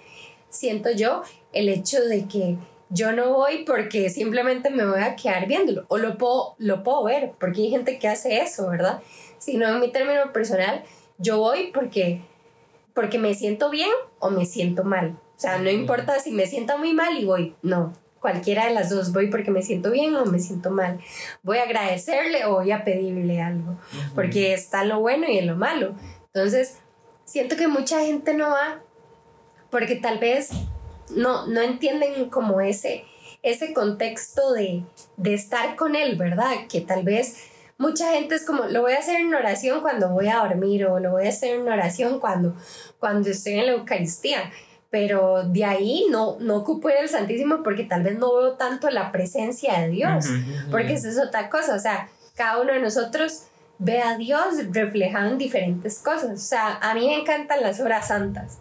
siento 0.48 0.90
yo, 0.90 1.22
el 1.52 1.68
hecho 1.68 2.02
de 2.04 2.26
que 2.26 2.56
yo 2.88 3.12
no 3.12 3.32
voy 3.32 3.64
porque 3.64 4.10
simplemente 4.10 4.70
me 4.70 4.86
voy 4.86 5.00
a 5.00 5.16
quedar 5.16 5.46
viéndolo, 5.46 5.84
o 5.88 5.98
lo 5.98 6.18
puedo, 6.18 6.54
lo 6.58 6.82
puedo 6.82 7.04
ver, 7.04 7.32
porque 7.38 7.62
hay 7.62 7.70
gente 7.70 7.98
que 7.98 8.08
hace 8.08 8.40
eso, 8.40 8.68
¿verdad? 8.68 9.00
Sino 9.38 9.68
en 9.68 9.80
mi 9.80 9.92
término 9.92 10.32
personal, 10.32 10.82
yo 11.18 11.38
voy 11.38 11.70
porque, 11.72 12.22
porque 12.94 13.18
me 13.18 13.34
siento 13.34 13.70
bien 13.70 13.90
o 14.18 14.30
me 14.30 14.44
siento 14.44 14.84
mal. 14.84 15.18
O 15.36 15.38
sea, 15.38 15.58
no 15.58 15.70
importa 15.70 16.18
si 16.18 16.30
me 16.30 16.46
siento 16.46 16.78
muy 16.78 16.94
mal 16.94 17.18
y 17.18 17.24
voy, 17.24 17.54
no, 17.62 17.92
cualquiera 18.20 18.66
de 18.66 18.74
las 18.74 18.90
dos, 18.90 19.12
voy 19.12 19.28
porque 19.28 19.50
me 19.50 19.62
siento 19.62 19.90
bien 19.90 20.16
o 20.16 20.24
me 20.24 20.38
siento 20.38 20.70
mal. 20.70 20.98
Voy 21.42 21.58
a 21.58 21.64
agradecerle 21.64 22.46
o 22.46 22.54
voy 22.54 22.70
a 22.72 22.84
pedirle 22.84 23.42
algo, 23.42 23.78
porque 24.14 24.54
está 24.54 24.84
lo 24.84 25.00
bueno 25.00 25.26
y 25.28 25.38
en 25.38 25.46
lo 25.46 25.56
malo. 25.56 25.94
Entonces, 26.32 26.78
siento 27.24 27.56
que 27.56 27.68
mucha 27.68 28.00
gente 28.00 28.34
no 28.34 28.50
va 28.50 28.82
porque 29.70 29.96
tal 29.96 30.18
vez 30.18 30.50
no, 31.14 31.46
no 31.46 31.60
entienden 31.60 32.30
como 32.30 32.60
ese, 32.60 33.04
ese 33.42 33.74
contexto 33.74 34.52
de, 34.54 34.84
de 35.16 35.34
estar 35.34 35.76
con 35.76 35.94
él, 35.96 36.16
¿verdad? 36.16 36.66
Que 36.68 36.80
tal 36.80 37.04
vez 37.04 37.50
mucha 37.78 38.12
gente 38.12 38.34
es 38.34 38.44
como, 38.44 38.64
lo 38.64 38.82
voy 38.82 38.94
a 38.94 38.98
hacer 38.98 39.20
en 39.20 39.34
oración 39.34 39.82
cuando 39.82 40.08
voy 40.08 40.28
a 40.28 40.38
dormir 40.38 40.86
o 40.86 40.98
lo 40.98 41.12
voy 41.12 41.26
a 41.26 41.28
hacer 41.28 41.56
en 41.56 41.68
oración 41.68 42.20
cuando, 42.20 42.54
cuando 42.98 43.28
estoy 43.28 43.54
en 43.54 43.66
la 43.66 43.72
Eucaristía. 43.72 44.50
Pero 44.90 45.42
de 45.44 45.64
ahí 45.64 46.06
no, 46.10 46.36
no 46.40 46.56
ocupo 46.56 46.88
ir 46.88 46.96
al 46.96 47.08
Santísimo 47.08 47.62
porque 47.62 47.84
tal 47.84 48.02
vez 48.02 48.18
no 48.18 48.34
veo 48.34 48.52
tanto 48.52 48.88
la 48.90 49.12
presencia 49.12 49.80
de 49.80 49.88
Dios, 49.88 50.26
porque 50.70 50.94
eso 50.94 51.08
es 51.08 51.18
otra 51.18 51.50
cosa, 51.50 51.74
o 51.74 51.78
sea, 51.78 52.08
cada 52.34 52.60
uno 52.60 52.72
de 52.72 52.80
nosotros 52.80 53.44
ve 53.78 54.00
a 54.00 54.16
Dios 54.16 54.54
reflejado 54.70 55.30
en 55.30 55.38
diferentes 55.38 55.98
cosas, 55.98 56.30
o 56.30 56.36
sea, 56.36 56.76
a 56.76 56.94
mí 56.94 57.06
me 57.06 57.20
encantan 57.20 57.62
las 57.62 57.80
horas 57.80 58.08
santas, 58.08 58.58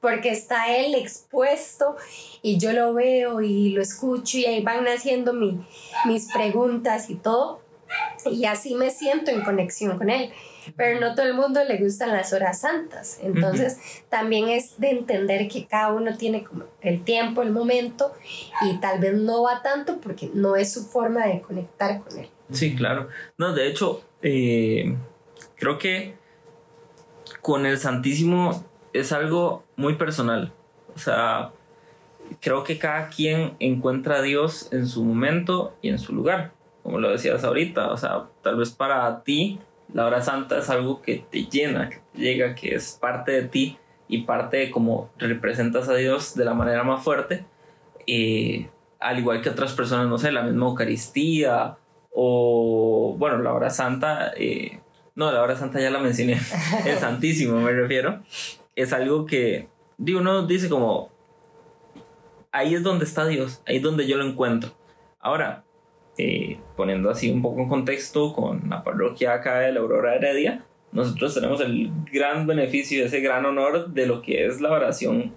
porque 0.00 0.30
está 0.30 0.74
Él 0.74 0.94
expuesto 0.94 1.96
y 2.42 2.58
yo 2.58 2.72
lo 2.72 2.94
veo 2.94 3.40
y 3.40 3.70
lo 3.70 3.82
escucho 3.82 4.38
y 4.38 4.46
ahí 4.46 4.62
van 4.62 4.84
naciendo 4.84 5.32
mi, 5.32 5.66
mis 6.04 6.32
preguntas 6.32 7.10
y 7.10 7.16
todo, 7.16 7.60
y 8.24 8.44
así 8.44 8.74
me 8.74 8.90
siento 8.90 9.30
en 9.30 9.42
conexión 9.42 9.98
con 9.98 10.10
Él. 10.10 10.32
Pero 10.76 11.00
no 11.00 11.14
todo 11.14 11.26
el 11.26 11.34
mundo 11.34 11.62
le 11.64 11.78
gustan 11.78 12.12
las 12.12 12.32
horas 12.32 12.60
santas. 12.60 13.18
Entonces, 13.22 13.78
también 14.08 14.48
es 14.48 14.78
de 14.78 14.90
entender 14.90 15.48
que 15.48 15.66
cada 15.66 15.92
uno 15.92 16.16
tiene 16.16 16.44
como 16.44 16.64
el 16.80 17.04
tiempo, 17.04 17.42
el 17.42 17.52
momento, 17.52 18.12
y 18.62 18.78
tal 18.78 19.00
vez 19.00 19.14
no 19.14 19.42
va 19.42 19.62
tanto 19.62 20.00
porque 20.00 20.30
no 20.34 20.56
es 20.56 20.72
su 20.72 20.84
forma 20.84 21.26
de 21.26 21.40
conectar 21.40 22.00
con 22.00 22.18
él. 22.18 22.28
Sí, 22.50 22.74
claro. 22.74 23.08
No, 23.38 23.52
de 23.52 23.68
hecho, 23.68 24.02
eh, 24.22 24.96
creo 25.56 25.78
que 25.78 26.14
con 27.40 27.66
el 27.66 27.78
Santísimo 27.78 28.64
es 28.92 29.12
algo 29.12 29.64
muy 29.76 29.94
personal. 29.94 30.52
O 30.94 30.98
sea, 30.98 31.52
creo 32.40 32.64
que 32.64 32.78
cada 32.78 33.08
quien 33.08 33.56
encuentra 33.60 34.16
a 34.16 34.22
Dios 34.22 34.68
en 34.72 34.86
su 34.86 35.04
momento 35.04 35.76
y 35.82 35.88
en 35.90 35.98
su 35.98 36.14
lugar, 36.14 36.52
como 36.82 36.98
lo 36.98 37.10
decías 37.10 37.44
ahorita. 37.44 37.92
O 37.92 37.96
sea, 37.96 38.26
tal 38.42 38.56
vez 38.56 38.70
para 38.70 39.22
ti 39.22 39.60
la 39.92 40.06
hora 40.06 40.22
santa 40.22 40.58
es 40.58 40.70
algo 40.70 41.02
que 41.02 41.24
te 41.30 41.44
llena, 41.44 41.88
que 41.88 42.00
te 42.12 42.18
llega, 42.18 42.54
que 42.54 42.74
es 42.74 42.98
parte 43.00 43.32
de 43.32 43.48
ti 43.48 43.78
y 44.08 44.22
parte 44.22 44.58
de 44.58 44.70
cómo 44.70 45.10
representas 45.18 45.88
a 45.88 45.94
Dios 45.94 46.34
de 46.34 46.44
la 46.44 46.54
manera 46.54 46.84
más 46.84 47.02
fuerte. 47.02 47.44
Eh, 48.06 48.68
al 49.00 49.18
igual 49.18 49.42
que 49.42 49.50
otras 49.50 49.72
personas, 49.72 50.06
no 50.08 50.18
sé, 50.18 50.32
la 50.32 50.42
misma 50.42 50.66
Eucaristía 50.66 51.76
o, 52.12 53.14
bueno, 53.18 53.38
la 53.38 53.52
hora 53.52 53.70
santa, 53.70 54.32
eh, 54.36 54.80
no, 55.14 55.30
la 55.30 55.42
hora 55.42 55.56
santa 55.56 55.80
ya 55.80 55.90
la 55.90 55.98
mencioné, 55.98 56.40
el 56.86 56.96
Santísimo 56.96 57.60
me 57.60 57.72
refiero, 57.72 58.22
es 58.74 58.92
algo 58.92 59.26
que, 59.26 59.68
digo, 59.98 60.20
uno 60.20 60.46
dice 60.46 60.68
como, 60.68 61.10
ahí 62.52 62.74
es 62.74 62.82
donde 62.82 63.04
está 63.04 63.26
Dios, 63.26 63.62
ahí 63.66 63.76
es 63.76 63.82
donde 63.82 64.06
yo 64.06 64.16
lo 64.16 64.24
encuentro. 64.24 64.70
Ahora, 65.20 65.64
eh, 66.18 66.58
poniendo 66.76 67.10
así 67.10 67.30
un 67.30 67.42
poco 67.42 67.60
en 67.60 67.68
contexto 67.68 68.32
con 68.32 68.68
la 68.70 68.82
parroquia 68.82 69.34
acá 69.34 69.60
de 69.60 69.72
la 69.72 69.80
Aurora 69.80 70.14
Heredia, 70.14 70.64
nosotros 70.92 71.34
tenemos 71.34 71.60
el 71.60 71.90
gran 72.10 72.46
beneficio, 72.46 73.04
ese 73.04 73.20
gran 73.20 73.44
honor 73.44 73.92
de 73.92 74.06
lo 74.06 74.22
que 74.22 74.46
es 74.46 74.60
la 74.60 74.70
oración 74.70 75.34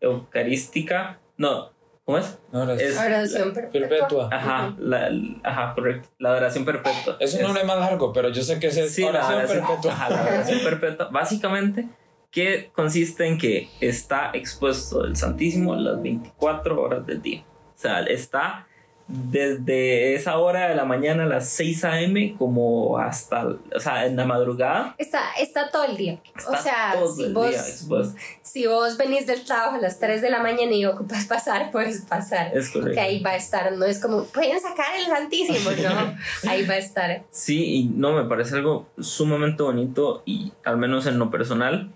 eucarística. 0.00 1.18
No, 1.36 1.72
¿cómo 2.04 2.18
es? 2.18 2.38
es 2.78 2.98
oración 2.98 3.52
perpetua. 3.52 4.28
Ajá, 4.30 4.76
la, 4.78 5.10
ajá, 5.42 5.74
correcto. 5.74 6.08
La 6.18 6.32
oración 6.32 6.64
perpetua. 6.64 7.16
Es 7.18 7.34
un 7.34 7.42
nombre 7.42 7.64
más 7.64 7.78
largo, 7.78 8.12
pero 8.12 8.28
yo 8.28 8.42
sé 8.42 8.60
que 8.60 8.68
es 8.68 8.94
sí, 8.94 9.02
oración, 9.02 9.32
la 9.32 9.38
oración 9.38 9.66
perpetua. 9.66 9.92
Ajá, 9.92 10.10
la 10.10 10.22
oración 10.22 10.60
perpetua. 10.62 11.08
Básicamente 11.10 11.88
que 12.30 12.70
consiste 12.72 13.26
en 13.26 13.38
que 13.38 13.68
está 13.80 14.30
expuesto 14.32 15.04
el 15.04 15.16
Santísimo 15.16 15.76
las 15.76 16.02
24 16.02 16.80
horas 16.80 17.06
del 17.06 17.20
día. 17.20 17.44
O 17.74 17.78
sea, 17.78 18.00
está 18.00 18.66
desde 19.12 20.14
esa 20.14 20.38
hora 20.38 20.68
de 20.68 20.74
la 20.74 20.86
mañana 20.86 21.24
a 21.24 21.26
las 21.26 21.50
6 21.50 21.84
a.m. 21.84 22.34
como 22.38 22.98
hasta, 22.98 23.46
o 23.46 23.78
sea, 23.78 24.06
en 24.06 24.16
la 24.16 24.24
madrugada. 24.24 24.94
Está, 24.96 25.20
está 25.38 25.70
todo 25.70 25.84
el 25.84 25.98
día. 25.98 26.18
o 26.48 26.56
sea, 26.56 26.94
si, 27.14 27.30
vos, 27.32 28.14
si 28.42 28.66
vos 28.66 28.96
venís 28.96 29.26
del 29.26 29.44
trabajo 29.44 29.76
a 29.76 29.80
las 29.80 29.98
3 29.98 30.22
de 30.22 30.30
la 30.30 30.42
mañana 30.42 30.72
y 30.72 30.86
ocupas 30.86 31.26
pasar, 31.26 31.70
puedes 31.70 32.00
pasar. 32.02 32.56
Es 32.56 32.70
correcto. 32.70 32.94
Que 32.94 33.00
ahí 33.00 33.20
va 33.20 33.30
a 33.30 33.36
estar, 33.36 33.70
no 33.72 33.84
es 33.84 34.00
como, 34.00 34.24
pueden 34.24 34.58
sacar 34.58 34.96
el 34.98 35.06
Santísimo, 35.06 35.70
no, 35.82 36.50
ahí 36.50 36.64
va 36.64 36.74
a 36.74 36.78
estar. 36.78 37.24
Sí, 37.30 37.76
y 37.76 37.84
no, 37.84 38.14
me 38.14 38.24
parece 38.24 38.54
algo 38.54 38.86
sumamente 38.98 39.62
bonito 39.62 40.22
y 40.24 40.52
al 40.64 40.78
menos 40.78 41.06
en 41.06 41.18
lo 41.18 41.30
personal 41.30 41.90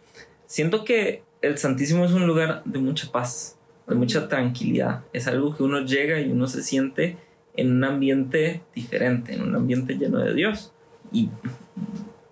siento 0.47 0.85
que 0.85 1.23
el 1.43 1.59
Santísimo 1.59 2.05
es 2.05 2.13
un 2.13 2.27
lugar 2.27 2.63
de 2.65 2.79
mucha 2.79 3.11
paz, 3.11 3.56
de 3.87 3.95
mucha 3.95 4.29
tranquilidad. 4.29 5.05
Es 5.13 5.27
algo 5.27 5.57
que 5.57 5.63
uno 5.63 5.81
llega 5.81 6.21
y 6.21 6.31
uno 6.31 6.47
se 6.47 6.63
siente 6.63 7.17
en 7.57 7.73
un 7.73 7.85
ambiente 7.85 8.63
diferente, 8.75 9.35
en 9.35 9.43
un 9.43 9.55
ambiente 9.55 9.95
lleno 9.95 10.19
de 10.19 10.35
Dios. 10.35 10.73
Y 11.13 11.31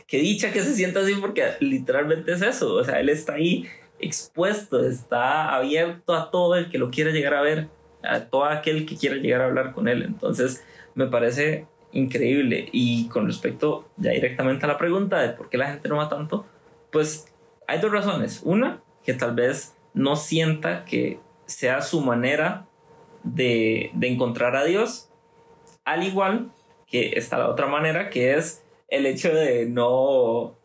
qué 0.06 0.18
dicha 0.18 0.52
que 0.52 0.62
se 0.62 0.74
sienta 0.74 1.00
así 1.00 1.14
porque 1.20 1.44
literalmente 1.60 2.32
es 2.32 2.42
eso. 2.42 2.74
O 2.74 2.84
sea, 2.84 3.00
Él 3.00 3.08
está 3.08 3.34
ahí 3.34 3.66
expuesto, 3.98 4.84
está 4.84 5.54
abierto 5.54 6.14
a 6.14 6.30
todo 6.30 6.56
el 6.56 6.68
que 6.68 6.78
lo 6.78 6.90
quiera 6.90 7.10
llegar 7.10 7.34
a 7.34 7.42
ver, 7.42 7.68
a 8.02 8.20
todo 8.26 8.44
aquel 8.44 8.86
que 8.86 8.96
quiera 8.96 9.16
llegar 9.16 9.40
a 9.40 9.46
hablar 9.46 9.72
con 9.72 9.88
Él. 9.88 10.02
Entonces, 10.02 10.64
me 10.94 11.06
parece 11.06 11.66
increíble. 11.92 12.68
Y 12.72 13.08
con 13.08 13.26
respecto 13.26 13.88
ya 13.96 14.10
directamente 14.10 14.66
a 14.66 14.68
la 14.68 14.78
pregunta 14.78 15.20
de 15.20 15.30
por 15.30 15.48
qué 15.48 15.58
la 15.58 15.70
gente 15.70 15.88
no 15.88 15.96
va 15.96 16.08
tanto, 16.08 16.46
pues 16.90 17.26
hay 17.66 17.80
dos 17.80 17.90
razones. 17.90 18.42
Una, 18.44 18.82
que 19.04 19.14
tal 19.14 19.34
vez 19.34 19.74
no 19.94 20.16
sienta 20.16 20.84
que 20.84 21.18
sea 21.46 21.82
su 21.82 22.00
manera 22.00 22.66
de, 23.22 23.90
encontrar 24.00 24.56
a 24.56 24.64
Dios. 24.64 25.10
Al 25.84 26.02
igual 26.02 26.50
que 26.86 27.12
está 27.16 27.38
la 27.38 27.48
otra 27.48 27.66
manera, 27.66 28.10
que 28.10 28.34
es 28.34 28.62
el 28.88 29.06
hecho 29.06 29.34
de 29.34 29.66
no, 29.66 30.56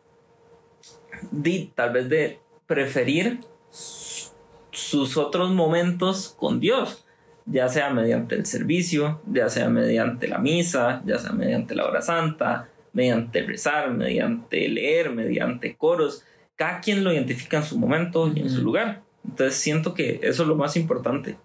tal 1.74 1.92
vez 1.92 2.08
de 2.08 2.40
preferir 2.66 3.40
sus 3.70 5.16
otros 5.16 5.50
momentos 5.50 6.34
con 6.38 6.60
Dios, 6.60 7.04
ya 7.46 7.68
sea 7.68 7.90
mediante 7.90 8.34
el 8.34 8.46
servicio, 8.46 9.20
ya 9.26 9.48
sea 9.48 9.68
mediante 9.68 10.28
la 10.28 10.38
misa, 10.38 11.02
ya 11.04 11.18
sea 11.18 11.32
mediante 11.32 11.74
la 11.74 11.86
hora 11.86 12.02
santa, 12.02 12.68
mediante 12.92 13.42
rezar, 13.42 13.90
mediante 13.90 14.68
leer, 14.68 15.10
mediante 15.10 15.76
coros 15.76 16.24
cada 16.60 16.82
quien 16.82 17.02
lo 17.02 17.10
identifica 17.10 17.56
en 17.56 17.62
su 17.62 17.78
momento 17.78 18.30
y 18.34 18.40
en 18.40 18.50
su 18.50 18.60
lugar. 18.60 19.00
Entonces 19.24 19.56
siento 19.56 19.94
que 19.94 20.20
eso 20.22 20.42
es 20.42 20.48
lo 20.48 20.56
más 20.56 20.76
importante. 20.76 21.36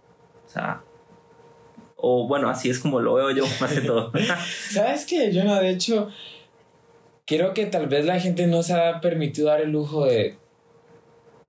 O 0.45 0.49
sea, 0.49 0.81
o 1.97 2.27
bueno, 2.27 2.49
así 2.49 2.69
es 2.69 2.79
como 2.79 2.99
lo 2.99 3.15
veo 3.15 3.31
yo 3.31 3.45
más 3.59 3.73
que 3.73 3.81
todo. 3.81 4.11
¿Sabes 4.71 5.05
qué? 5.05 5.31
Yo 5.33 5.43
no, 5.43 5.55
de 5.55 5.69
hecho, 5.69 6.09
creo 7.25 7.53
que 7.53 7.65
tal 7.65 7.87
vez 7.87 8.05
la 8.05 8.19
gente 8.19 8.47
no 8.47 8.63
se 8.63 8.73
ha 8.73 9.01
permitido 9.01 9.47
dar 9.47 9.61
el 9.61 9.71
lujo 9.71 10.05
de 10.05 10.37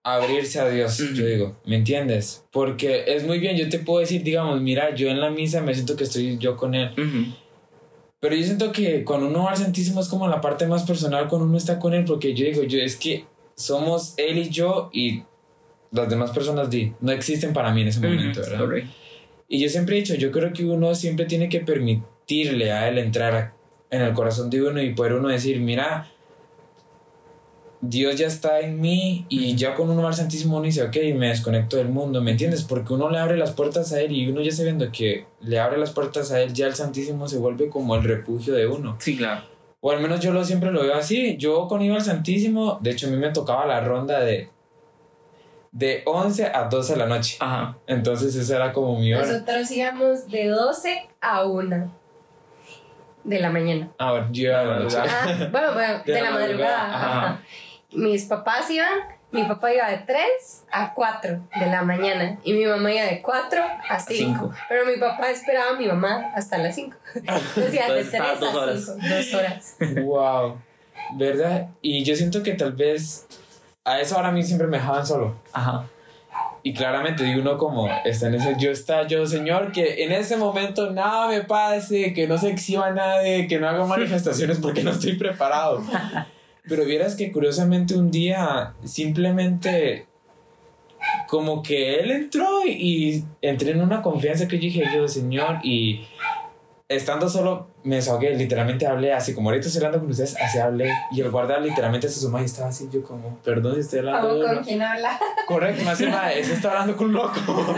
abrirse 0.02 0.60
a 0.60 0.68
Dios, 0.68 0.98
yo 1.14 1.26
digo, 1.26 1.56
¿me 1.64 1.74
entiendes? 1.74 2.44
Porque 2.52 3.02
es 3.08 3.26
muy 3.26 3.40
bien, 3.40 3.56
yo 3.56 3.68
te 3.68 3.80
puedo 3.80 3.98
decir, 3.98 4.22
digamos, 4.22 4.60
mira, 4.60 4.94
yo 4.94 5.08
en 5.08 5.20
la 5.20 5.30
misa 5.30 5.62
me 5.62 5.74
siento 5.74 5.96
que 5.96 6.04
estoy 6.04 6.38
yo 6.38 6.56
con 6.56 6.76
Él. 6.76 6.94
Pero 8.20 8.36
yo 8.36 8.44
siento 8.44 8.70
que 8.70 9.02
cuando 9.02 9.26
uno 9.26 9.44
va 9.44 9.50
al 9.50 9.56
Santísimo 9.56 10.00
es 10.00 10.06
como 10.06 10.28
la 10.28 10.40
parte 10.40 10.66
más 10.66 10.84
personal 10.84 11.28
cuando 11.28 11.48
uno 11.48 11.58
está 11.58 11.80
con 11.80 11.92
Él, 11.92 12.04
porque 12.04 12.34
yo 12.34 12.44
digo, 12.46 12.62
yo 12.62 12.78
es 12.78 12.94
que 12.94 13.24
somos 13.56 14.14
él 14.18 14.38
y 14.38 14.50
yo 14.50 14.90
y 14.92 15.22
las 15.90 16.08
demás 16.08 16.30
personas 16.30 16.70
di, 16.70 16.92
no 17.00 17.12
existen 17.12 17.52
para 17.52 17.72
mí 17.72 17.82
en 17.82 17.88
ese 17.88 18.00
momento, 18.00 18.40
¿verdad? 18.40 18.84
Y 19.48 19.60
yo 19.60 19.68
siempre 19.68 19.96
he 19.96 20.00
dicho, 20.00 20.14
yo 20.14 20.30
creo 20.30 20.52
que 20.52 20.64
uno 20.64 20.94
siempre 20.94 21.26
tiene 21.26 21.48
que 21.48 21.60
permitirle 21.60 22.72
a 22.72 22.88
él 22.88 22.98
entrar 22.98 23.54
en 23.90 24.02
el 24.02 24.12
corazón 24.12 24.50
de 24.50 24.62
uno 24.62 24.82
y 24.82 24.94
poder 24.94 25.14
uno 25.14 25.28
decir, 25.28 25.60
mira, 25.60 26.08
Dios 27.80 28.16
ya 28.16 28.26
está 28.26 28.60
en 28.60 28.80
mí 28.80 29.26
y 29.28 29.54
ya 29.54 29.74
con 29.74 29.90
uno 29.90 30.06
al 30.06 30.14
Santísimo 30.14 30.56
uno 30.56 30.66
dice, 30.66 30.82
ok, 30.82 30.96
me 31.14 31.28
desconecto 31.28 31.76
del 31.76 31.88
mundo, 31.88 32.20
¿me 32.22 32.32
entiendes? 32.32 32.64
Porque 32.64 32.94
uno 32.94 33.10
le 33.10 33.18
abre 33.18 33.36
las 33.36 33.52
puertas 33.52 33.92
a 33.92 34.00
Él 34.00 34.12
y 34.12 34.28
uno 34.28 34.40
ya 34.40 34.50
sabiendo 34.50 34.90
que 34.90 35.26
le 35.40 35.60
abre 35.60 35.78
las 35.78 35.90
puertas 35.90 36.32
a 36.32 36.40
Él, 36.42 36.52
ya 36.52 36.66
el 36.66 36.74
Santísimo 36.74 37.28
se 37.28 37.38
vuelve 37.38 37.68
como 37.68 37.94
el 37.94 38.02
refugio 38.02 38.54
de 38.54 38.66
uno. 38.66 38.96
Sí, 38.98 39.16
claro. 39.16 39.42
O 39.80 39.90
al 39.92 40.00
menos 40.00 40.20
yo 40.20 40.32
lo 40.32 40.44
siempre 40.44 40.72
lo 40.72 40.82
veo 40.82 40.94
así. 40.94 41.36
Yo 41.36 41.68
con 41.68 41.82
iba 41.82 41.94
al 41.94 42.02
Santísimo, 42.02 42.78
de 42.82 42.90
hecho 42.90 43.06
a 43.06 43.10
mí 43.10 43.16
me 43.16 43.30
tocaba 43.30 43.66
la 43.66 43.80
ronda 43.80 44.20
de 44.20 44.48
de 45.76 46.02
11 46.06 46.46
a 46.54 46.64
12 46.64 46.94
de 46.94 46.98
la 46.98 47.06
noche. 47.06 47.36
Ajá. 47.38 47.76
Entonces 47.86 48.34
esa 48.34 48.56
era 48.56 48.72
como 48.72 48.98
mi 48.98 49.12
hora. 49.12 49.26
Nosotros 49.26 49.70
íbamos 49.70 50.26
de 50.28 50.48
12 50.48 51.08
a 51.20 51.44
1 51.44 51.92
de 53.24 53.40
la 53.40 53.50
mañana. 53.50 53.90
Ah, 53.98 54.12
bueno, 54.12 54.28
yo 54.32 54.44
iba 54.44 54.60
a 54.60 54.64
la 54.64 54.78
noche. 54.78 54.96
Ah, 54.98 55.48
bueno, 55.50 55.74
bueno, 55.74 56.02
de, 56.06 56.20
la, 56.22 56.30
madrugada. 56.30 56.96
Ajá. 56.96 57.40
Mis 57.92 58.24
papás 58.24 58.70
iban 58.70 58.88
mi 59.32 59.42
papá 59.42 59.74
iba 59.74 59.90
de 59.90 59.98
3 59.98 60.18
a 60.70 60.94
4 60.94 61.48
de 61.60 61.66
la 61.66 61.82
mañana 61.82 62.38
y 62.42 62.54
mi 62.54 62.64
mamá 62.64 62.90
iba 62.94 63.04
de 63.04 63.20
4 63.20 63.62
a 63.86 64.00
5. 64.00 64.54
Pero 64.70 64.86
mi 64.86 64.96
papá 64.96 65.30
esperaba 65.30 65.72
a 65.72 65.76
mi 65.76 65.86
mamá 65.86 66.32
hasta 66.34 66.56
las 66.56 66.74
5. 66.74 66.96
Entonces, 67.16 67.72
de 67.72 68.04
3 68.04 68.14
a 68.14 68.36
5, 68.38 68.50
dos 69.08 69.34
horas. 69.34 69.76
Wow, 70.02 70.58
¿verdad? 71.16 71.68
Y 71.82 72.02
yo 72.02 72.16
siento 72.16 72.42
que 72.42 72.54
tal 72.54 72.72
vez 72.72 73.26
a 73.86 74.00
esa 74.00 74.18
hora 74.18 74.28
a 74.28 74.32
mí 74.32 74.42
siempre 74.42 74.66
me 74.66 74.78
dejaban 74.78 75.06
solo. 75.06 75.36
Ajá. 75.52 75.86
Y 76.62 76.74
claramente 76.74 77.22
digo 77.22 77.40
uno 77.40 77.56
como 77.56 77.88
está 78.04 78.26
en 78.26 78.34
ese 78.34 78.56
yo 78.58 78.72
está 78.72 79.06
yo, 79.06 79.24
Señor, 79.24 79.70
que 79.70 80.02
en 80.02 80.10
ese 80.10 80.36
momento 80.36 80.90
nada 80.90 81.28
me 81.28 81.42
pase, 81.42 82.12
que 82.12 82.26
no 82.26 82.36
se 82.36 82.50
exhiba 82.50 82.90
nadie, 82.90 83.46
que 83.46 83.60
no 83.60 83.68
haga 83.68 83.86
manifestaciones 83.86 84.58
porque 84.58 84.82
no 84.82 84.90
estoy 84.90 85.14
preparado. 85.14 85.80
Pero 86.68 86.84
vieras 86.84 87.14
que 87.14 87.30
curiosamente 87.30 87.94
un 87.94 88.10
día 88.10 88.74
simplemente 88.84 90.06
como 91.28 91.62
que 91.62 92.00
él 92.00 92.10
entró 92.10 92.66
y 92.66 93.24
entré 93.40 93.70
en 93.70 93.80
una 93.80 94.02
confianza 94.02 94.48
que 94.48 94.56
yo 94.56 94.62
dije 94.62 94.84
yo, 94.92 95.06
Señor, 95.06 95.60
y 95.62 96.04
estando 96.88 97.28
solo 97.28 97.68
me 97.82 97.96
desahogué, 97.96 98.34
literalmente 98.34 98.86
hablé 98.86 99.12
así 99.12 99.34
como 99.34 99.50
ahorita 99.50 99.66
estoy 99.66 99.80
hablando 99.80 100.00
con 100.00 100.10
ustedes, 100.10 100.36
así 100.40 100.58
hablé 100.58 100.92
y 101.10 101.20
el 101.20 101.30
guarda 101.30 101.58
literalmente 101.58 102.08
se 102.08 102.20
sumó 102.20 102.40
y 102.40 102.44
estaba 102.44 102.68
así 102.68 102.88
yo 102.92 103.02
como, 103.02 103.38
perdón 103.38 103.74
si 103.74 103.80
estoy 103.80 104.00
hablando. 104.00 104.46
¿Con 104.46 104.64
quién 104.64 104.82
habla? 104.82 105.18
Correcto, 105.46 105.84
más 105.84 105.98
se 105.98 106.40
está 106.40 106.70
hablando 106.70 106.96
con 106.96 107.08
un 107.08 107.14
loco. 107.14 107.74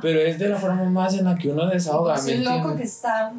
Pero 0.00 0.20
es 0.20 0.38
de 0.38 0.48
la 0.48 0.56
forma 0.56 0.84
más 0.84 1.14
en 1.14 1.24
la 1.24 1.36
que 1.36 1.48
uno 1.48 1.66
desahoga. 1.66 2.14
Es 2.14 2.26
un 2.26 2.44
loco 2.44 2.76
que 2.76 2.84
está 2.84 3.32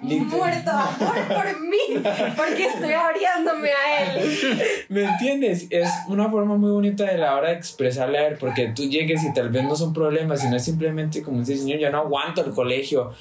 muerto 0.00 0.70
amor 0.70 1.28
por 1.28 1.60
mí, 1.60 2.02
porque 2.36 2.66
estoy 2.66 2.92
abriéndome 2.92 3.70
a 3.70 4.02
él. 4.04 4.38
¿Me 4.88 5.04
entiendes? 5.04 5.66
Es 5.70 5.90
una 6.08 6.28
forma 6.30 6.56
muy 6.56 6.70
bonita 6.70 7.04
de 7.04 7.18
la 7.18 7.36
hora 7.36 7.48
de 7.48 7.54
expresarle 7.54 8.18
a 8.18 8.28
él, 8.28 8.36
porque 8.38 8.68
tú 8.68 8.84
llegues 8.84 9.24
y 9.24 9.32
tal 9.32 9.50
vez 9.50 9.64
no 9.64 9.76
son 9.76 9.92
problemas, 9.92 10.40
sino 10.40 10.56
es 10.56 10.64
simplemente 10.64 11.22
como 11.22 11.40
decir, 11.40 11.58
señor, 11.58 11.78
ya 11.78 11.90
no 11.90 11.98
aguanto 11.98 12.44
el 12.44 12.52
colegio, 12.52 13.12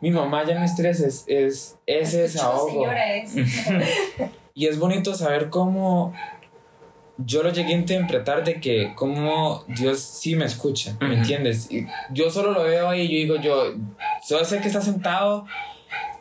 mi 0.00 0.10
mamá 0.10 0.44
ya 0.44 0.58
me 0.58 0.66
estresa, 0.66 1.06
es, 1.06 1.24
es 1.26 1.78
ese 1.86 2.22
desahogo. 2.22 2.90
Es. 2.90 3.34
Y 4.58 4.68
es 4.68 4.78
bonito 4.78 5.14
saber 5.14 5.50
cómo 5.50 6.14
yo 7.18 7.42
lo 7.42 7.50
llegué 7.50 7.74
a 7.74 7.76
interpretar 7.76 8.42
de 8.42 8.58
que 8.58 8.92
cómo 8.94 9.64
Dios 9.68 10.00
sí 10.00 10.34
me 10.34 10.46
escucha, 10.46 10.96
¿me 11.00 11.14
entiendes? 11.14 11.70
Y 11.70 11.86
yo 12.10 12.30
solo 12.30 12.52
lo 12.52 12.62
veo 12.62 12.88
ahí 12.88 13.02
y 13.02 13.26
yo 13.26 13.34
digo, 13.34 13.42
yo 13.42 13.74
solo 14.26 14.46
sé 14.46 14.60
que 14.60 14.68
está 14.68 14.80
sentado 14.80 15.44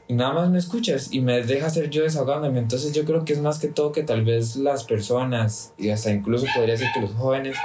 y 0.07 0.13
nada 0.13 0.33
más 0.33 0.49
me 0.49 0.57
escuchas 0.57 1.11
y 1.11 1.21
me 1.21 1.43
deja 1.43 1.69
ser 1.69 1.89
yo 1.89 2.03
desahogándome. 2.03 2.59
Entonces 2.59 2.93
yo 2.93 3.05
creo 3.05 3.25
que 3.25 3.33
es 3.33 3.39
más 3.39 3.57
que 3.57 3.67
todo 3.67 3.91
que 3.91 4.03
tal 4.03 4.23
vez 4.23 4.55
las 4.55 4.83
personas 4.83 5.73
y 5.77 5.89
hasta 5.89 6.11
incluso 6.11 6.45
podría 6.53 6.73
decir 6.73 6.89
que 6.93 7.01
los 7.01 7.13
jóvenes. 7.13 7.57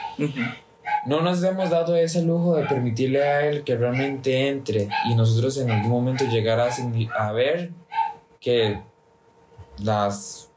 No 1.07 1.21
nos 1.21 1.43
hemos 1.43 1.71
dado 1.71 1.97
ese 1.97 2.23
lujo 2.23 2.57
de 2.57 2.67
permitirle 2.67 3.23
a 3.23 3.47
él 3.47 3.65
que 3.65 3.77
realmente 3.77 4.49
entre 4.49 4.89
y 5.07 5.15
nosotros 5.15 5.57
en 5.59 5.71
algún 5.71 5.91
momento 5.91 6.25
llegar 6.27 6.61
a, 6.61 6.69
a 7.19 7.33
ver 7.33 7.71
que 8.41 8.79
las 9.79 10.51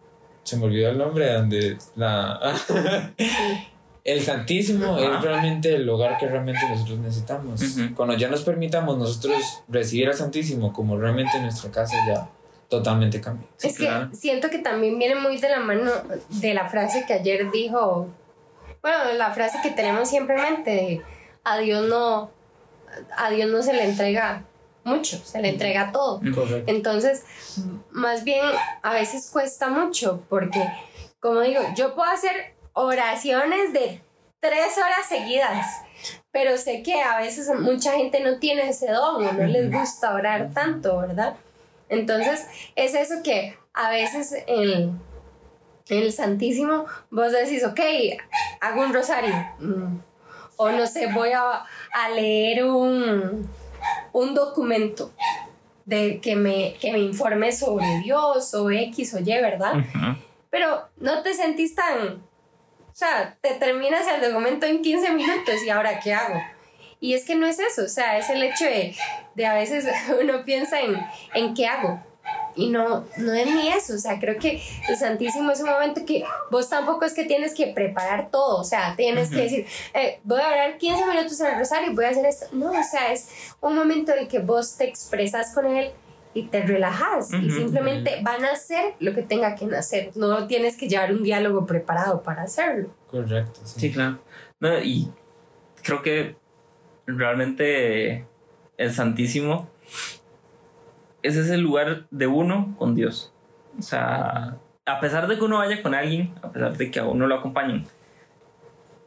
se 0.43 0.57
me 0.57 0.65
olvidó 0.65 0.89
el 0.89 0.97
nombre 0.97 1.31
donde 1.33 1.77
la 1.95 2.55
el 4.03 4.21
Santísimo 4.21 4.95
Ajá. 4.97 5.15
es 5.17 5.21
realmente 5.21 5.75
el 5.75 5.85
lugar 5.85 6.17
que 6.17 6.27
realmente 6.27 6.59
nosotros 6.69 6.99
necesitamos 6.99 7.61
cuando 7.95 8.15
ya 8.17 8.27
nos 8.27 8.41
permitamos 8.43 8.97
nosotros 8.97 9.41
recibir 9.69 10.09
al 10.09 10.13
Santísimo 10.15 10.73
como 10.73 10.97
realmente 10.97 11.39
nuestra 11.39 11.71
casa 11.71 11.95
ya 12.07 12.27
totalmente 12.67 13.21
cambia 13.21 13.47
Sí, 13.57 13.67
es 13.67 13.77
que 13.77 13.85
claro. 13.85 14.09
siento 14.13 14.49
que 14.49 14.59
también 14.59 14.99
viene 14.99 15.15
muy 15.15 15.37
de 15.37 15.49
la 15.49 15.59
mano 15.59 15.91
de 16.29 16.53
la 16.53 16.67
frase 16.67 17.05
que 17.07 17.13
ayer 17.13 17.49
dijo, 17.51 18.07
bueno, 18.83 19.13
la 19.13 19.31
frase 19.31 19.59
que 19.63 19.71
tenemos 19.71 20.09
siempre 20.09 20.35
en 20.35 20.41
mente, 20.41 20.71
de 20.71 21.01
a 21.45 21.57
Dios 21.57 21.87
no, 21.87 22.31
a 23.15 23.29
Dios 23.29 23.49
no 23.49 23.63
se 23.63 23.73
le 23.73 23.85
entrega 23.85 24.43
mucho, 24.83 25.17
se 25.17 25.41
le 25.41 25.49
entrega 25.49 25.93
todo. 25.93 26.19
Correcto 26.19 26.69
Entonces, 26.69 27.23
más 27.91 28.25
bien 28.25 28.45
a 28.81 28.93
veces 28.93 29.29
cuesta 29.31 29.69
mucho 29.69 30.23
porque, 30.27 30.61
como 31.21 31.39
digo, 31.41 31.61
yo 31.75 31.95
puedo 31.95 32.11
hacer 32.11 32.55
oraciones 32.73 33.71
de 33.71 34.01
tres 34.41 34.77
horas 34.77 35.07
seguidas, 35.07 35.65
pero 36.31 36.57
sé 36.57 36.83
que 36.83 37.01
a 37.01 37.17
veces 37.17 37.49
mucha 37.57 37.93
gente 37.93 38.19
no 38.19 38.39
tiene 38.39 38.67
ese 38.67 38.91
don 38.91 39.25
o 39.25 39.31
no 39.31 39.47
les 39.47 39.71
gusta 39.71 40.13
orar 40.13 40.51
tanto, 40.53 40.97
¿verdad? 40.97 41.35
Entonces, 41.87 42.45
es 42.75 42.95
eso 42.95 43.23
que 43.23 43.57
a 43.73 43.89
veces 43.89 44.35
en 44.47 44.99
el 45.89 46.11
Santísimo 46.13 46.85
vos 47.11 47.31
decís, 47.31 47.63
ok, 47.65 47.79
hago 48.61 48.81
un 48.81 48.93
rosario. 48.93 49.33
mm, 49.59 49.99
O 50.57 50.71
no 50.71 50.85
sé, 50.87 51.07
voy 51.07 51.31
a, 51.31 51.65
a 51.93 52.09
leer 52.09 52.63
un, 52.65 53.49
un 54.13 54.33
documento 54.35 55.11
de 55.85 56.21
que 56.21 56.35
me, 56.35 56.75
que 56.79 56.91
me 56.93 56.99
informe 56.99 57.51
sobre 57.51 57.99
Dios 57.99 58.53
o 58.53 58.69
X 58.71 59.13
o 59.15 59.19
Y, 59.19 59.23
¿verdad? 59.23 59.73
Pero 60.49 60.87
no 60.97 61.21
te 61.23 61.33
sentís 61.33 61.75
tan... 61.75 62.23
O 62.91 62.95
sea, 62.95 63.35
te 63.41 63.55
terminas 63.55 64.05
el 64.07 64.21
documento 64.21 64.67
en 64.67 64.81
15 64.83 65.11
minutos 65.13 65.55
y 65.65 65.69
ahora 65.69 65.99
qué 65.99 66.13
hago. 66.13 66.39
Y 66.99 67.15
es 67.15 67.25
que 67.25 67.35
no 67.35 67.47
es 67.47 67.59
eso, 67.59 67.83
o 67.83 67.87
sea, 67.89 68.17
es 68.19 68.29
el 68.29 68.43
hecho 68.43 68.65
de, 68.65 68.95
de 69.33 69.45
a 69.47 69.55
veces 69.55 69.85
uno 70.21 70.45
piensa 70.45 70.79
en, 70.79 70.95
en 71.33 71.53
qué 71.55 71.65
hago. 71.67 72.01
Y 72.55 72.69
no, 72.69 73.05
no 73.17 73.33
es 73.33 73.47
ni 73.47 73.69
eso, 73.69 73.95
o 73.95 73.97
sea, 73.97 74.19
creo 74.19 74.37
que 74.37 74.61
el 74.89 74.95
Santísimo 74.95 75.51
es 75.51 75.61
un 75.61 75.69
momento 75.69 76.05
que 76.05 76.23
vos 76.51 76.69
tampoco 76.69 77.05
es 77.05 77.13
que 77.13 77.25
tienes 77.25 77.53
que 77.53 77.67
preparar 77.67 78.29
todo, 78.29 78.59
o 78.59 78.63
sea, 78.63 78.95
tienes 78.95 79.29
que 79.29 79.41
decir, 79.41 79.65
eh, 79.93 80.19
voy 80.23 80.39
a 80.39 80.47
orar 80.47 80.77
15 80.77 81.05
minutos 81.05 81.39
en 81.39 81.47
el 81.47 81.59
rosario 81.59 81.91
y 81.91 81.95
voy 81.95 82.05
a 82.05 82.09
hacer 82.09 82.25
esto. 82.25 82.45
No, 82.51 82.71
o 82.71 82.83
sea, 82.83 83.11
es 83.11 83.29
un 83.61 83.75
momento 83.75 84.13
en 84.13 84.19
el 84.19 84.27
que 84.27 84.39
vos 84.39 84.77
te 84.77 84.85
expresas 84.85 85.53
con 85.53 85.65
él 85.65 85.91
y 86.33 86.43
te 86.43 86.63
relajas 86.63 87.31
y 87.33 87.51
simplemente 87.51 88.19
van 88.23 88.43
a 88.43 88.51
hacer 88.51 88.95
lo 88.99 89.13
que 89.13 89.21
tenga 89.21 89.55
que 89.55 89.65
hacer. 89.75 90.11
No 90.15 90.47
tienes 90.47 90.77
que 90.77 90.87
llevar 90.87 91.13
un 91.13 91.23
diálogo 91.23 91.65
preparado 91.65 92.23
para 92.23 92.43
hacerlo. 92.43 92.89
correcto 93.07 93.61
sí. 93.63 93.79
Sí, 93.79 93.91
claro. 93.91 94.19
No, 94.59 94.79
y 94.79 95.11
creo 95.83 96.01
que 96.01 96.35
realmente 97.05 98.25
el 98.77 98.91
Santísimo 98.91 99.69
ese 101.23 101.41
es 101.41 101.49
el 101.49 101.61
lugar 101.61 102.05
de 102.11 102.27
uno 102.27 102.75
con 102.77 102.95
Dios. 102.95 103.33
O 103.79 103.81
sea, 103.81 104.57
a 104.85 104.99
pesar 104.99 105.27
de 105.27 105.37
que 105.37 105.43
uno 105.43 105.57
vaya 105.57 105.81
con 105.81 105.95
alguien, 105.95 106.35
a 106.41 106.51
pesar 106.51 106.77
de 106.77 106.91
que 106.91 106.99
a 106.99 107.05
uno 107.05 107.27
lo 107.27 107.35
acompañen, 107.35 107.87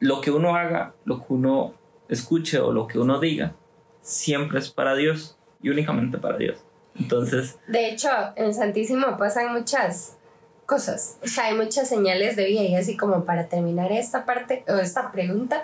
lo 0.01 0.21
que 0.21 0.31
uno 0.31 0.57
haga, 0.57 0.95
lo 1.05 1.19
que 1.19 1.33
uno 1.33 1.75
escuche 2.09 2.59
o 2.59 2.73
lo 2.73 2.87
que 2.87 2.99
uno 2.99 3.21
diga, 3.21 3.55
siempre 4.01 4.59
es 4.59 4.71
para 4.71 4.95
Dios 4.95 5.39
y 5.63 5.71
únicamente 5.71 6.19
para 6.19 6.37
Dios. 6.37 6.59
Entonces, 6.99 7.59
De 7.69 7.91
hecho, 7.91 8.09
en 8.37 8.47
el 8.47 8.55
Santísimo 8.55 9.17
pasan 9.19 9.53
muchas 9.53 10.17
cosas. 10.65 11.19
O 11.23 11.29
sea, 11.29 11.47
hay 11.47 11.55
muchas 11.55 11.89
señales 11.89 12.37
de 12.37 12.47
vida 12.47 12.63
y 12.63 12.75
así 12.75 12.97
como 12.97 13.25
para 13.25 13.49
terminar 13.49 13.93
esta 13.93 14.25
parte 14.25 14.65
o 14.69 14.75
esta 14.75 15.13
pregunta, 15.13 15.63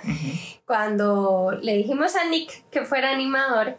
cuando 0.66 1.58
le 1.60 1.76
dijimos 1.76 2.14
a 2.16 2.28
Nick 2.28 2.64
que 2.70 2.84
fuera 2.84 3.10
animador, 3.10 3.76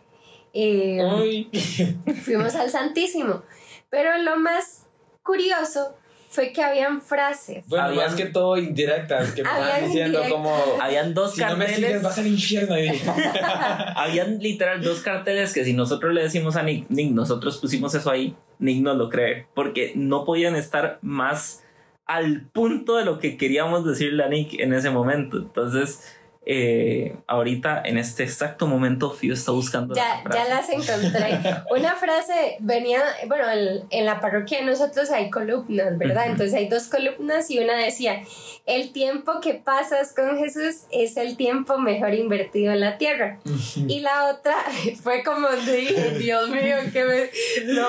eh, 0.53 0.99
Uy. 1.21 1.49
fuimos 2.23 2.55
al 2.55 2.69
Santísimo. 2.69 3.43
Pero 3.89 4.17
lo 4.19 4.37
más 4.37 4.85
curioso 5.23 5.95
fue 6.29 6.51
que 6.51 6.63
habían 6.63 6.99
frases. 6.99 7.63
Bueno, 7.67 7.85
Habían- 7.85 8.05
más 8.07 8.15
que 8.15 8.25
todo 8.25 8.57
indirectas, 8.57 9.33
que 9.33 9.43
me 9.43 9.49
estaban 9.49 9.85
diciendo 9.85 10.19
indirectas. 10.23 10.31
como... 10.31 10.55
habían 10.81 11.13
dos 11.13 11.35
Si 11.35 11.41
no 11.41 11.55
me 11.57 11.65
carteles. 11.65 11.75
sigues, 11.89 12.01
vas 12.01 12.17
al 12.17 12.27
infierno. 12.27 12.75
Habían 13.95 14.39
literal 14.39 14.81
dos 14.81 15.01
carteles 15.01 15.53
que 15.53 15.63
si 15.63 15.73
nosotros 15.73 16.11
le 16.13 16.23
decimos 16.23 16.55
a 16.55 16.63
Nick, 16.63 16.89
Nick, 16.89 17.11
nosotros 17.11 17.57
pusimos 17.59 17.93
eso 17.93 18.09
ahí, 18.09 18.35
Nick 18.59 18.81
no 18.81 18.95
lo 18.95 19.09
cree, 19.09 19.47
porque 19.53 19.93
no 19.95 20.25
podían 20.25 20.55
estar 20.55 20.97
más 21.03 21.63
al 22.07 22.47
punto 22.51 22.97
de 22.97 23.05
lo 23.05 23.19
que 23.19 23.37
queríamos 23.37 23.85
decirle 23.85 24.23
a 24.23 24.27
Nick 24.27 24.59
en 24.59 24.73
ese 24.73 24.89
momento. 24.89 25.37
Entonces, 25.37 26.17
eh, 26.45 27.15
ahorita, 27.27 27.81
en 27.85 27.97
este 27.97 28.23
exacto 28.23 28.67
momento, 28.67 29.11
Fio 29.11 29.33
está 29.33 29.51
buscando 29.51 29.95
Ya, 29.95 30.15
la 30.17 30.21
frase. 30.23 30.37
ya 30.39 30.55
las 30.55 30.69
encontré. 30.69 31.39
Una 31.71 31.95
frase 31.95 32.57
venía, 32.59 33.01
bueno, 33.27 33.49
en, 33.49 33.83
en 33.89 34.05
la 34.05 34.19
parroquia 34.19 34.59
de 34.59 34.65
nosotros 34.65 35.09
hay 35.11 35.29
columnas, 35.29 35.97
¿verdad? 35.97 36.27
Entonces 36.27 36.53
hay 36.53 36.67
dos 36.67 36.87
columnas 36.87 37.49
y 37.49 37.59
una 37.59 37.77
decía, 37.77 38.21
el 38.65 38.91
tiempo 38.91 39.39
que 39.41 39.53
pasas 39.53 40.13
con 40.13 40.37
Jesús 40.37 40.83
es 40.91 41.17
el 41.17 41.37
tiempo 41.37 41.77
mejor 41.77 42.13
invertido 42.13 42.73
en 42.73 42.79
la 42.81 42.97
tierra. 42.97 43.39
Y 43.87 44.01
la 44.01 44.29
otra 44.29 44.55
fue 45.03 45.23
como 45.23 45.47
dije, 45.49 46.17
Dios 46.17 46.49
mío, 46.49 46.77
que 46.91 47.05
me... 47.05 47.73
No. 47.73 47.87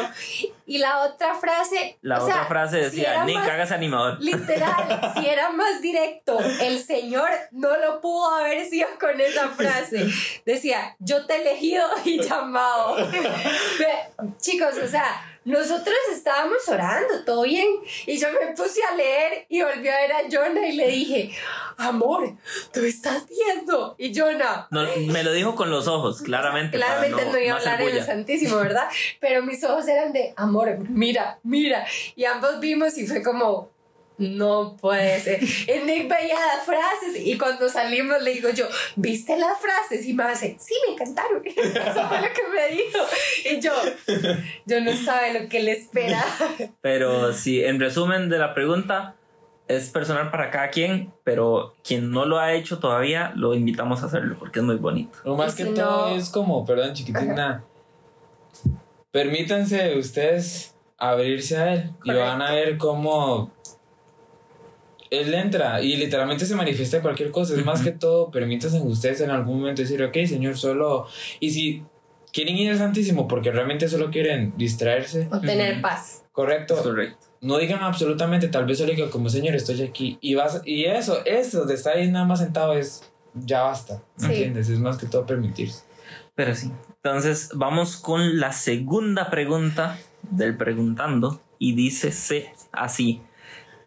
Y 0.67 0.79
la 0.79 1.01
otra 1.03 1.35
frase... 1.35 1.99
La 2.01 2.23
otra 2.23 2.35
sea, 2.35 2.45
frase 2.47 2.79
si 2.91 2.97
decía, 2.97 3.25
Nick, 3.25 3.37
más- 3.37 3.49
hágase 3.49 3.75
animador. 3.75 4.17
Literal, 4.21 5.13
si 5.17 5.27
era 5.27 5.51
más 5.51 5.81
directo, 5.83 6.39
el 6.61 6.83
Señor 6.83 7.29
no 7.51 7.77
lo 7.77 8.01
pudo 8.01 8.31
haber 8.35 8.65
sido 8.65 8.89
con 8.99 9.21
esa 9.21 9.49
frase. 9.51 10.07
Decía, 10.47 10.97
yo 10.99 11.27
te 11.27 11.35
he 11.35 11.41
elegido 11.43 11.85
y 12.05 12.21
llamado. 12.23 12.97
Chicos, 14.39 14.75
o 14.83 14.89
sea, 14.89 15.34
nosotros 15.45 15.97
estábamos 16.13 16.67
orando, 16.69 17.25
todo 17.25 17.43
bien, 17.43 17.67
y 18.07 18.19
yo 18.19 18.29
me 18.33 18.55
puse 18.55 18.81
a 18.83 18.97
leer 18.97 19.47
y 19.49 19.63
volví 19.63 19.89
a 19.89 19.97
ver 19.97 20.13
a 20.13 20.23
Jonah 20.31 20.67
y 20.67 20.73
le 20.73 20.89
dije, 20.89 21.31
amor, 21.77 22.33
tú 22.73 22.81
estás 22.81 23.25
viendo. 23.29 23.95
Y 23.99 24.19
Jonah, 24.19 24.67
No, 24.71 24.87
me 25.09 25.23
lo 25.23 25.33
dijo 25.33 25.55
con 25.55 25.71
los 25.71 25.87
ojos, 25.87 26.23
claramente. 26.23 26.77
Claramente 26.77 27.25
no, 27.27 27.39
iba 27.39 27.55
a 27.55 27.59
hablar 27.59 27.83
en 27.83 27.97
el. 27.97 28.05
Santísimo, 28.05 28.57
¿verdad? 28.57 28.89
Pero 29.21 29.43
mis 29.43 29.63
ojos 29.65 29.87
eran 29.89 30.13
de 30.13 30.33
amor, 30.37 30.79
mira, 30.89 31.39
mira. 31.43 31.87
Y 32.17 32.25
ambos 32.25 32.61
vimos 32.61 32.97
y 32.99 33.07
fue 33.07 33.23
como, 33.23 33.71
no 34.17 34.77
puede 34.81 35.19
ser. 35.21 35.43
Y 35.43 35.85
Nick 35.87 36.09
veía 36.09 36.37
las 36.57 36.65
frases 36.65 37.17
y 37.25 37.37
cuando 37.37 37.69
salimos 37.69 38.23
le 38.23 38.35
digo 38.35 38.49
yo, 38.51 38.67
¿viste 38.97 39.37
las 39.37 39.59
frases? 39.61 40.07
Y 40.07 40.15
me 40.15 40.23
hace, 40.25 40.57
sí, 40.61 40.75
me 40.87 40.95
encantaron. 40.95 41.43
Eso 41.47 42.09
fue 42.09 42.21
lo 42.21 42.29
que 42.33 42.43
me 42.53 42.77
dijo. 42.77 42.99
Y 43.51 43.61
yo, 43.61 43.73
yo 44.67 44.81
no 44.81 44.93
sabe 44.97 45.41
lo 45.43 45.49
que 45.49 45.63
le 45.63 45.73
espera. 45.73 46.25
Pero 46.81 47.33
sí, 47.33 47.65
en 47.65 47.81
resumen 47.81 48.29
de 48.29 48.39
la 48.39 48.55
pregunta, 48.55 49.17
es 49.67 49.89
personal 49.91 50.31
para 50.31 50.51
cada 50.51 50.69
quien, 50.69 51.13
pero 51.25 51.75
quien 51.83 52.11
no 52.11 52.27
lo 52.27 52.39
ha 52.39 52.53
hecho 52.53 52.79
todavía, 52.79 53.33
lo 53.35 53.55
invitamos 53.55 54.03
a 54.03 54.07
hacerlo 54.07 54.37
porque 54.39 54.59
es 54.61 54.65
muy 54.65 54.77
bonito. 54.77 55.19
Lo 55.25 55.35
más 55.37 55.55
que 55.55 55.65
si 55.65 55.75
todo 55.75 56.11
no- 56.11 56.17
es 56.17 56.29
como, 56.29 56.65
perdón, 56.67 56.93
chiquitina. 56.95 57.65
Permítanse 59.11 59.97
ustedes 59.97 60.75
abrirse 60.99 61.57
a 61.57 61.73
él 61.75 61.91
y 62.05 62.13
van 62.13 62.43
a 62.43 62.53
ver 62.53 62.77
cómo 62.79 63.53
él 65.21 65.35
entra 65.35 65.81
y 65.83 65.97
literalmente 65.97 66.47
se 66.47 66.55
manifiesta 66.55 67.01
cualquier 67.03 67.31
cosa. 67.31 67.55
Es 67.55 67.65
más 67.65 67.83
que 67.83 67.91
todo, 67.93 68.31
permítanse 68.31 68.81
ustedes 68.81 69.21
en 69.21 69.31
algún 69.31 69.59
momento 69.61 69.83
decir, 69.83 70.03
ok, 70.03 70.15
señor, 70.27 70.57
solo. 70.57 71.07
Y 71.41 71.51
si 71.51 71.83
quieren 72.33 72.57
ir 72.57 72.71
al 72.71 72.79
Santísimo 72.79 73.29
porque 73.29 73.51
realmente 73.53 73.89
solo 73.89 74.11
quieren 74.11 74.53
distraerse. 74.57 75.29
O 75.31 75.41
tener 75.41 75.81
paz. 75.81 76.25
Correcto. 76.33 76.77
Correcto. 76.83 77.27
No 77.41 77.59
digan 77.59 77.83
absolutamente, 77.83 78.49
tal 78.49 78.65
vez 78.67 78.79
solo 78.79 78.91
digan 78.93 79.11
como 79.11 79.29
señor, 79.29 79.55
estoy 79.55 79.83
aquí. 79.83 80.19
Y 80.21 80.35
vas, 80.35 80.63
y 80.65 80.85
eso, 80.87 81.25
eso 81.27 81.65
de 81.67 81.75
estar 81.75 81.97
ahí 81.97 82.11
nada 82.11 82.25
más 82.25 82.41
sentado 82.41 82.73
es 82.75 83.11
ya 83.35 83.63
basta. 83.63 84.03
¿Me 84.19 84.27
Sí. 84.29 84.33
entiendes? 84.35 84.69
Es 84.71 84.79
más 84.79 84.97
que 84.97 85.07
todo 85.07 85.27
permitirse. 85.27 85.83
Pero 86.35 86.55
sí. 86.55 86.71
Entonces, 87.03 87.51
vamos 87.55 87.97
con 87.97 88.41
la 88.41 88.53
segunda 88.53 89.29
pregunta 89.31 89.99
del 90.23 90.57
preguntando. 90.57 91.41
Y 91.59 91.75
dice 91.75 92.11
se- 92.13 92.51
así. 92.73 93.21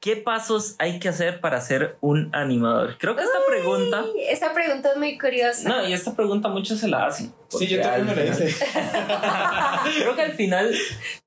¿Qué 0.08 0.16
pasos 0.16 0.76
hay 0.80 1.00
que 1.00 1.10
hacer 1.10 1.42
para 1.42 1.60
ser 1.60 1.98
un 2.00 2.30
animador? 2.34 2.96
Creo 2.98 3.14
que 3.14 3.24
esta 3.24 3.40
pregunta... 3.46 4.06
Ay, 4.06 4.24
Esta 4.30 4.54
pregunta 4.54 4.92
es 4.92 4.98
muy 4.98 5.18
curiosa. 5.18 5.68
No, 5.68 5.86
y 5.86 5.92
esta 5.92 6.16
pregunta 6.16 6.48
muchos 6.48 6.80
se 6.80 6.88
la 6.88 7.08
hacen. 7.08 7.34
porque 7.52 7.84
al 7.84 8.08
final- 8.08 8.54
Creo 10.00 10.16
que 10.16 10.22
al 10.22 10.32
final 10.32 10.74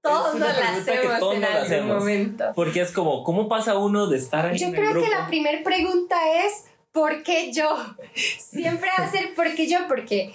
Todos 0.00 0.28
es 0.28 0.34
una 0.36 0.46
nos 0.46 0.56
la 0.56 0.62
pregunta 0.62 0.92
que 0.92 0.98
hacemos 0.98 1.18
todos 1.20 1.34
en 1.34 1.40
nos 1.42 1.50
la 1.50 1.56
algún 1.56 1.66
hacemos. 1.72 1.98
momento. 1.98 2.44
Porque 2.54 2.80
es 2.80 2.90
como, 2.92 3.22
¿cómo 3.22 3.48
pasa 3.50 3.76
uno 3.76 4.06
de 4.06 4.16
estar 4.16 4.46
ahí 4.46 4.56
Yo 4.58 4.68
en 4.68 4.74
el 4.74 4.80
creo 4.80 4.92
que 4.94 5.00
grupo? 5.00 5.14
la 5.14 5.26
primera 5.26 5.62
pregunta 5.62 6.16
es 6.46 6.64
¿por 6.90 7.22
qué 7.22 7.52
yo? 7.52 7.76
Siempre 8.14 8.88
va 8.98 9.04
a 9.04 9.10
ser 9.10 9.34
¿por 9.34 9.54
qué 9.54 9.68
yo? 9.68 9.80
Porque 9.88 10.32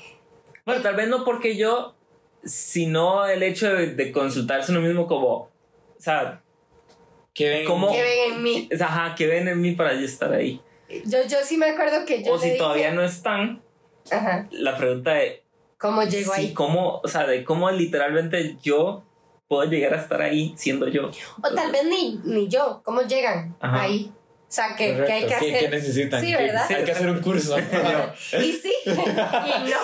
Bueno, 0.67 0.83
tal 0.83 0.95
vez 0.95 1.07
no 1.07 1.25
porque 1.25 1.57
yo, 1.57 1.95
sino 2.43 3.25
el 3.25 3.41
hecho 3.41 3.73
de, 3.73 3.87
de 3.95 4.11
consultarse 4.11 4.71
uno 4.71 4.81
mismo 4.81 5.07
como, 5.07 5.27
o 5.33 5.49
sea, 5.97 6.41
Que 7.35 7.49
ven, 7.49 7.65
¿Cómo? 7.67 7.91
¿qué 7.91 8.01
ven 8.01 8.33
en 8.33 8.43
mí? 8.43 8.69
ajá, 8.81 9.13
que 9.13 9.27
ven 9.27 9.47
en 9.47 9.61
mí 9.61 9.73
para 9.73 9.93
yo 9.93 10.05
estar 10.05 10.33
ahí. 10.33 10.59
Yo, 11.05 11.19
yo 11.27 11.37
sí 11.43 11.57
me 11.57 11.67
acuerdo 11.69 12.05
que 12.05 12.23
yo 12.23 12.31
o 12.31 12.35
le 12.37 12.41
si 12.41 12.45
dije, 12.47 12.57
todavía 12.57 12.91
no 12.91 13.03
están, 13.03 13.61
Ajá, 14.09 14.47
la 14.51 14.77
pregunta 14.77 15.13
de 15.15 15.43
¿cómo 15.77 16.03
llego 16.03 16.33
sí, 16.33 16.41
ahí? 16.41 16.53
cómo, 16.53 17.01
o 17.03 17.07
sea, 17.07 17.27
de 17.27 17.43
cómo 17.43 17.69
literalmente 17.71 18.55
yo 18.63 19.03
puedo 19.47 19.69
llegar 19.69 19.93
a 19.93 20.01
estar 20.01 20.21
ahí 20.21 20.53
siendo 20.57 20.87
yo. 20.87 21.11
O 21.43 21.53
tal 21.53 21.71
vez 21.71 21.83
ni, 21.85 22.19
ni 22.23 22.47
yo, 22.47 22.81
¿cómo 22.85 23.01
llegan 23.01 23.55
Ajá. 23.59 23.81
ahí? 23.83 24.11
O 24.47 24.51
sea, 24.55 24.75
¿qué. 24.77 24.95
¿qué 25.05 25.11
hay 25.11 25.21
que 25.23 25.27
¿Qué- 25.27 25.35
hacer? 25.35 25.59
qué 25.59 25.69
necesitan? 25.69 26.21
Sí, 26.21 26.27
¿Qué- 26.31 26.37
¿verdad? 26.37 26.71
Hay 26.71 26.83
que 26.85 26.91
hacer 26.91 27.09
un 27.09 27.19
curso. 27.21 27.57
Y 28.41 28.51
sí, 28.53 28.73
y 28.85 28.89
no, 28.89 29.77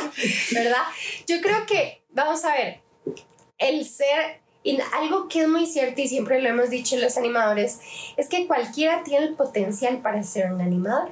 ¿verdad? 0.54 0.84
Yo 1.28 1.42
creo 1.42 1.66
que, 1.66 2.04
vamos 2.12 2.46
a 2.46 2.54
ver, 2.54 2.80
el 3.58 3.84
ser, 3.86 4.41
y 4.64 4.80
algo 4.94 5.28
que 5.28 5.42
es 5.42 5.48
muy 5.48 5.66
cierto 5.66 6.02
y 6.02 6.08
siempre 6.08 6.42
lo 6.42 6.50
hemos 6.50 6.70
dicho 6.70 6.96
los 6.98 7.18
animadores, 7.18 7.80
es 8.18 8.30
que 8.30 8.48
cualquiera 8.48 9.04
tiene 9.04 9.26
el 9.26 9.34
potencial 9.34 10.02
para 10.02 10.22
ser 10.24 10.52
un 10.52 10.62
animador, 10.62 11.12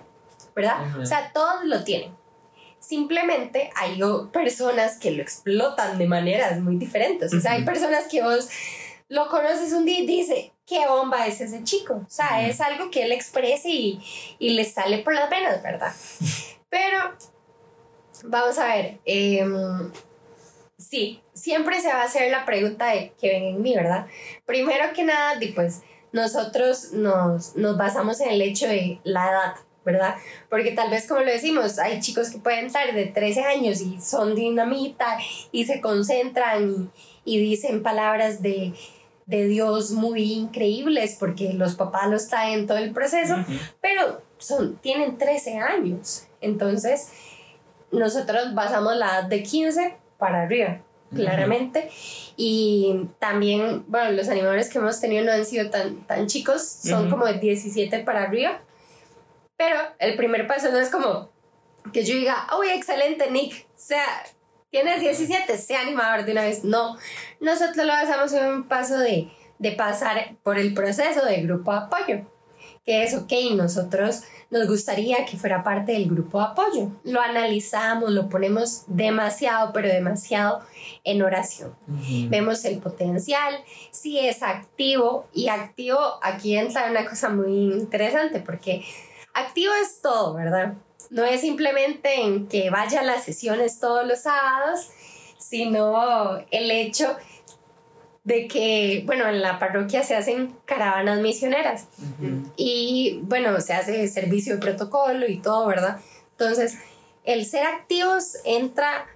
¿verdad? 0.55 0.99
O 0.99 1.05
sea, 1.05 1.31
todos 1.33 1.65
lo 1.65 1.83
tienen. 1.83 2.15
Simplemente 2.79 3.71
hay 3.75 3.99
personas 4.31 4.97
que 4.97 5.11
lo 5.11 5.21
explotan 5.21 5.97
de 5.97 6.07
maneras 6.07 6.59
muy 6.59 6.77
diferentes. 6.77 7.33
O 7.33 7.41
sea, 7.41 7.53
hay 7.53 7.65
personas 7.65 8.07
que 8.07 8.21
vos 8.21 8.49
lo 9.09 9.27
conoces 9.27 9.73
un 9.73 9.85
día 9.85 9.99
y 9.99 10.05
dice, 10.05 10.53
qué 10.65 10.87
bomba 10.87 11.25
es 11.25 11.41
ese 11.41 11.63
chico. 11.63 11.95
O 11.95 12.09
sea, 12.09 12.47
es 12.47 12.61
algo 12.61 12.91
que 12.91 13.03
él 13.03 13.11
expresa 13.11 13.67
y, 13.67 13.99
y 14.37 14.51
le 14.51 14.63
sale 14.63 14.99
por 14.99 15.15
las 15.15 15.29
venas, 15.29 15.61
¿verdad? 15.63 15.91
Pero, 16.69 17.15
vamos 18.23 18.57
a 18.59 18.67
ver, 18.67 18.99
em, 19.05 19.91
sí, 20.77 21.21
siempre 21.39 21.79
se 21.81 21.89
va 21.89 22.01
a 22.01 22.05
hacer 22.05 22.31
la 22.31 22.45
pregunta 22.45 22.87
de 22.87 23.13
qué 23.19 23.29
ven 23.29 23.43
en 23.43 23.61
mí, 23.61 23.75
¿verdad? 23.75 24.07
Primero 24.45 24.93
que 24.93 25.03
nada, 25.03 25.39
pues 25.55 25.81
nosotros 26.11 26.91
nos, 26.93 27.55
nos 27.55 27.77
basamos 27.77 28.19
en 28.21 28.29
el 28.29 28.41
hecho 28.41 28.67
de 28.67 28.99
la 29.03 29.29
edad, 29.29 29.55
¿verdad? 29.85 30.15
Porque 30.49 30.71
tal 30.71 30.89
vez, 30.89 31.07
como 31.07 31.21
lo 31.21 31.31
decimos, 31.31 31.79
hay 31.79 31.99
chicos 31.99 32.29
que 32.29 32.39
pueden 32.39 32.65
estar 32.65 32.93
de 32.93 33.05
13 33.05 33.41
años 33.41 33.81
y 33.81 33.99
son 34.01 34.35
dinamita 34.35 35.17
y 35.51 35.65
se 35.65 35.81
concentran 35.81 36.91
y, 37.25 37.35
y 37.35 37.39
dicen 37.39 37.83
palabras 37.83 38.41
de, 38.41 38.73
de 39.25 39.47
Dios 39.47 39.91
muy 39.91 40.33
increíbles 40.33 41.15
porque 41.19 41.53
los 41.53 41.75
papás 41.75 42.09
los 42.09 42.27
traen 42.27 42.65
todo 42.65 42.79
el 42.79 42.91
proceso 42.91 43.35
pero 43.79 44.21
son, 44.39 44.77
tienen 44.77 45.17
13 45.17 45.59
años. 45.59 46.25
Entonces, 46.41 47.11
nosotros 47.91 48.55
basamos 48.55 48.95
la 48.95 49.19
edad 49.19 49.23
de 49.25 49.43
15 49.43 49.97
para 50.17 50.43
arriba, 50.43 50.81
claramente. 51.13 51.89
Y 52.37 53.07
también, 53.19 53.83
bueno, 53.87 54.11
los 54.11 54.29
animadores 54.29 54.69
que 54.69 54.77
hemos 54.77 54.99
tenido 54.99 55.25
no 55.25 55.31
han 55.31 55.45
sido 55.45 55.69
tan, 55.69 56.05
tan 56.07 56.27
chicos, 56.27 56.61
son 56.63 57.09
como 57.09 57.25
de 57.25 57.33
17 57.33 57.99
para 57.99 58.23
arriba. 58.23 58.61
Pero 59.57 59.79
el 59.99 60.15
primer 60.15 60.47
paso 60.47 60.71
no 60.71 60.77
es 60.77 60.89
como 60.89 61.29
que 61.91 62.03
yo 62.03 62.15
diga, 62.15 62.47
uy, 62.59 62.69
excelente, 62.69 63.29
Nick. 63.31 63.67
Sea, 63.75 64.05
tienes 64.69 65.01
17, 65.01 65.57
sea 65.57 65.81
animador 65.81 66.25
de 66.25 66.31
una 66.31 66.43
vez. 66.43 66.63
No, 66.63 66.97
nosotros 67.39 67.85
lo 67.85 68.37
en 68.37 68.45
un 68.45 68.67
paso 68.67 68.97
de, 68.97 69.29
de 69.57 69.71
pasar 69.73 70.35
por 70.43 70.57
el 70.57 70.73
proceso 70.73 71.25
de 71.25 71.41
grupo 71.41 71.71
de 71.71 71.77
apoyo 71.77 72.25
que 72.89 73.03
es, 73.03 73.13
ok, 73.13 73.31
nosotros 73.55 74.23
nos 74.49 74.67
gustaría 74.67 75.25
que 75.25 75.37
fuera 75.37 75.63
parte 75.63 75.91
del 75.91 76.09
grupo 76.09 76.39
de 76.39 76.45
apoyo. 76.45 76.91
Lo 77.03 77.21
analizamos, 77.21 78.11
lo 78.11 78.29
ponemos 78.29 78.83
demasiado, 78.87 79.71
pero 79.73 79.87
demasiado 79.87 80.61
en 81.03 81.21
oración. 81.21 81.75
Vemos 82.29 82.65
el 82.65 82.79
potencial, 82.79 83.53
si 83.91 84.19
es 84.19 84.41
activo, 84.41 85.27
y 85.33 85.49
activo, 85.49 85.99
aquí 86.21 86.57
entra 86.57 86.89
una 86.89 87.07
cosa 87.07 87.29
muy 87.29 87.51
interesante, 87.51 88.39
porque 88.39 88.83
activo 89.33 89.71
es 89.81 90.01
todo, 90.01 90.33
¿verdad? 90.33 90.73
No 91.11 91.25
es 91.25 91.41
simplemente 91.41 92.21
en 92.21 92.47
que 92.47 92.69
vaya 92.69 93.01
a 93.01 93.03
las 93.03 93.23
sesiones 93.23 93.79
todos 93.79 94.05
los 94.05 94.21
sábados, 94.21 94.89
sino 95.37 96.37
el 96.51 96.71
hecho 96.71 97.15
de 98.29 98.47
que, 98.47 99.01
bueno, 99.07 99.27
en 99.27 99.41
la 99.41 99.57
parroquia 99.57 100.03
se 100.03 100.15
hacen 100.15 100.55
caravanas 100.65 101.19
misioneras 101.19 101.87
y 102.55 103.21
bueno, 103.23 103.59
se 103.59 103.73
hace 103.73 104.07
servicio 104.07 104.53
de 104.53 104.61
protocolo 104.61 105.27
y 105.27 105.37
todo, 105.37 105.65
¿verdad? 105.65 105.99
Entonces, 106.37 106.77
el 107.23 107.43
ser 107.43 107.65
activos 107.65 108.37
entra 108.45 109.07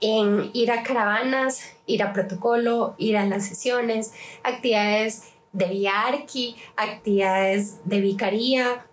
en 0.00 0.50
ir 0.54 0.72
a 0.72 0.82
caravanas, 0.82 1.62
ir 1.86 2.02
a 2.02 2.12
protocolo, 2.12 2.96
ir 2.98 3.16
a 3.16 3.24
las 3.26 3.46
sesiones, 3.46 4.12
actividades 4.42 5.22
de 5.52 5.66
viarqui, 5.66 6.56
actividades 6.76 7.76
de 7.84 8.00
vicaría, 8.00 8.86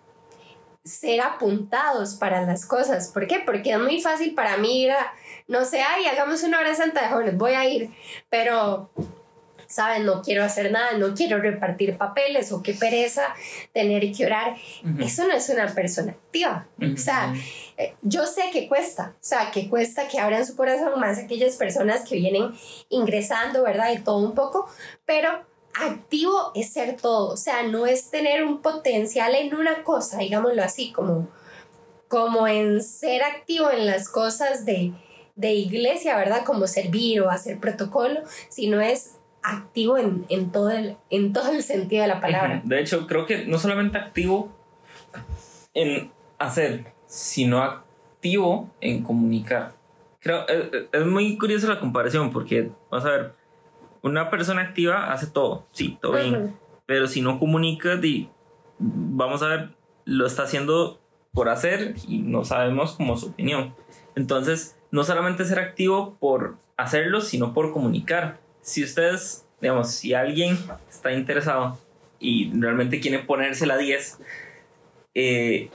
ser 0.84 1.22
apuntados 1.22 2.14
para 2.14 2.44
las 2.44 2.68
cosas. 2.68 3.08
¿Por 3.08 3.26
qué? 3.26 3.40
Porque 3.44 3.72
es 3.72 3.80
muy 3.80 4.00
fácil 4.00 4.36
para 4.36 4.58
mí 4.58 4.84
ir 4.84 4.92
a, 4.92 5.12
no 5.48 5.66
sé, 5.66 5.82
ay, 5.82 6.06
hagamos 6.06 6.44
una 6.44 6.60
hora 6.60 6.76
santa 6.76 7.04
de 7.04 7.10
jóvenes, 7.10 7.38
voy 7.38 7.54
a 7.54 7.68
ir, 7.68 7.90
pero 8.30 8.92
¿saben? 9.68 10.06
No 10.06 10.22
quiero 10.22 10.44
hacer 10.44 10.72
nada, 10.72 10.98
no 10.98 11.14
quiero 11.14 11.40
repartir 11.40 11.98
papeles 11.98 12.52
o 12.52 12.64
qué 12.64 12.74
pereza 12.74 13.36
tener 13.74 14.12
que 14.12 14.26
orar. 14.26 14.56
Eso 15.00 15.28
no 15.28 15.34
es 15.34 15.50
una 15.50 15.68
persona 15.74 16.14
activa. 16.14 16.68
O 16.82 16.98
sea, 16.98 17.34
eh, 17.78 17.94
yo 18.02 18.26
sé 18.26 18.44
que 18.52 18.68
cuesta, 18.68 19.14
o 19.16 19.24
sea, 19.24 19.52
que 19.52 19.70
cuesta 19.70 20.08
que 20.08 20.20
abran 20.20 20.46
su 20.46 20.56
corazón 20.56 21.00
más 21.00 21.20
aquellas 21.20 21.56
personas 21.56 22.08
que 22.08 22.16
vienen 22.16 22.54
ingresando, 22.90 23.64
¿verdad? 23.64 23.92
Y 23.92 24.00
todo 24.00 24.20
un 24.20 24.34
poco, 24.34 24.70
pero 25.06 25.46
activo 25.80 26.52
es 26.56 26.74
ser 26.74 26.96
todo, 26.96 27.34
o 27.34 27.38
sea, 27.38 27.64
no 27.64 27.86
es 27.86 28.10
tener 28.10 28.44
un 28.44 28.64
potencial 28.64 29.36
en 29.36 29.54
una 29.54 29.84
cosa, 29.84 30.18
digámoslo 30.18 30.64
así, 30.64 30.92
como, 30.92 31.28
como 32.08 32.48
en 32.48 32.82
ser 32.82 33.22
activo 33.22 33.70
en 33.70 33.86
las 33.86 34.10
cosas 34.10 34.66
de, 34.66 34.94
de 35.38 35.54
iglesia, 35.54 36.18
¿verdad? 36.18 36.44
Como 36.46 36.68
servir 36.68 37.22
o 37.22 37.30
hacer 37.30 37.60
protocolo, 37.60 38.20
sino 38.50 38.82
es 38.82 39.16
activo 39.44 39.98
en, 39.98 40.26
en, 40.28 40.52
todo, 40.52 40.72
el, 40.72 40.98
en 41.10 41.32
todo 41.32 41.52
el 41.52 41.64
sentido 41.64 42.02
de 42.02 42.10
la 42.10 42.20
palabra. 42.20 42.62
De 42.66 42.82
hecho, 42.82 43.08
creo 43.08 43.26
que 43.26 43.46
no 43.46 43.58
solamente 43.58 43.98
activo 43.98 44.50
en 45.74 46.12
hacer, 46.40 46.94
sino 47.06 47.62
activo 47.64 48.70
en 48.82 49.04
comunicar. 49.04 49.74
Creo, 50.20 50.48
es, 50.48 50.88
es 50.92 51.06
muy 51.06 51.38
curiosa 51.38 51.68
la 51.68 51.80
comparación 51.80 52.32
porque, 52.32 52.72
vamos 52.90 53.06
a 53.06 53.12
ver, 53.12 53.34
una 54.02 54.30
persona 54.30 54.62
activa 54.62 55.12
hace 55.14 55.28
todo, 55.28 55.66
sí, 55.72 55.98
todo 56.02 56.14
bien, 56.14 56.56
pero 56.86 57.08
si 57.08 57.22
no 57.22 57.40
comunica, 57.40 57.96
di- 57.96 58.30
vamos 58.80 59.44
a 59.44 59.48
ver, 59.48 59.70
lo 60.06 60.26
está 60.26 60.44
haciendo 60.44 61.00
por 61.32 61.50
hacer 61.50 61.96
y 62.08 62.20
no 62.20 62.44
sabemos 62.44 62.94
como 62.94 63.16
su 63.18 63.28
opinión. 63.28 63.76
Entonces, 64.16 64.77
no 64.92 65.04
solamente 65.04 65.46
ser 65.46 65.60
activo 65.60 66.18
por 66.20 66.58
hacerlo, 66.78 67.22
sino 67.22 67.54
por 67.54 67.72
comunicar. 67.72 68.40
Si 68.62 68.84
ustedes, 68.84 69.46
digamos, 69.62 69.92
si 69.92 70.14
alguien 70.14 70.58
está 70.90 71.12
interesado 71.12 71.78
y 72.20 72.52
realmente 72.60 73.00
quiere 73.00 73.20
ponerse 73.20 73.66
la 73.66 73.78
10, 73.78 74.20
eh, 75.14 75.70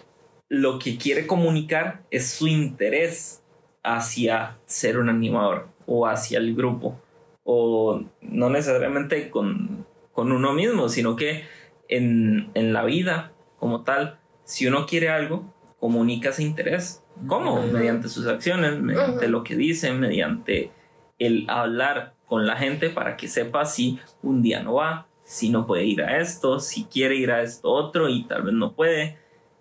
lo 0.48 0.78
que 0.78 0.96
quiere 0.96 1.26
comunicar 1.26 2.02
es 2.10 2.28
su 2.28 2.46
interés 2.46 3.42
hacia 3.82 4.58
ser 4.66 4.98
un 4.98 5.08
animador 5.08 5.68
o 5.86 6.06
hacia 6.06 6.38
el 6.38 6.54
grupo 6.54 7.00
o 7.44 8.04
no 8.20 8.50
necesariamente 8.50 9.30
con, 9.30 9.86
con 10.12 10.30
uno 10.32 10.52
mismo, 10.52 10.88
sino 10.88 11.16
que 11.16 11.44
en, 11.88 12.50
en 12.54 12.72
la 12.72 12.84
vida 12.84 13.32
como 13.56 13.82
tal, 13.82 14.18
si 14.44 14.66
uno 14.66 14.86
quiere 14.86 15.08
algo, 15.08 15.52
comunica 15.78 16.30
ese 16.30 16.42
interés. 16.42 17.01
¿Cómo? 17.26 17.62
Mediante 17.66 18.08
sus 18.08 18.26
acciones, 18.26 18.80
mediante 18.80 19.28
lo 19.28 19.44
que 19.44 19.56
dice, 19.56 19.92
mediante 19.92 20.70
el 21.18 21.48
hablar 21.48 22.14
con 22.26 22.46
la 22.46 22.56
gente 22.56 22.90
para 22.90 23.16
que 23.16 23.28
sepa 23.28 23.64
si 23.64 23.98
un 24.22 24.42
día 24.42 24.62
no 24.62 24.74
va, 24.74 25.06
si 25.24 25.50
no 25.50 25.66
puede 25.66 25.84
ir 25.84 26.02
a 26.02 26.18
esto, 26.18 26.60
si 26.60 26.84
quiere 26.84 27.16
ir 27.16 27.30
a 27.30 27.42
esto 27.42 27.70
otro 27.70 28.08
y 28.08 28.24
tal 28.24 28.42
vez 28.42 28.54
no 28.54 28.74
puede. 28.74 29.18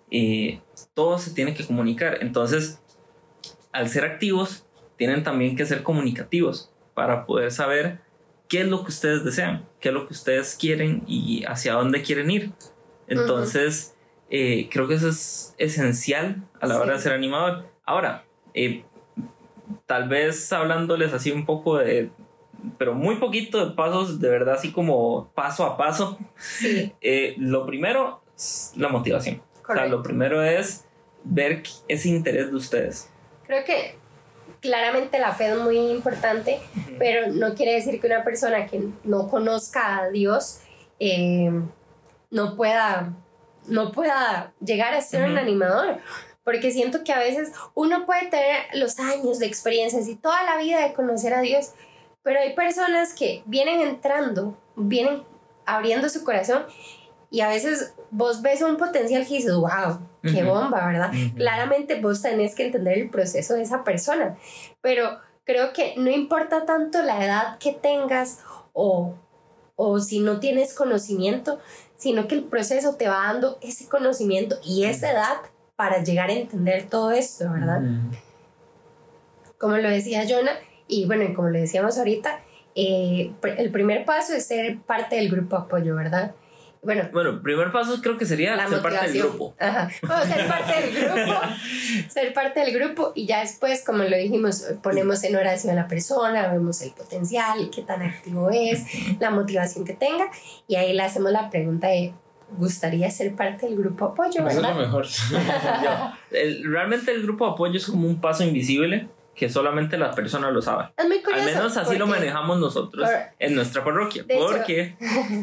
Eh, 0.09 0.61
todo 0.93 1.17
se 1.17 1.33
tiene 1.33 1.53
que 1.53 1.65
comunicar. 1.65 2.17
Entonces, 2.21 2.81
al 3.71 3.89
ser 3.89 4.05
activos, 4.05 4.65
tienen 4.97 5.23
también 5.23 5.55
que 5.55 5.65
ser 5.65 5.83
comunicativos 5.83 6.71
para 6.93 7.25
poder 7.25 7.51
saber 7.51 7.99
qué 8.47 8.61
es 8.61 8.67
lo 8.67 8.83
que 8.83 8.89
ustedes 8.89 9.23
desean, 9.23 9.65
qué 9.79 9.89
es 9.89 9.93
lo 9.93 10.07
que 10.07 10.13
ustedes 10.13 10.57
quieren 10.59 11.03
y 11.07 11.43
hacia 11.45 11.73
dónde 11.73 12.01
quieren 12.01 12.29
ir. 12.29 12.51
Entonces, 13.07 13.95
eh, 14.31 14.69
creo 14.71 14.87
que 14.87 14.93
eso 14.93 15.09
es 15.09 15.53
esencial 15.57 16.47
a 16.61 16.65
la 16.65 16.79
hora 16.79 16.93
de 16.93 16.99
ser 16.99 17.11
animador. 17.11 17.65
Ahora, 17.85 18.23
eh, 18.53 18.85
tal 19.85 20.07
vez 20.07 20.51
hablándoles 20.53 21.13
así 21.13 21.31
un 21.31 21.45
poco 21.45 21.77
de, 21.77 22.11
pero 22.77 22.93
muy 22.93 23.17
poquito 23.17 23.65
de 23.65 23.75
pasos, 23.75 24.21
de 24.21 24.29
verdad, 24.29 24.55
así 24.55 24.71
como 24.71 25.29
paso 25.35 25.65
a 25.65 25.77
paso. 25.77 26.17
Eh, 27.01 27.35
lo 27.37 27.65
primero 27.65 28.21
es 28.35 28.71
la 28.77 28.87
motivación. 28.87 29.41
O 29.67 29.73
sea, 29.73 29.85
lo 29.87 30.01
primero 30.01 30.41
es 30.41 30.85
ver 31.23 31.63
ese 31.87 32.09
interés 32.09 32.51
de 32.51 32.55
ustedes. 32.55 33.09
Creo 33.45 33.65
que 33.65 33.95
claramente 34.61 35.19
la 35.19 35.33
fe 35.33 35.51
es 35.51 35.57
muy 35.57 35.77
importante, 35.77 36.59
pero 36.99 37.31
no 37.33 37.53
quiere 37.53 37.73
decir 37.73 37.99
que 37.99 38.07
una 38.07 38.23
persona 38.23 38.67
que 38.67 38.81
no 39.03 39.27
conozca 39.27 39.97
a 39.97 40.09
Dios 40.09 40.61
eh, 40.99 41.51
no 42.29 42.55
pueda 42.55 43.13
no 43.71 43.91
pueda 43.91 44.53
llegar 44.63 44.93
a 44.93 45.01
ser 45.01 45.23
un 45.23 45.37
animador. 45.37 45.99
Porque 46.43 46.71
siento 46.71 47.03
que 47.03 47.13
a 47.13 47.19
veces 47.19 47.51
uno 47.75 48.05
puede 48.05 48.27
tener 48.27 48.65
los 48.73 48.99
años 48.99 49.39
de 49.39 49.45
experiencias 49.45 50.07
y 50.07 50.15
toda 50.15 50.43
la 50.43 50.57
vida 50.57 50.81
de 50.81 50.93
conocer 50.93 51.33
a 51.33 51.41
Dios, 51.41 51.71
pero 52.23 52.39
hay 52.39 52.53
personas 52.53 53.13
que 53.13 53.43
vienen 53.45 53.79
entrando, 53.79 54.57
vienen 54.75 55.23
abriendo 55.65 56.09
su 56.09 56.23
corazón 56.23 56.65
y 57.29 57.41
a 57.41 57.49
veces 57.49 57.93
vos 58.09 58.41
ves 58.41 58.61
un 58.61 58.77
potencial 58.77 59.25
que 59.25 59.35
dices, 59.35 59.53
wow, 59.53 59.99
qué 60.23 60.43
bomba, 60.43 60.85
¿verdad? 60.87 61.11
Claramente 61.35 62.01
vos 62.01 62.21
tenés 62.21 62.55
que 62.55 62.65
entender 62.65 62.97
el 62.97 63.09
proceso 63.09 63.53
de 63.53 63.61
esa 63.61 63.83
persona, 63.83 64.35
pero 64.81 65.19
creo 65.45 65.73
que 65.73 65.93
no 65.97 66.09
importa 66.09 66.65
tanto 66.65 67.01
la 67.03 67.23
edad 67.23 67.57
que 67.59 67.71
tengas 67.71 68.39
o, 68.73 69.13
o 69.75 69.99
si 69.99 70.19
no 70.19 70.39
tienes 70.39 70.73
conocimiento, 70.73 71.59
sino 72.01 72.27
que 72.27 72.33
el 72.33 72.45
proceso 72.45 72.95
te 72.95 73.07
va 73.07 73.27
dando 73.27 73.59
ese 73.61 73.87
conocimiento 73.87 74.55
y 74.63 74.85
esa 74.85 75.11
edad 75.11 75.37
para 75.75 76.03
llegar 76.03 76.31
a 76.31 76.33
entender 76.33 76.87
todo 76.89 77.11
esto, 77.11 77.51
¿verdad? 77.51 77.83
Como 79.59 79.77
lo 79.77 79.87
decía 79.87 80.25
Jonah, 80.27 80.53
y 80.87 81.05
bueno, 81.05 81.31
como 81.35 81.49
le 81.49 81.59
decíamos 81.59 81.99
ahorita, 81.99 82.39
eh, 82.73 83.31
el 83.55 83.69
primer 83.69 84.03
paso 84.03 84.33
es 84.33 84.47
ser 84.47 84.79
parte 84.79 85.17
del 85.17 85.29
grupo 85.29 85.55
apoyo, 85.57 85.95
¿verdad? 85.95 86.33
Bueno, 86.83 87.09
bueno, 87.13 87.41
primer 87.43 87.71
paso 87.71 88.01
creo 88.01 88.17
que 88.17 88.25
sería 88.25 88.55
ser 88.67 88.81
parte 88.81 89.07
del 89.07 89.19
grupo. 89.19 89.55
Ajá. 89.59 89.89
ser 90.25 90.47
parte 90.47 90.81
del 90.81 91.03
grupo, 91.03 91.39
ser 92.09 92.33
parte 92.33 92.59
del 92.61 92.73
grupo 92.73 93.11
y 93.13 93.27
ya 93.27 93.41
después, 93.41 93.83
como 93.85 94.03
lo 94.03 94.17
dijimos, 94.17 94.65
ponemos 94.81 95.23
en 95.23 95.35
oración 95.35 95.73
a 95.73 95.81
la 95.81 95.87
persona, 95.87 96.47
vemos 96.47 96.81
el 96.81 96.91
potencial, 96.91 97.69
qué 97.73 97.83
tan 97.83 98.01
activo 98.01 98.49
es, 98.49 98.83
la 99.19 99.29
motivación 99.29 99.85
que 99.85 99.93
tenga 99.93 100.31
y 100.67 100.75
ahí 100.75 100.93
le 100.93 101.03
hacemos 101.03 101.31
la 101.31 101.51
pregunta 101.51 101.87
de 101.87 102.13
gustaría 102.57 103.09
ser 103.11 103.35
parte 103.35 103.67
del 103.67 103.77
grupo 103.77 104.05
apoyo, 104.05 104.47
es 104.47 104.55
lo 104.55 104.73
mejor. 104.73 105.05
realmente 106.63 107.11
el 107.11 107.21
grupo 107.23 107.45
apoyo 107.45 107.77
es 107.77 107.85
como 107.85 108.07
un 108.07 108.19
paso 108.19 108.43
invisible 108.43 109.07
que 109.35 109.49
solamente 109.49 109.97
la 109.97 110.11
persona 110.11 110.51
lo 110.51 110.61
sabe. 110.61 110.89
Es 110.97 111.07
muy 111.07 111.21
curioso. 111.21 111.47
Al 111.47 111.55
menos 111.55 111.77
así 111.77 111.97
lo 111.97 112.07
manejamos 112.07 112.59
nosotros 112.59 113.09
en 113.39 113.55
nuestra 113.55 113.83
parroquia. 113.83 114.25
Porque. 114.27 114.95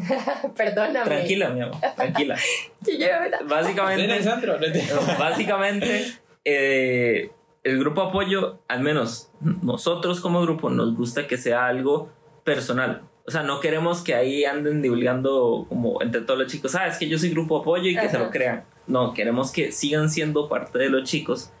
Perdóname. 0.55 1.05
Tranquila, 1.05 1.49
mi 1.49 1.61
amor. 1.61 1.77
Tranquila. 1.95 2.37
básicamente. 3.49 4.19
básicamente, 5.19 6.13
eh, 6.45 7.31
el 7.63 7.79
grupo 7.79 8.01
apoyo, 8.03 8.59
al 8.67 8.81
menos 8.81 9.31
nosotros 9.41 10.21
como 10.21 10.41
grupo, 10.41 10.69
nos 10.69 10.95
gusta 10.95 11.27
que 11.27 11.37
sea 11.37 11.65
algo 11.65 12.09
personal. 12.43 13.03
O 13.25 13.31
sea, 13.31 13.43
no 13.43 13.59
queremos 13.59 14.01
que 14.01 14.15
ahí 14.15 14.45
anden 14.45 14.81
divulgando 14.81 15.65
como 15.69 16.01
entre 16.01 16.21
todos 16.21 16.39
los 16.39 16.51
chicos, 16.51 16.73
ah, 16.75 16.87
es 16.87 16.97
que 16.97 17.07
yo 17.07 17.19
soy 17.19 17.29
grupo 17.29 17.59
apoyo 17.59 17.89
y 17.89 17.95
que 17.95 18.09
se 18.09 18.17
lo 18.17 18.29
crean. 18.31 18.63
No, 18.87 19.13
queremos 19.13 19.51
que 19.51 19.71
sigan 19.71 20.09
siendo 20.09 20.49
parte 20.49 20.79
de 20.79 20.89
los 20.89 21.03
chicos, 21.03 21.51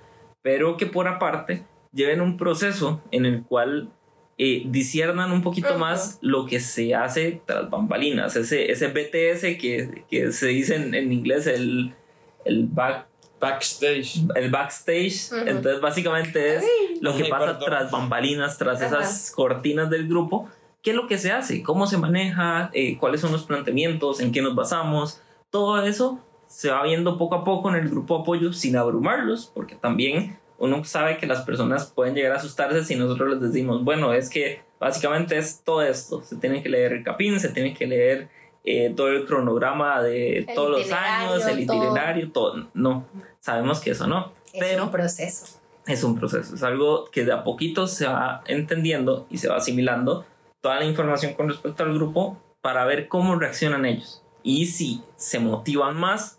pero 0.41 0.77
que 0.77 0.87
por 0.87 1.07
aparte 1.07 1.63
lleven 1.93 2.21
un 2.21 2.37
proceso 2.37 3.01
en 3.11 3.25
el 3.25 3.43
cual 3.43 3.89
eh, 4.37 4.63
disiernan 4.67 5.31
un 5.31 5.41
poquito 5.41 5.77
más 5.77 6.17
lo 6.21 6.45
que 6.45 6.59
se 6.59 6.95
hace 6.95 7.41
tras 7.45 7.69
bambalinas, 7.69 8.35
ese, 8.35 8.71
ese 8.71 8.87
BTS 8.87 9.57
que, 9.59 10.05
que 10.09 10.31
se 10.31 10.47
dice 10.47 10.75
en, 10.75 10.95
en 10.95 11.11
inglés 11.11 11.45
el, 11.47 11.93
el 12.45 12.67
back, 12.67 13.07
backstage. 13.39 14.21
El 14.35 14.51
backstage. 14.51 15.31
Entonces, 15.45 15.81
básicamente 15.81 16.55
es 16.55 16.63
lo 17.01 17.15
que 17.15 17.25
pasa 17.25 17.59
tras 17.59 17.91
bambalinas, 17.91 18.57
tras 18.57 18.81
esas 18.81 19.31
cortinas 19.31 19.89
del 19.89 20.07
grupo. 20.07 20.49
¿Qué 20.81 20.91
es 20.91 20.95
lo 20.95 21.07
que 21.07 21.17
se 21.17 21.31
hace? 21.31 21.61
¿Cómo 21.61 21.87
se 21.87 21.97
maneja? 21.97 22.69
Eh, 22.73 22.97
¿Cuáles 22.97 23.21
son 23.21 23.31
los 23.31 23.43
planteamientos? 23.43 24.21
¿En 24.21 24.31
qué 24.31 24.41
nos 24.41 24.55
basamos? 24.55 25.21
Todo 25.49 25.83
eso 25.83 26.23
se 26.47 26.69
va 26.71 26.83
viendo 26.83 27.17
poco 27.17 27.35
a 27.35 27.43
poco 27.43 27.69
en 27.69 27.75
el 27.75 27.89
grupo 27.89 28.19
apoyo 28.19 28.53
sin 28.53 28.75
abrumarlos, 28.77 29.51
porque 29.53 29.75
también 29.75 30.39
uno 30.59 30.83
sabe 30.83 31.17
que 31.17 31.25
las 31.25 31.41
personas 31.41 31.85
pueden 31.87 32.15
llegar 32.15 32.33
a 32.33 32.35
asustarse 32.35 32.83
si 32.83 32.95
nosotros 32.95 33.29
les 33.29 33.41
decimos, 33.41 33.83
bueno, 33.83 34.13
es 34.13 34.29
que 34.29 34.61
básicamente 34.79 35.37
es 35.37 35.61
todo 35.63 35.81
esto. 35.81 36.21
Se 36.23 36.35
tiene 36.35 36.61
que 36.61 36.69
leer 36.69 36.93
el 36.93 37.03
capín, 37.03 37.39
se 37.39 37.49
tiene 37.49 37.73
que 37.73 37.87
leer 37.87 38.29
eh, 38.65 38.93
todo 38.95 39.07
el 39.07 39.25
cronograma 39.25 40.01
de 40.01 40.47
todos 40.53 40.69
los 40.69 40.91
años, 40.91 41.45
el 41.47 41.61
itinerario, 41.61 42.31
todo. 42.31 42.67
No, 42.73 43.05
sabemos 43.39 43.79
que 43.79 43.91
eso 43.91 44.05
no. 44.05 44.33
Es 44.53 44.79
un 44.79 44.91
proceso. 44.91 45.59
Es 45.87 46.03
un 46.03 46.19
proceso, 46.19 46.53
es 46.53 46.61
algo 46.61 47.09
que 47.09 47.25
de 47.25 47.31
a 47.31 47.43
poquito 47.43 47.87
se 47.87 48.05
va 48.05 48.43
entendiendo 48.45 49.25
y 49.31 49.39
se 49.39 49.47
va 49.47 49.55
asimilando 49.55 50.23
toda 50.61 50.77
la 50.77 50.85
información 50.85 51.33
con 51.33 51.49
respecto 51.49 51.81
al 51.81 51.95
grupo 51.95 52.37
para 52.61 52.85
ver 52.85 53.07
cómo 53.07 53.35
reaccionan 53.39 53.85
ellos 53.85 54.21
y 54.43 54.67
si 54.67 55.01
se 55.15 55.39
motivan 55.39 55.97
más 55.97 56.37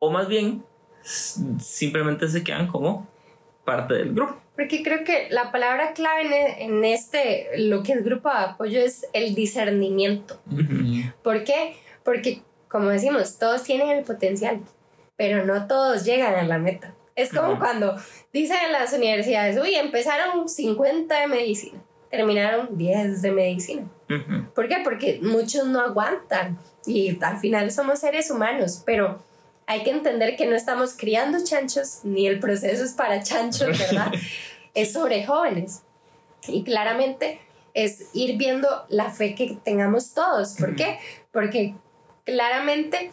o 0.00 0.10
más 0.10 0.28
bien 0.28 0.64
simplemente 1.02 2.28
se 2.28 2.44
quedan 2.44 2.66
como 2.66 3.08
parte 3.64 3.94
del 3.94 4.14
grupo. 4.14 4.36
Porque 4.56 4.82
creo 4.82 5.04
que 5.04 5.28
la 5.30 5.52
palabra 5.52 5.92
clave 5.94 6.62
en, 6.62 6.84
este, 6.84 7.48
lo 7.56 7.82
que 7.82 7.92
es 7.92 8.04
grupo 8.04 8.28
de 8.28 8.36
apoyo 8.36 8.80
es 8.80 9.06
el 9.12 9.34
discernimiento. 9.34 10.40
¿Por 11.22 11.44
qué? 11.44 11.76
Porque, 12.04 12.42
como 12.68 12.88
decimos, 12.88 13.38
todos 13.38 13.62
tienen 13.62 13.88
el 13.88 14.04
potencial, 14.04 14.60
pero 15.16 15.44
no 15.46 15.66
todos 15.66 16.04
llegan 16.04 16.34
a 16.34 16.42
la 16.42 16.58
meta. 16.58 16.94
Es 17.16 17.32
como 17.32 17.58
cuando 17.58 17.96
dicen 18.32 18.56
en 18.66 18.72
las 18.72 18.92
universidades, 18.92 19.58
uy, 19.60 19.74
empezaron 19.74 20.48
50 20.48 21.20
de 21.20 21.26
medicina, 21.26 21.80
terminaron 22.10 22.76
10 22.76 23.22
de 23.22 23.30
medicina. 23.30 23.86
¿Por 24.54 24.68
qué? 24.68 24.78
Porque 24.82 25.20
muchos 25.22 25.66
no 25.66 25.80
aguantan 25.80 26.58
y 26.86 27.18
al 27.22 27.38
final 27.38 27.70
somos 27.70 28.00
seres 28.00 28.30
humanos, 28.30 28.82
pero 28.84 29.22
hay 29.70 29.84
que 29.84 29.90
entender 29.90 30.34
que 30.34 30.46
no 30.46 30.56
estamos 30.56 30.94
criando 30.94 31.44
chanchos, 31.44 32.00
ni 32.02 32.26
el 32.26 32.40
proceso 32.40 32.82
es 32.82 32.92
para 32.94 33.22
chanchos, 33.22 33.78
¿verdad? 33.78 34.12
es 34.74 34.92
sobre 34.92 35.24
jóvenes. 35.24 35.82
Y 36.48 36.64
claramente 36.64 37.40
es 37.72 38.08
ir 38.12 38.36
viendo 38.36 38.68
la 38.88 39.12
fe 39.12 39.36
que 39.36 39.56
tengamos 39.62 40.12
todos. 40.12 40.54
¿Por 40.54 40.74
qué? 40.74 40.98
Porque 41.32 41.76
claramente 42.24 43.12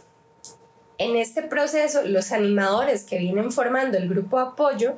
en 0.97 1.15
este 1.15 1.43
proceso 1.43 2.01
los 2.05 2.31
animadores 2.31 3.03
que 3.03 3.19
vienen 3.19 3.51
formando 3.51 3.99
el 3.99 4.09
grupo 4.09 4.37
de 4.37 4.47
apoyo 4.47 4.97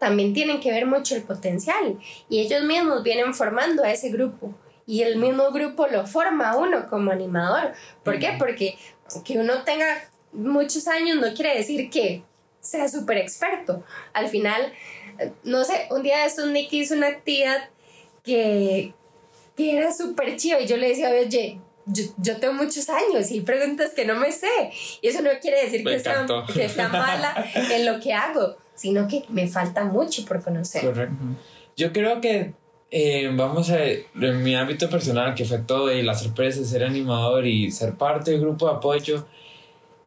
también 0.00 0.34
tienen 0.34 0.58
que 0.58 0.72
ver 0.72 0.84
mucho 0.84 1.14
el 1.14 1.22
potencial 1.22 2.00
y 2.28 2.40
ellos 2.40 2.64
mismos 2.64 3.04
vienen 3.04 3.34
formando 3.34 3.84
a 3.84 3.92
ese 3.92 4.08
grupo 4.08 4.52
y 4.84 5.02
el 5.02 5.16
mismo 5.16 5.52
grupo 5.52 5.86
lo 5.86 6.08
forma 6.08 6.56
uno 6.56 6.88
como 6.88 7.12
animador. 7.12 7.72
¿Por 8.02 8.18
qué? 8.18 8.34
Porque 8.36 8.76
que 9.24 9.38
uno 9.38 9.62
tenga 9.62 10.09
muchos 10.32 10.86
años 10.88 11.18
no 11.18 11.34
quiere 11.34 11.56
decir 11.56 11.90
que 11.90 12.22
sea 12.60 12.88
súper 12.88 13.18
experto. 13.18 13.82
Al 14.12 14.28
final, 14.28 14.72
no 15.44 15.64
sé, 15.64 15.88
un 15.90 16.02
día 16.02 16.18
de 16.18 16.26
estos 16.26 16.48
Nicky 16.48 16.80
hizo 16.80 16.94
una 16.94 17.08
actividad 17.08 17.68
que, 18.22 18.92
que 19.56 19.76
era 19.76 19.92
súper 19.92 20.36
chiva 20.36 20.60
y 20.60 20.66
yo 20.66 20.76
le 20.76 20.88
decía, 20.88 21.10
oye, 21.10 21.58
yo, 21.86 22.04
yo, 22.18 22.36
tengo 22.36 22.54
muchos 22.54 22.88
años 22.88 23.30
y 23.30 23.40
preguntas 23.40 23.92
que 23.94 24.04
no 24.04 24.14
me 24.14 24.30
sé. 24.30 24.70
Y 25.00 25.08
eso 25.08 25.22
no 25.22 25.30
quiere 25.40 25.64
decir 25.64 25.84
que 25.84 25.98
sea, 25.98 26.26
que 26.52 26.68
sea, 26.68 26.88
mala 26.88 27.34
en 27.54 27.86
lo 27.86 27.98
que 28.00 28.12
hago, 28.12 28.56
sino 28.74 29.08
que 29.08 29.24
me 29.28 29.48
falta 29.48 29.84
mucho 29.84 30.24
por 30.24 30.42
conocer. 30.42 30.84
Correcto. 30.84 31.16
Yo 31.76 31.92
creo 31.92 32.20
que 32.20 32.52
eh, 32.90 33.30
vamos 33.34 33.70
a 33.70 33.82
en 33.82 34.42
mi 34.42 34.54
ámbito 34.54 34.90
personal, 34.90 35.34
que 35.34 35.44
fue 35.44 35.58
todo 35.58 35.92
y 35.92 36.02
la 36.02 36.14
sorpresa 36.14 36.60
de 36.60 36.66
ser 36.66 36.84
animador 36.84 37.46
y 37.46 37.70
ser 37.70 37.94
parte 37.94 38.32
del 38.32 38.40
grupo 38.40 38.68
de 38.68 38.76
apoyo 38.76 39.26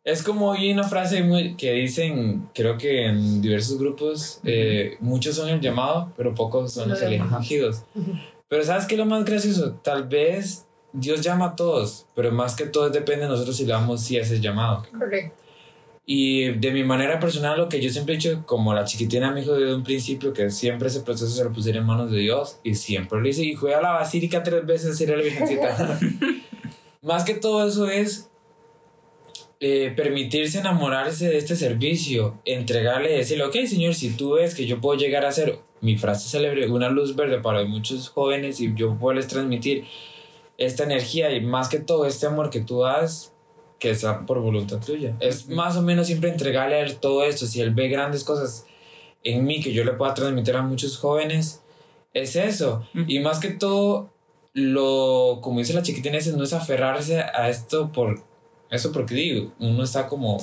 Es 0.03 0.21
como 0.21 0.51
hay 0.51 0.71
una 0.71 0.83
frase 0.83 1.23
muy, 1.23 1.55
que 1.55 1.71
dicen, 1.73 2.49
creo 2.53 2.77
que 2.77 3.05
en 3.05 3.41
diversos 3.41 3.79
grupos, 3.79 4.41
eh, 4.43 4.97
muchos 4.99 5.35
son 5.35 5.47
el 5.47 5.61
llamado, 5.61 6.11
pero 6.17 6.35
pocos 6.35 6.73
son 6.73 6.89
los 6.89 7.01
elegidos. 7.01 7.83
Pero 8.49 8.63
¿sabes 8.65 8.85
qué 8.85 8.95
es 8.95 8.99
lo 8.99 9.05
más 9.05 9.23
gracioso? 9.23 9.79
Tal 9.81 10.07
vez 10.07 10.65
Dios 10.91 11.21
llama 11.21 11.45
a 11.45 11.55
todos, 11.55 12.05
pero 12.15 12.31
más 12.31 12.55
que 12.55 12.65
todo 12.65 12.89
depende 12.89 13.23
de 13.23 13.31
nosotros 13.31 13.55
si 13.55 13.65
le 13.65 13.71
damos 13.71 14.01
sí 14.01 14.17
a 14.17 14.21
ese 14.21 14.41
llamado. 14.41 14.85
Correcto. 14.91 15.37
Y 16.05 16.49
de 16.49 16.71
mi 16.71 16.83
manera 16.83 17.17
personal, 17.17 17.57
lo 17.57 17.69
que 17.69 17.81
yo 17.81 17.89
siempre 17.89 18.15
he 18.15 18.17
dicho, 18.17 18.43
como 18.45 18.73
la 18.73 18.83
chiquitina 18.83 19.31
me 19.31 19.39
dijo 19.39 19.53
desde 19.53 19.73
un 19.73 19.83
principio, 19.83 20.33
que 20.33 20.49
siempre 20.49 20.89
ese 20.89 20.99
proceso 20.99 21.31
se 21.31 21.43
lo 21.45 21.53
pusiera 21.53 21.79
en 21.79 21.85
manos 21.85 22.11
de 22.11 22.19
Dios, 22.19 22.59
y 22.61 22.75
siempre 22.75 23.21
lo 23.21 23.27
hice, 23.27 23.45
y 23.45 23.55
fui 23.55 23.71
a 23.71 23.79
la 23.79 23.93
basílica 23.93 24.43
tres 24.43 24.65
veces 24.65 24.99
a 24.99 25.03
ir 25.03 25.13
a 25.13 25.15
la 25.15 25.23
virgencita. 25.23 25.99
Más 27.01 27.23
que 27.23 27.35
todo 27.35 27.65
eso 27.65 27.87
es 27.87 28.29
eh, 29.63 29.93
permitirse 29.95 30.59
enamorarse 30.59 31.29
de 31.29 31.37
este 31.37 31.55
servicio, 31.55 32.39
entregarle 32.45 33.13
decirle, 33.13 33.45
ok, 33.45 33.55
Señor, 33.65 33.95
si 33.95 34.11
tú 34.11 34.33
ves 34.33 34.55
que 34.55 34.65
yo 34.65 34.81
puedo 34.81 34.99
llegar 34.99 35.25
a 35.25 35.31
ser, 35.31 35.59
mi 35.81 35.97
frase 35.97 36.29
célebre, 36.29 36.69
una 36.69 36.89
luz 36.89 37.15
verde 37.15 37.39
para 37.39 37.63
muchos 37.65 38.09
jóvenes 38.09 38.59
y 38.59 38.73
yo 38.75 38.97
puedo 38.97 39.19
transmitir 39.25 39.85
esta 40.57 40.83
energía 40.83 41.31
y 41.31 41.41
más 41.41 41.69
que 41.69 41.79
todo 41.79 42.05
este 42.05 42.25
amor 42.25 42.49
que 42.49 42.61
tú 42.61 42.81
das, 42.81 43.33
que 43.79 43.95
sea 43.95 44.25
por 44.25 44.41
voluntad 44.41 44.79
tuya. 44.79 45.15
Es 45.19 45.47
más 45.49 45.75
o 45.77 45.81
menos 45.81 46.07
siempre 46.07 46.29
entregarle 46.29 46.75
a 46.75 46.79
él 46.81 46.97
todo 46.97 47.23
esto. 47.23 47.45
Si 47.45 47.59
él 47.59 47.73
ve 47.73 47.89
grandes 47.89 48.23
cosas 48.23 48.65
en 49.23 49.45
mí 49.45 49.61
que 49.61 49.73
yo 49.73 49.83
le 49.83 49.93
pueda 49.93 50.13
transmitir 50.13 50.55
a 50.55 50.61
muchos 50.61 50.97
jóvenes, 50.97 51.63
es 52.13 52.35
eso. 52.35 52.87
Y 53.07 53.19
más 53.19 53.39
que 53.39 53.49
todo, 53.49 54.13
lo, 54.53 55.39
como 55.41 55.59
dice 55.59 55.73
la 55.73 55.83
chiquitina, 55.83 56.17
ese, 56.17 56.35
no 56.35 56.43
es 56.43 56.53
aferrarse 56.53 57.21
a 57.21 57.49
esto 57.49 57.91
por 57.91 58.32
eso 58.73 58.91
porque 58.91 59.13
digo, 59.15 59.51
uno 59.59 59.83
está 59.83 60.07
como. 60.07 60.37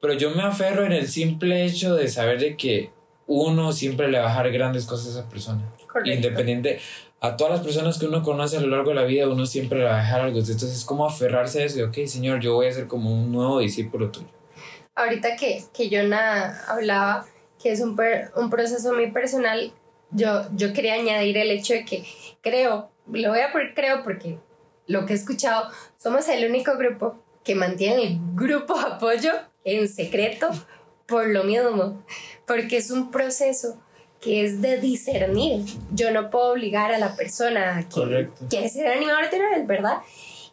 Pero 0.00 0.14
yo 0.14 0.30
me 0.30 0.42
aferro 0.42 0.84
en 0.84 0.92
el 0.92 1.08
simple 1.08 1.64
hecho 1.64 1.94
de 1.94 2.08
saber 2.08 2.40
de 2.40 2.56
que 2.56 2.90
uno 3.26 3.72
siempre 3.72 4.08
le 4.08 4.18
va 4.18 4.24
a 4.26 4.28
dejar 4.28 4.50
grandes 4.50 4.84
cosas 4.86 5.08
a 5.16 5.20
esa 5.20 5.28
persona. 5.28 5.70
Correcto. 5.86 6.10
Independiente, 6.10 6.80
a 7.20 7.36
todas 7.36 7.52
las 7.52 7.62
personas 7.62 7.98
que 7.98 8.06
uno 8.06 8.22
conoce 8.22 8.56
a 8.56 8.60
lo 8.60 8.66
largo 8.68 8.90
de 8.90 8.96
la 8.96 9.04
vida, 9.04 9.28
uno 9.28 9.46
siempre 9.46 9.78
le 9.78 9.84
va 9.84 9.94
a 9.96 10.02
dejar 10.02 10.22
algo. 10.22 10.38
Entonces 10.38 10.72
es 10.72 10.84
como 10.84 11.06
aferrarse 11.06 11.62
a 11.62 11.66
eso. 11.66 11.78
y, 11.78 11.82
Ok, 11.82 11.98
Señor, 12.06 12.40
yo 12.40 12.54
voy 12.54 12.66
a 12.66 12.72
ser 12.72 12.88
como 12.88 13.12
un 13.12 13.30
nuevo 13.30 13.60
discípulo 13.60 14.10
tuyo. 14.10 14.26
Ahorita 14.94 15.36
que, 15.36 15.62
que 15.72 15.88
Jonah 15.90 16.64
hablaba 16.68 17.26
que 17.62 17.70
es 17.70 17.80
un, 17.80 17.94
per- 17.94 18.30
un 18.36 18.50
proceso 18.50 18.92
muy 18.92 19.12
personal, 19.12 19.72
yo, 20.10 20.42
yo 20.56 20.72
quería 20.72 20.94
añadir 20.94 21.38
el 21.38 21.50
hecho 21.52 21.74
de 21.74 21.84
que 21.84 22.04
creo, 22.40 22.90
lo 23.10 23.28
voy 23.30 23.38
a 23.40 23.52
poner 23.52 23.72
creo 23.72 24.02
porque 24.02 24.38
lo 24.92 25.06
que 25.06 25.14
he 25.14 25.16
escuchado, 25.16 25.68
somos 25.96 26.28
el 26.28 26.48
único 26.48 26.76
grupo 26.76 27.16
que 27.42 27.54
mantiene 27.54 28.02
el 28.04 28.18
grupo 28.34 28.78
apoyo 28.78 29.32
en 29.64 29.88
secreto 29.88 30.50
por 31.06 31.26
lo 31.26 31.44
mismo, 31.44 32.04
porque 32.46 32.76
es 32.76 32.90
un 32.90 33.10
proceso 33.10 33.80
que 34.20 34.44
es 34.44 34.62
de 34.62 34.78
discernir. 34.80 35.64
Yo 35.92 36.12
no 36.12 36.30
puedo 36.30 36.52
obligar 36.52 36.92
a 36.92 36.98
la 36.98 37.16
persona 37.16 37.86
que 37.88 37.94
Correcto. 37.94 38.46
quiere 38.48 38.68
ser 38.68 38.86
animador 38.86 39.30
de 39.30 39.64
¿verdad? 39.64 39.98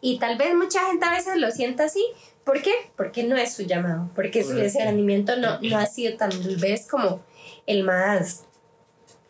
Y 0.00 0.18
tal 0.18 0.36
vez 0.36 0.54
mucha 0.54 0.80
gente 0.86 1.06
a 1.06 1.12
veces 1.12 1.36
lo 1.36 1.50
sienta 1.50 1.84
así. 1.84 2.04
¿Por 2.44 2.62
qué? 2.62 2.72
Porque 2.96 3.22
no 3.22 3.36
es 3.36 3.52
su 3.52 3.62
llamado, 3.62 4.10
porque 4.14 4.42
su 4.42 4.54
discernimiento 4.54 5.36
no, 5.36 5.60
no 5.60 5.78
ha 5.78 5.86
sido 5.86 6.16
tal 6.16 6.32
vez 6.56 6.88
como 6.88 7.22
el 7.66 7.84
más, 7.84 8.44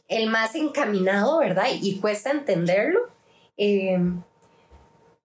el 0.08 0.30
más 0.30 0.54
encaminado, 0.54 1.38
¿verdad? 1.38 1.66
Y 1.80 1.98
cuesta 1.98 2.30
entenderlo. 2.30 3.00
Eh, 3.58 3.98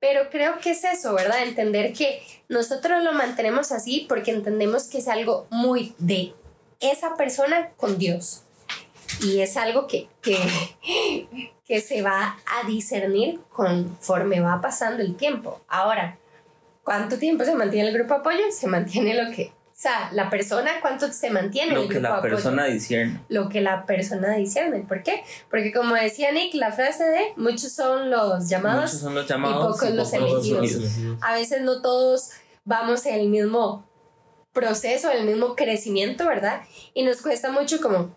pero 0.06 0.30
creo 0.30 0.60
que 0.60 0.70
es 0.70 0.84
eso, 0.84 1.16
¿verdad? 1.16 1.42
Entender 1.42 1.92
que 1.92 2.22
nosotros 2.48 3.04
lo 3.04 3.12
mantenemos 3.14 3.72
así 3.72 4.06
porque 4.08 4.30
entendemos 4.30 4.84
que 4.84 5.00
es 5.00 5.08
algo 5.08 5.48
muy 5.50 5.96
de 5.98 6.36
esa 6.80 7.16
persona 7.16 7.72
con 7.76 7.98
Dios. 7.98 8.44
Y 9.24 9.40
es 9.40 9.58
algo 9.58 9.88
que, 9.88 10.08
que, 10.22 10.38
que 11.66 11.82
se 11.82 12.04
va 12.04 12.38
a 12.46 12.68
discernir 12.68 13.40
conforme 13.50 14.42
va 14.42 14.62
pasando 14.62 15.02
el 15.02 15.16
tiempo. 15.16 15.60
Ahora, 15.68 16.20
¿cuánto 16.84 17.18
tiempo 17.18 17.44
se 17.44 17.56
mantiene 17.56 17.90
el 17.90 17.98
grupo 17.98 18.14
apoyo? 18.14 18.52
Se 18.52 18.68
mantiene 18.68 19.16
lo 19.16 19.36
que... 19.36 19.54
O 19.76 19.78
sea, 19.78 20.10
la 20.14 20.30
persona, 20.30 20.72
¿cuánto 20.82 21.12
se 21.12 21.30
mantiene 21.32 21.74
Lo 21.76 21.90
que 21.90 22.00
la 22.00 22.16
apoyo? 22.18 22.36
persona 22.36 22.64
discierne. 22.66 23.20
lo 23.28 23.50
que 23.50 23.60
la 23.60 23.86
persona 23.86 24.34
discierne. 24.36 24.80
¿Por 24.88 25.04
qué? 25.04 25.22
Porque 25.50 25.74
como 25.74 25.96
decía 25.96 26.32
Nick, 26.32 26.54
la 26.54 26.72
frase 26.72 27.04
de 27.04 27.34
muchos 27.36 27.74
son 27.74 28.10
los 28.10 28.48
llamados, 28.48 28.84
Muchos 28.86 29.00
son 29.02 29.16
los 29.16 29.28
llamados 29.28 29.76
pocos 29.78 29.90
los 29.94 30.14
elegidos. 30.14 30.82
a 31.22 31.34
veces 31.34 31.62
no 31.64 31.82
todos 31.82 32.30
vamos 32.64 33.06
en 33.06 33.16
el 33.16 33.28
mismo 33.28 33.86
proceso, 34.54 35.12
en 35.12 35.18
el 35.20 35.26
mismo 35.26 35.56
crecimiento, 35.58 36.26
¿verdad? 36.26 36.62
Y 36.94 37.04
nos 37.04 37.22
cuesta 37.22 37.52
mucho 37.52 37.82
como 37.82 38.16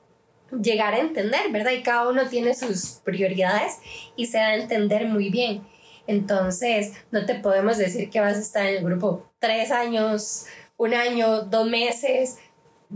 llegar 0.62 0.94
a 0.94 0.98
entender, 1.00 1.50
¿verdad? 1.50 1.72
Y 1.72 1.82
cada 1.82 2.08
uno 2.08 2.28
tiene 2.28 2.54
sus 2.54 3.00
prioridades 3.04 3.78
y 4.14 4.26
se 4.26 4.38
da 4.38 4.46
a 4.50 4.54
entender 4.54 5.06
muy 5.08 5.28
bien. 5.30 5.66
Entonces, 6.06 6.92
no 7.10 7.26
te 7.26 7.34
podemos 7.34 7.76
decir 7.78 8.10
que 8.10 8.20
vas 8.20 8.36
a 8.36 8.40
estar 8.40 8.64
en 8.66 8.76
el 8.78 8.84
grupo 8.84 9.30
tres 9.40 9.70
años, 9.72 10.46
un 10.78 10.94
año, 10.94 11.42
dos 11.42 11.68
meses. 11.68 12.38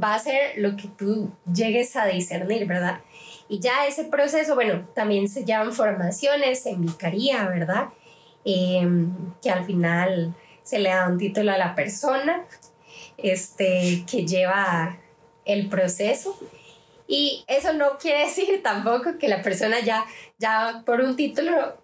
Va 0.02 0.14
a 0.14 0.18
ser 0.18 0.56
lo 0.56 0.74
que 0.76 0.88
tú 0.88 1.30
llegues 1.52 1.94
a 1.96 2.06
discernir, 2.06 2.66
¿verdad? 2.66 3.00
Y 3.48 3.60
ya 3.60 3.86
ese 3.86 4.04
proceso, 4.04 4.54
bueno, 4.54 4.88
también 4.94 5.28
se 5.28 5.44
llaman 5.44 5.74
formaciones 5.74 6.64
en 6.64 6.80
vicaría, 6.80 7.46
¿verdad? 7.48 7.90
Em, 8.46 9.34
que 9.42 9.50
al 9.50 9.66
final 9.66 10.34
se 10.62 10.78
le 10.78 10.88
da 10.88 11.06
un 11.06 11.18
título 11.18 11.52
a 11.52 11.58
la 11.58 11.74
persona 11.74 12.46
este, 13.18 14.04
que 14.10 14.26
lleva 14.26 14.98
el 15.44 15.68
proceso. 15.68 16.38
Y 17.06 17.44
eso 17.46 17.74
no 17.74 17.98
quiere 17.98 18.20
decir 18.24 18.62
tampoco 18.62 19.18
que 19.18 19.28
la 19.28 19.42
persona 19.42 19.80
ya, 19.80 20.06
ya 20.38 20.82
por 20.86 21.02
un 21.02 21.16
título, 21.16 21.76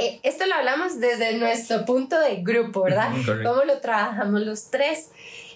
eh, 0.00 0.20
esto 0.22 0.46
lo 0.46 0.54
hablamos 0.54 1.00
desde 1.00 1.36
nuestro 1.36 1.84
punto 1.84 2.18
de 2.20 2.42
grupo, 2.42 2.82
¿verdad? 2.82 3.10
Correcto. 3.24 3.50
Cómo 3.50 3.64
lo 3.64 3.78
trabajamos 3.80 4.42
los 4.42 4.70
tres. 4.70 5.10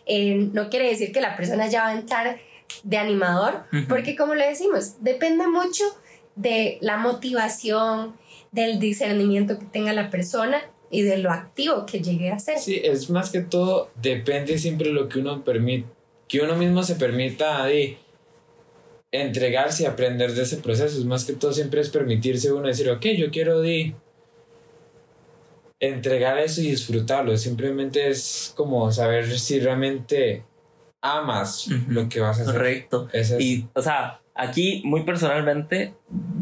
Eh, 0.07 0.49
no 0.53 0.69
quiere 0.69 0.89
decir 0.89 1.13
que 1.13 1.21
la 1.21 1.37
persona 1.37 1.69
ya 1.69 1.83
va 1.83 1.89
a 1.89 1.95
entrar 1.95 2.41
de 2.83 2.97
animador, 2.97 3.65
porque 3.89 4.17
como 4.17 4.35
le 4.35 4.49
decimos, 4.49 4.95
depende 5.01 5.47
mucho 5.47 5.85
de 6.37 6.79
la 6.81 6.97
motivación, 6.97 8.17
del 8.51 8.79
discernimiento 8.79 9.59
que 9.59 9.67
tenga 9.67 9.93
la 9.93 10.11
persona 10.11 10.63
y 10.91 11.03
de 11.03 11.19
lo 11.19 11.31
activo 11.31 11.87
que 11.87 12.01
llegue 12.01 12.31
a 12.31 12.39
ser. 12.39 12.59
Sí, 12.59 12.81
es 12.83 13.11
más 13.11 13.31
que 13.31 13.41
todo, 13.41 13.91
depende 14.01 14.59
siempre 14.59 14.89
de 14.89 14.95
lo 14.95 15.09
que 15.09 15.19
uno 15.19 15.43
permite, 15.43 15.89
que 16.29 16.41
uno 16.41 16.55
mismo 16.57 16.83
se 16.83 16.97
permita 16.97 17.65
de 17.65 17.99
entregarse 19.11 19.83
y 19.83 19.87
aprender 19.87 20.33
de 20.35 20.43
ese 20.43 20.59
proceso. 20.59 20.99
Es 20.99 21.05
más 21.05 21.25
que 21.25 21.33
todo, 21.33 21.53
siempre 21.53 21.81
es 21.81 21.89
permitirse 21.89 22.53
uno 22.53 22.69
decir, 22.69 22.91
ok, 22.91 23.07
yo 23.17 23.31
quiero 23.31 23.61
de 23.61 23.95
entregar 25.83 26.39
eso 26.39 26.61
y 26.61 26.69
disfrutarlo. 26.71 27.37
Simplemente 27.37 28.09
es 28.09 28.53
como 28.57 28.91
saber 28.93 29.37
si 29.39 29.59
realmente 29.59 30.45
amas 31.01 31.67
Ujú. 31.67 31.77
lo 31.89 32.09
que 32.09 32.21
vas 32.21 32.39
a 32.39 32.43
hacer. 32.43 32.55
Correcto. 32.55 33.09
Es- 33.13 33.35
Y, 33.39 33.67
o 33.75 33.83
sea, 33.83 34.21
aquí 34.37 34.81
muy 34.85 35.03
personalmente, 35.03 35.95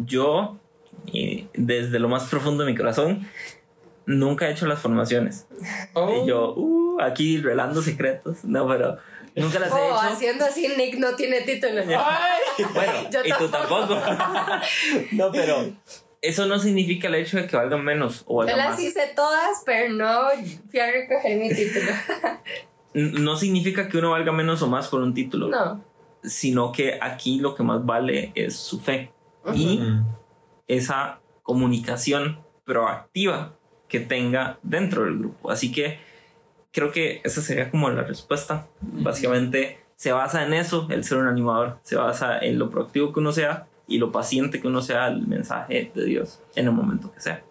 yo, 0.05 0.59
y 1.07 1.49
desde 1.55 1.99
lo 1.99 2.09
más 2.11 2.24
profundo 2.28 2.64
de 2.64 2.70
mi 2.72 2.76
corazón, 2.76 3.26
nunca 4.05 4.47
he 4.49 4.53
hecho 4.53 4.66
las 4.66 4.78
formaciones. 4.80 5.47
Oh. 5.95 6.22
Y 6.22 6.28
yo, 6.28 6.53
uh, 6.55 7.01
aquí 7.01 7.38
revelando 7.38 7.80
secretos. 7.80 8.45
No, 8.45 8.68
pero 8.68 8.99
nunca 9.36 9.59
las 9.59 9.70
he 9.70 9.74
Oh, 9.74 9.86
hecho. 9.86 9.97
haciendo 10.01 10.45
así, 10.45 10.68
Nick 10.76 10.99
no 10.99 11.16
tiene 11.16 11.41
título. 11.41 11.80
Ay. 11.80 12.64
Bueno, 12.74 12.93
Yo 13.11 13.20
y 13.24 13.32
tú 13.38 13.49
tampoco. 13.49 13.95
no, 15.12 15.32
pero 15.32 15.72
eso 16.23 16.47
no 16.47 16.59
significa 16.59 17.09
el 17.09 17.14
hecho 17.16 17.37
de 17.39 17.47
que 17.47 17.57
valgan 17.57 17.85
menos 17.85 18.25
o 18.27 18.43
Yo 18.43 18.47
valgan 18.49 18.59
las 18.59 18.71
más. 18.71 18.81
hice 18.81 19.12
todas, 19.16 19.62
pero 19.64 19.93
no 19.95 20.29
fui 20.71 20.81
a 20.81 20.91
recoger 20.91 21.39
mi 21.39 21.49
título. 21.49 21.91
No 22.93 23.37
significa 23.37 23.89
que 23.89 23.99
uno 23.99 24.11
valga 24.11 24.33
menos 24.33 24.62
o 24.62 24.66
más 24.66 24.89
por 24.89 25.01
un 25.03 25.14
título, 25.14 25.49
No. 25.49 25.83
sino 26.23 26.73
que 26.73 26.99
aquí 27.01 27.39
lo 27.39 27.55
que 27.55 27.62
más 27.62 27.85
vale 27.87 28.33
es 28.35 28.57
su 28.57 28.81
fe 28.81 29.12
y 29.55 29.81
esa 30.66 31.21
comunicación 31.43 32.41
proactiva 32.64 33.55
que 33.89 34.01
tenga 34.01 34.59
dentro 34.62 35.05
del 35.05 35.18
grupo. 35.18 35.51
Así 35.51 35.73
que 35.73 35.99
creo 36.73 36.93
que 36.93 37.21
esa 37.25 37.41
sería 37.43 37.71
como 37.71 37.89
la 37.91 38.03
respuesta. 38.03 38.66
Básicamente 38.81 39.79
se 39.97 40.12
basa 40.12 40.45
en 40.45 40.53
eso, 40.55 40.87
el 40.91 41.05
ser 41.05 41.18
un 41.18 41.29
animador, 41.29 41.79
se 41.83 41.97
basa 41.97 42.39
en 42.41 42.59
lo 42.59 42.71
proactivo 42.71 43.12
que 43.12 43.21
uno 43.21 43.33
sea 43.33 43.66
y 43.91 43.99
lo 43.99 44.12
paciente 44.12 44.61
que 44.61 44.68
uno 44.68 44.80
sea 44.80 45.05
al 45.05 45.26
mensaje 45.26 45.91
de 45.95 46.05
Dios 46.07 46.41
en 46.55 46.66
el 46.66 46.72
momento 46.72 47.12
que 47.12 47.20
sea. 47.20 47.45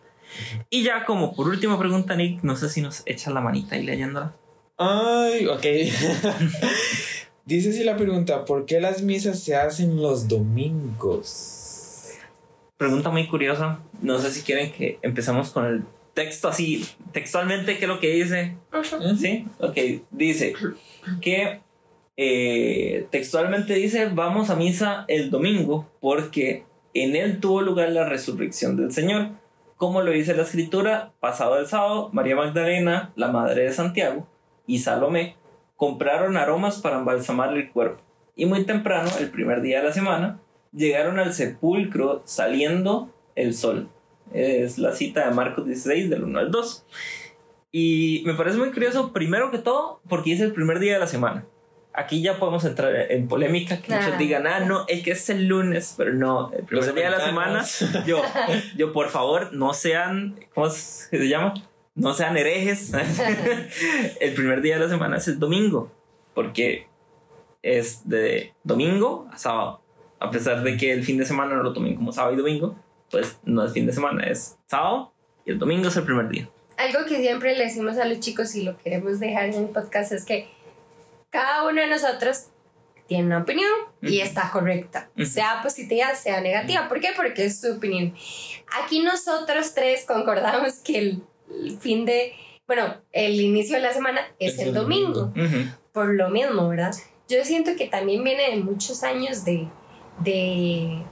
Y 0.70 0.84
ya 0.84 1.06
como 1.06 1.36
por 1.36 1.48
última 1.48 1.78
pregunta, 1.78 2.16
Nick, 2.16 2.42
no 2.44 2.56
sé 2.56 2.70
si 2.70 2.82
nos 2.82 3.04
echa 3.06 3.30
la 3.30 3.42
manita 3.42 3.78
y 3.78 3.84
leyéndola. 3.84 4.34
Ay, 4.78 5.46
ok. 5.48 5.64
Dice 7.46 7.74
si 7.74 7.84
la 7.84 7.98
pregunta, 7.98 8.46
¿por 8.46 8.66
qué 8.66 8.80
las 8.80 9.02
misas 9.02 9.44
se 9.44 9.56
hacen 9.56 10.02
los 10.02 10.28
domingos? 10.28 12.14
Pregunta 12.78 13.10
muy 13.10 13.28
curiosa. 13.28 13.80
No 14.02 14.20
sé 14.20 14.32
si 14.32 14.42
quieren 14.42 14.72
que 14.72 15.00
empecemos 15.02 15.50
con 15.50 15.66
el 15.66 15.84
texto 16.14 16.48
así, 16.48 16.86
textualmente, 17.12 17.78
¿qué 17.78 17.86
es 17.86 17.90
lo 17.90 18.00
que 18.00 18.10
dice? 18.10 18.58
Sí, 19.18 19.46
ok, 19.60 19.78
dice 20.12 20.54
que 21.22 21.62
eh, 22.22 23.08
textualmente 23.12 23.76
dice, 23.76 24.10
vamos 24.14 24.50
a 24.50 24.58
misa 24.58 25.06
el 25.08 25.30
domingo 25.30 25.90
porque 26.02 26.66
en 26.94 27.16
él 27.16 27.40
tuvo 27.40 27.62
lugar 27.62 27.94
la 27.94 28.10
resurrección 28.10 28.76
del 28.76 28.92
Señor. 28.92 29.30
Como 29.78 30.02
lo 30.02 30.12
dice 30.12 30.36
la 30.36 30.42
escritura, 30.42 31.14
pasado 31.22 31.58
el 31.58 31.68
sábado, 31.68 32.10
María 32.12 32.36
Magdalena, 32.36 33.14
la 33.16 33.30
madre 33.30 33.64
de 33.64 33.72
Santiago, 33.72 34.28
y 34.68 34.80
Salomé 34.80 35.38
compraron 35.78 36.36
aromas 36.36 36.82
para 36.82 36.98
embalsamarle 36.98 37.62
el 37.62 37.72
cuerpo. 37.72 38.04
Y 38.36 38.46
muy 38.46 38.66
temprano, 38.66 39.10
el 39.18 39.30
primer 39.30 39.62
día 39.62 39.80
de 39.80 39.86
la 39.86 39.94
semana, 39.94 40.42
llegaron 40.74 41.20
al 41.20 41.34
sepulcro 41.34 42.22
saliendo 42.26 43.16
el 43.36 43.54
sol. 43.54 43.88
Es 44.34 44.78
la 44.78 44.92
cita 44.92 45.26
de 45.26 45.34
Marcos 45.34 45.66
16, 45.66 46.10
del 46.10 46.26
1 46.26 46.38
al 46.38 46.52
2. 46.52 46.86
Y 47.72 48.24
me 48.26 48.34
parece 48.34 48.58
muy 48.58 48.72
curioso, 48.72 49.14
primero 49.14 49.52
que 49.52 49.60
todo, 49.60 50.02
porque 50.10 50.34
es 50.34 50.42
el 50.42 50.52
primer 50.52 50.80
día 50.80 50.96
de 50.96 51.00
la 51.00 51.08
semana 51.08 51.46
aquí 52.00 52.22
ya 52.22 52.40
podemos 52.40 52.64
entrar 52.64 53.12
en 53.12 53.28
polémica, 53.28 53.82
que 53.82 53.94
muchos 53.94 54.18
digan, 54.18 54.48
ah, 54.48 54.62
no, 54.62 54.86
es 54.88 55.04
que 55.04 55.12
es 55.12 55.30
el 55.30 55.48
lunes, 55.48 55.96
pero 55.98 56.14
no, 56.14 56.52
el 56.54 56.64
primer 56.64 56.94
día 56.94 57.06
de 57.06 57.18
la 57.18 57.26
semana, 57.26 57.66
yo, 58.06 58.22
yo, 58.78 58.94
por 58.94 59.10
favor, 59.10 59.54
no 59.54 59.74
sean, 59.74 60.40
¿cómo 60.54 60.70
se 60.70 61.28
llama? 61.28 61.54
No 61.96 62.14
sean 62.14 62.38
herejes. 62.38 62.94
el 64.22 64.34
primer 64.34 64.62
día 64.62 64.76
de 64.76 64.86
la 64.86 64.90
semana 64.90 65.18
es 65.18 65.28
el 65.28 65.40
domingo, 65.40 65.92
porque 66.34 66.88
es 67.62 68.08
de 68.08 68.54
domingo 68.64 69.28
a 69.32 69.38
sábado. 69.38 69.82
A 70.22 70.32
pesar 70.32 70.64
de 70.64 70.78
que 70.78 70.94
el 70.94 71.04
fin 71.04 71.18
de 71.18 71.26
semana 71.26 71.56
no 71.56 71.64
lo 71.64 71.74
tomen 71.74 71.96
como 71.96 72.14
sábado 72.14 72.34
y 72.34 72.38
domingo, 72.38 72.76
pues 73.12 73.40
no 73.44 73.66
es 73.66 73.74
fin 73.74 73.86
de 73.86 73.92
semana, 73.92 74.24
es 74.24 74.58
sábado 74.68 75.12
y 75.46 75.52
el 75.52 75.60
domingo 75.60 75.90
es 75.90 75.98
el 75.98 76.04
primer 76.04 76.30
día. 76.30 76.50
Algo 76.78 77.00
que 77.06 77.18
siempre 77.18 77.58
le 77.58 77.66
decimos 77.66 77.98
a 77.98 78.06
los 78.06 78.22
chicos 78.22 78.56
y 78.56 78.64
lo 78.64 78.78
queremos 78.78 79.20
dejar 79.20 79.50
en 79.50 79.56
el 79.56 79.66
podcast 79.66 80.14
es 80.14 80.24
que 80.24 80.48
cada 81.30 81.68
uno 81.68 81.82
de 81.82 81.88
nosotros 81.88 82.48
tiene 83.08 83.26
una 83.26 83.40
opinión 83.40 83.70
y 84.02 84.20
está 84.20 84.52
correcta, 84.52 85.10
sea 85.26 85.62
positiva, 85.64 86.14
sea 86.16 86.42
negativa. 86.42 86.88
¿Por 86.88 87.00
qué? 87.00 87.10
Porque 87.16 87.46
es 87.46 87.60
su 87.60 87.74
opinión. 87.74 88.14
Aquí 88.84 89.00
nosotros 89.00 89.74
tres 89.74 90.06
concordamos 90.06 90.76
que 90.76 91.00
el, 91.00 91.24
fin 91.80 92.06
de, 92.06 92.34
bueno, 92.68 93.02
el 93.12 93.42
inicio 93.42 93.78
de 93.78 93.82
la 93.82 93.94
semana 93.94 94.22
es, 94.38 94.60
el 94.60 94.74
domingo, 94.76 95.34
por 95.92 96.14
lo 96.14 96.30
mismo, 96.30 96.70
¿verdad? 96.70 96.96
Yo 97.28 97.44
siento 97.44 97.72
que 97.76 97.88
también 97.88 98.24
viene 98.24 98.52
de 98.52 98.58
muchos 98.58 99.04
años 99.04 99.44
de, 99.44 99.68
de, 100.20 101.04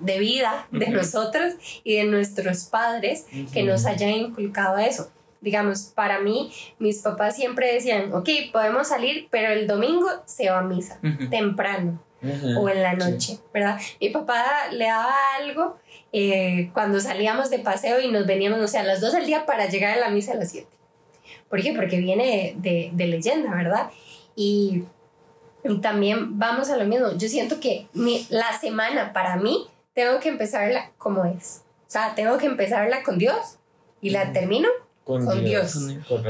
de 0.00 0.18
vida 0.18 0.68
de 0.70 0.88
nosotros 0.88 1.54
y 1.84 1.96
de 1.96 2.04
nuestros 2.04 2.64
padres 2.64 3.26
que 3.52 3.62
nos 3.62 3.84
hayan 3.84 4.10
inculcado 4.10 4.78
eso 4.78 5.12
digamos, 5.42 5.92
para 5.94 6.20
mí, 6.20 6.50
mis 6.78 7.00
papás 7.00 7.36
siempre 7.36 7.74
decían, 7.74 8.14
ok, 8.14 8.28
podemos 8.52 8.88
salir, 8.88 9.28
pero 9.30 9.52
el 9.52 9.66
domingo 9.66 10.08
se 10.24 10.48
va 10.48 10.60
a 10.60 10.62
misa, 10.62 10.98
temprano 11.30 12.00
o 12.56 12.68
en 12.68 12.82
la 12.82 12.94
noche, 12.94 13.38
¿verdad? 13.52 13.80
Mi 14.00 14.10
papá 14.10 14.68
le 14.70 14.84
daba 14.84 15.12
algo 15.36 15.76
eh, 16.12 16.70
cuando 16.72 17.00
salíamos 17.00 17.50
de 17.50 17.58
paseo 17.58 18.00
y 18.00 18.10
nos 18.10 18.26
veníamos, 18.26 18.60
o 18.60 18.68
sea, 18.68 18.82
a 18.82 18.84
las 18.84 19.00
2 19.00 19.12
del 19.12 19.26
día 19.26 19.44
para 19.44 19.66
llegar 19.66 19.98
a 19.98 20.00
la 20.00 20.10
misa 20.10 20.32
a 20.32 20.36
las 20.36 20.52
7. 20.52 20.68
¿Por 21.48 21.60
qué? 21.60 21.72
Porque 21.72 21.98
viene 21.98 22.54
de, 22.58 22.90
de, 22.92 23.06
leyenda, 23.06 23.54
¿verdad? 23.54 23.90
Y, 24.36 24.84
también 25.80 26.38
vamos 26.38 26.70
a 26.70 26.76
lo 26.76 26.84
mismo. 26.86 27.12
Yo 27.16 27.28
siento 27.28 27.60
que 27.60 27.86
mi, 27.92 28.26
la 28.30 28.58
semana 28.58 29.12
para 29.12 29.36
mí 29.36 29.68
tengo 29.94 30.18
que 30.18 30.28
empezarla 30.28 30.90
como 30.98 31.24
es. 31.24 31.62
O 31.86 31.90
sea, 31.90 32.14
tengo 32.14 32.36
que 32.38 32.46
empezarla 32.46 33.02
con 33.02 33.18
Dios 33.18 33.58
y 34.00 34.10
la 34.10 34.32
termino 34.32 34.68
con, 35.04 35.44
Dios. 35.44 35.76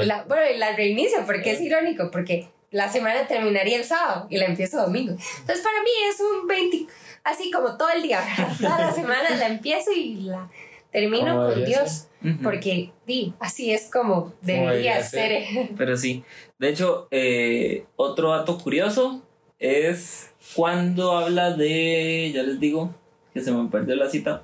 La, 0.04 0.24
bueno, 0.24 0.42
y 0.54 0.58
la 0.58 0.74
reinicio, 0.74 1.24
porque 1.26 1.52
es 1.52 1.60
irónico, 1.60 2.10
porque 2.10 2.48
la 2.70 2.90
semana 2.90 3.26
terminaría 3.26 3.76
el 3.76 3.84
sábado 3.84 4.26
y 4.30 4.38
la 4.38 4.46
empiezo 4.46 4.80
domingo. 4.80 5.12
Entonces, 5.12 5.62
para 5.62 5.82
mí 5.82 5.90
es 6.08 6.20
un 6.20 6.46
20, 6.46 6.86
así 7.24 7.50
como 7.50 7.76
todo 7.76 7.90
el 7.90 8.02
día, 8.02 8.20
toda 8.60 8.78
la 8.78 8.92
semana 8.92 9.30
la 9.36 9.46
empiezo 9.46 9.92
y 9.92 10.14
la 10.22 10.48
termino 10.90 11.36
con 11.36 11.64
Dios, 11.64 12.08
porque 12.42 12.92
sí, 13.06 13.34
así 13.40 13.72
es 13.72 13.90
como 13.90 14.34
debería 14.42 15.02
ser. 15.02 15.70
Pero 15.76 15.96
sí, 15.96 16.22
de 16.58 16.68
hecho, 16.68 17.08
eh, 17.10 17.86
otro 17.96 18.30
dato 18.30 18.58
curioso 18.58 19.22
es 19.58 20.30
cuando 20.54 21.12
habla 21.12 21.52
de, 21.52 22.30
ya 22.34 22.42
les 22.42 22.60
digo, 22.60 22.94
que 23.32 23.40
se 23.40 23.52
me 23.52 23.68
perdió 23.70 23.96
la 23.96 24.10
cita. 24.10 24.42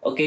Ok, 0.00 0.20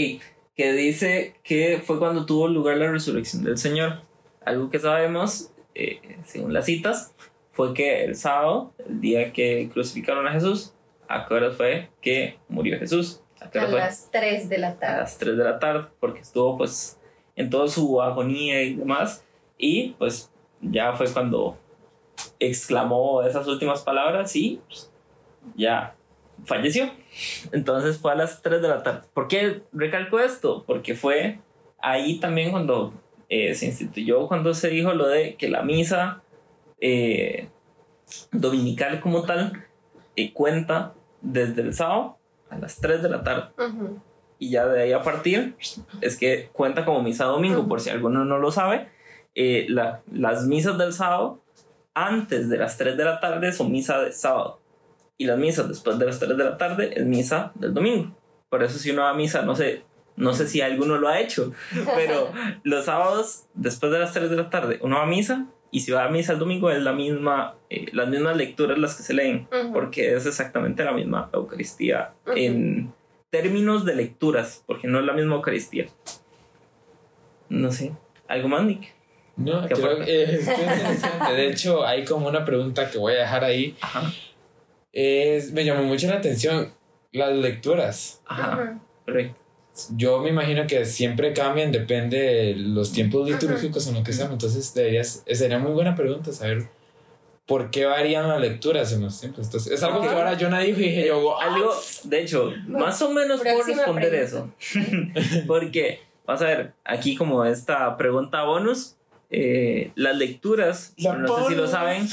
que 0.60 0.74
dice 0.74 1.36
que 1.42 1.82
fue 1.82 2.00
cuando 2.00 2.26
tuvo 2.26 2.50
lugar 2.50 2.76
la 2.76 2.92
resurrección 2.92 3.46
del 3.46 3.58
Señor. 3.58 4.02
Algo 4.44 4.70
que 4.70 4.78
sabemos, 4.78 5.54
eh, 5.74 6.02
según 6.26 6.52
las 6.52 6.66
citas, 6.66 7.16
fue 7.54 7.74
que 7.74 8.04
el 8.04 8.18
sábado, 8.18 8.74
el 8.86 9.00
día 9.00 9.32
que 9.32 9.70
crucificaron 9.72 10.28
a 10.28 10.34
Jesús, 10.34 10.74
¿a 11.08 11.26
qué 11.26 11.34
hora 11.34 11.52
fue 11.52 11.88
que 12.02 12.40
murió 12.50 12.78
Jesús? 12.78 13.22
¿A, 13.40 13.68
las 13.68 14.12
3 14.12 14.50
de 14.50 14.58
la 14.58 14.78
tarde. 14.78 14.96
A 14.96 15.00
las 15.00 15.18
3 15.18 15.38
de 15.38 15.44
la 15.46 15.60
tarde, 15.60 15.88
porque 16.02 16.20
estuvo 16.20 16.58
pues 16.58 17.00
en 17.38 17.50
toda 17.50 17.70
su 17.70 18.02
agonía 18.02 18.62
y 18.62 18.74
demás. 18.76 19.24
Y 19.58 19.92
pues 19.92 20.30
ya 20.60 20.92
fue 20.92 21.08
cuando 21.08 21.58
exclamó 22.38 23.24
esas 23.24 23.48
últimas 23.48 23.84
palabras 23.84 24.36
y 24.36 24.60
pues, 24.68 24.92
ya 25.56 25.96
falleció. 26.46 26.92
Entonces 27.52 27.98
fue 27.98 28.12
a 28.12 28.16
las 28.16 28.42
3 28.42 28.62
de 28.62 28.68
la 28.68 28.84
tarde. 28.84 29.02
¿Por 29.14 29.28
qué 29.28 29.64
recalco 29.72 30.20
esto? 30.20 30.64
Porque 30.66 30.96
fue 30.96 31.40
ahí 31.82 32.20
también 32.20 32.52
cuando 32.52 32.94
eh, 33.30 33.56
se 33.56 33.68
instituyó, 33.68 34.28
cuando 34.28 34.54
se 34.54 34.70
dijo 34.70 34.94
lo 34.94 35.08
de 35.08 35.36
que 35.36 35.50
la 35.50 35.62
misa 35.62 36.22
eh, 36.82 37.50
dominical 38.32 39.00
como 39.02 39.24
tal 39.24 39.66
eh, 40.16 40.34
cuenta 40.34 40.94
desde 41.22 41.62
el 41.62 41.74
sábado 41.74 42.18
a 42.50 42.58
las 42.58 42.80
3 42.80 43.04
de 43.04 43.10
la 43.10 43.24
tarde. 43.24 43.50
Y 44.40 44.52
ya 44.52 44.66
de 44.68 44.84
ahí 44.84 44.94
a 44.94 45.04
partir 45.04 45.56
es 46.02 46.18
que 46.18 46.50
cuenta 46.54 46.86
como 46.86 47.04
misa 47.04 47.26
domingo, 47.26 47.68
por 47.68 47.82
si 47.82 47.90
alguno 47.90 48.24
no 48.26 48.40
lo 48.40 48.52
sabe. 48.52 48.88
las 49.36 50.46
misas 50.46 50.78
del 50.78 50.94
sábado 50.94 51.42
antes 51.94 52.50
de 52.50 52.58
las 52.58 52.78
3 52.78 52.96
de 52.96 53.04
la 53.04 53.20
tarde 53.20 53.52
son 53.52 53.72
misa 53.72 54.00
de 54.00 54.14
sábado 54.14 54.59
y 55.20 55.26
las 55.26 55.38
misas 55.38 55.68
después 55.68 56.00
de 56.00 56.06
las 56.06 56.18
3 56.18 56.36
de 56.36 56.44
la 56.44 56.58
tarde 56.58 56.94
es 56.96 57.06
misa 57.06 57.52
del 57.56 57.74
domingo. 57.74 58.16
Por 58.50 58.64
eso 58.64 58.80
si 58.80 58.90
uno 58.90 59.04
va 59.04 59.10
a 59.12 59.14
misa, 59.14 59.44
no 59.44 59.56
sé, 59.56 59.84
no 60.16 60.34
sé 60.34 60.48
si 60.48 60.62
alguno 60.62 60.98
lo 60.98 61.10
ha 61.10 61.20
hecho, 61.20 61.52
pero 61.96 62.32
los 62.64 62.86
sábados 62.86 63.44
después 63.54 63.92
de 63.92 64.00
las 64.00 64.14
3 64.14 64.30
de 64.30 64.38
la 64.38 64.50
tarde 64.50 64.80
uno 64.82 64.96
va 64.96 65.04
a 65.04 65.08
misa 65.08 65.46
y 65.72 65.82
si 65.82 65.92
va 65.92 66.06
a 66.06 66.10
misa 66.10 66.34
el 66.34 66.40
domingo 66.40 66.72
es 66.72 66.82
la 66.82 66.94
misma, 66.94 67.56
eh, 67.70 67.88
las 67.92 68.08
mismas 68.08 68.38
lecturas 68.38 68.80
las 68.80 68.96
que 68.96 69.04
se 69.04 69.14
leen, 69.14 69.48
porque 69.74 70.16
es 70.16 70.26
exactamente 70.26 70.84
la 70.86 70.94
misma 70.94 71.30
Eucaristía 71.34 72.14
en 72.36 72.92
términos 73.30 73.86
de 73.86 73.96
lecturas, 73.96 74.64
porque 74.66 74.88
no 74.88 75.00
es 75.00 75.06
la 75.06 75.14
misma 75.14 75.36
Eucaristía. 75.36 75.88
No 77.50 77.72
sé, 77.72 77.92
¿algo 78.28 78.48
más, 78.48 78.64
Nick? 78.64 78.96
No, 79.36 79.68
creo 79.68 80.00
que 80.00 80.24
es 80.24 80.48
interesante. 80.48 81.34
De 81.34 81.50
hecho, 81.50 81.86
hay 81.86 82.04
como 82.06 82.28
una 82.28 82.46
pregunta 82.46 82.90
que 82.90 82.98
voy 82.98 83.14
a 83.14 83.20
dejar 83.20 83.44
ahí. 83.44 83.76
Ajá 83.82 84.12
es, 84.94 85.52
me 85.52 85.66
llamó 85.66 85.84
mucho 85.84 86.08
la 86.08 86.16
atención 86.16 86.74
las 87.12 87.34
lecturas. 87.34 88.22
Ajá. 88.26 88.80
Yo 89.96 90.20
me 90.20 90.30
imagino 90.30 90.68
que 90.68 90.86
siempre 90.86 91.34
cambian, 91.34 91.72
depende 91.72 92.18
de 92.18 92.56
los 92.56 92.92
tiempos 92.92 93.30
litúrgicos 93.30 93.88
o 93.88 93.92
lo 93.94 94.04
que 94.04 94.14
sea. 94.14 94.26
Entonces, 94.26 94.74
deberías, 94.74 95.24
sería 95.26 95.60
muy 95.60 95.72
buena 95.72 95.96
pregunta 95.96 96.32
saber 96.34 96.68
por 97.46 97.72
qué 97.72 97.86
varían 97.86 98.28
las 98.28 98.40
lecturas 98.40 98.92
en 98.94 99.02
los 99.02 99.20
tiempos. 99.20 99.46
Entonces, 99.46 99.72
es 99.74 99.84
algo 99.84 100.02
que 100.02 100.10
ahora 100.10 100.34
yo 100.36 100.50
no 100.50 100.60
dije 100.60 100.82
y 100.82 100.90
dije 100.90 101.08
yo, 101.08 101.40
algo, 101.40 101.72
de 102.04 102.22
hecho, 102.22 102.54
más 102.68 103.02
o 103.02 103.12
menos 103.12 103.42
puedo 103.42 103.64
responder 103.64 104.14
eso. 104.14 104.52
Porque, 105.48 106.02
vas 106.26 106.42
a 106.42 106.46
ver, 106.46 106.74
aquí 106.84 107.16
como 107.16 107.46
esta 107.46 107.98
pregunta 107.98 108.44
bonus, 108.44 108.98
eh, 109.30 109.92
las 109.96 110.18
lecturas, 110.18 110.94
no 110.98 111.38
sé 111.38 111.50
si 111.50 111.56
lo 111.56 111.68
saben, 111.68 112.08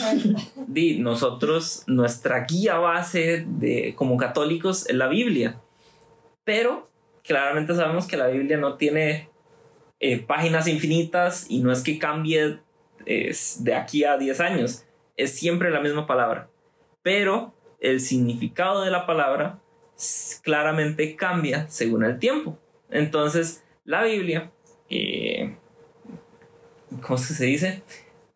di, 0.66 0.98
nosotros, 0.98 1.84
nuestra 1.86 2.44
guía 2.44 2.78
base 2.78 3.44
de, 3.46 3.94
como 3.96 4.16
católicos 4.16 4.88
es 4.88 4.96
la 4.96 5.08
Biblia. 5.08 5.60
Pero 6.44 6.90
claramente 7.22 7.74
sabemos 7.74 8.06
que 8.06 8.16
la 8.16 8.28
Biblia 8.28 8.56
no 8.56 8.76
tiene 8.76 9.30
eh, 10.00 10.18
páginas 10.18 10.68
infinitas 10.68 11.46
y 11.48 11.60
no 11.60 11.72
es 11.72 11.82
que 11.82 11.98
cambie 11.98 12.60
de 13.06 13.74
aquí 13.74 14.02
a 14.02 14.16
10 14.18 14.40
años, 14.40 14.84
es 15.16 15.38
siempre 15.38 15.70
la 15.70 15.80
misma 15.80 16.06
palabra. 16.06 16.50
Pero 17.02 17.54
el 17.80 18.00
significado 18.00 18.82
de 18.82 18.90
la 18.90 19.06
palabra 19.06 19.60
claramente 20.42 21.16
cambia 21.16 21.68
según 21.68 22.04
el 22.04 22.18
tiempo. 22.18 22.58
Entonces, 22.90 23.64
la 23.84 24.02
Biblia 24.04 24.52
eh, 24.88 25.56
¿cómo 27.02 27.18
se 27.18 27.44
dice? 27.44 27.82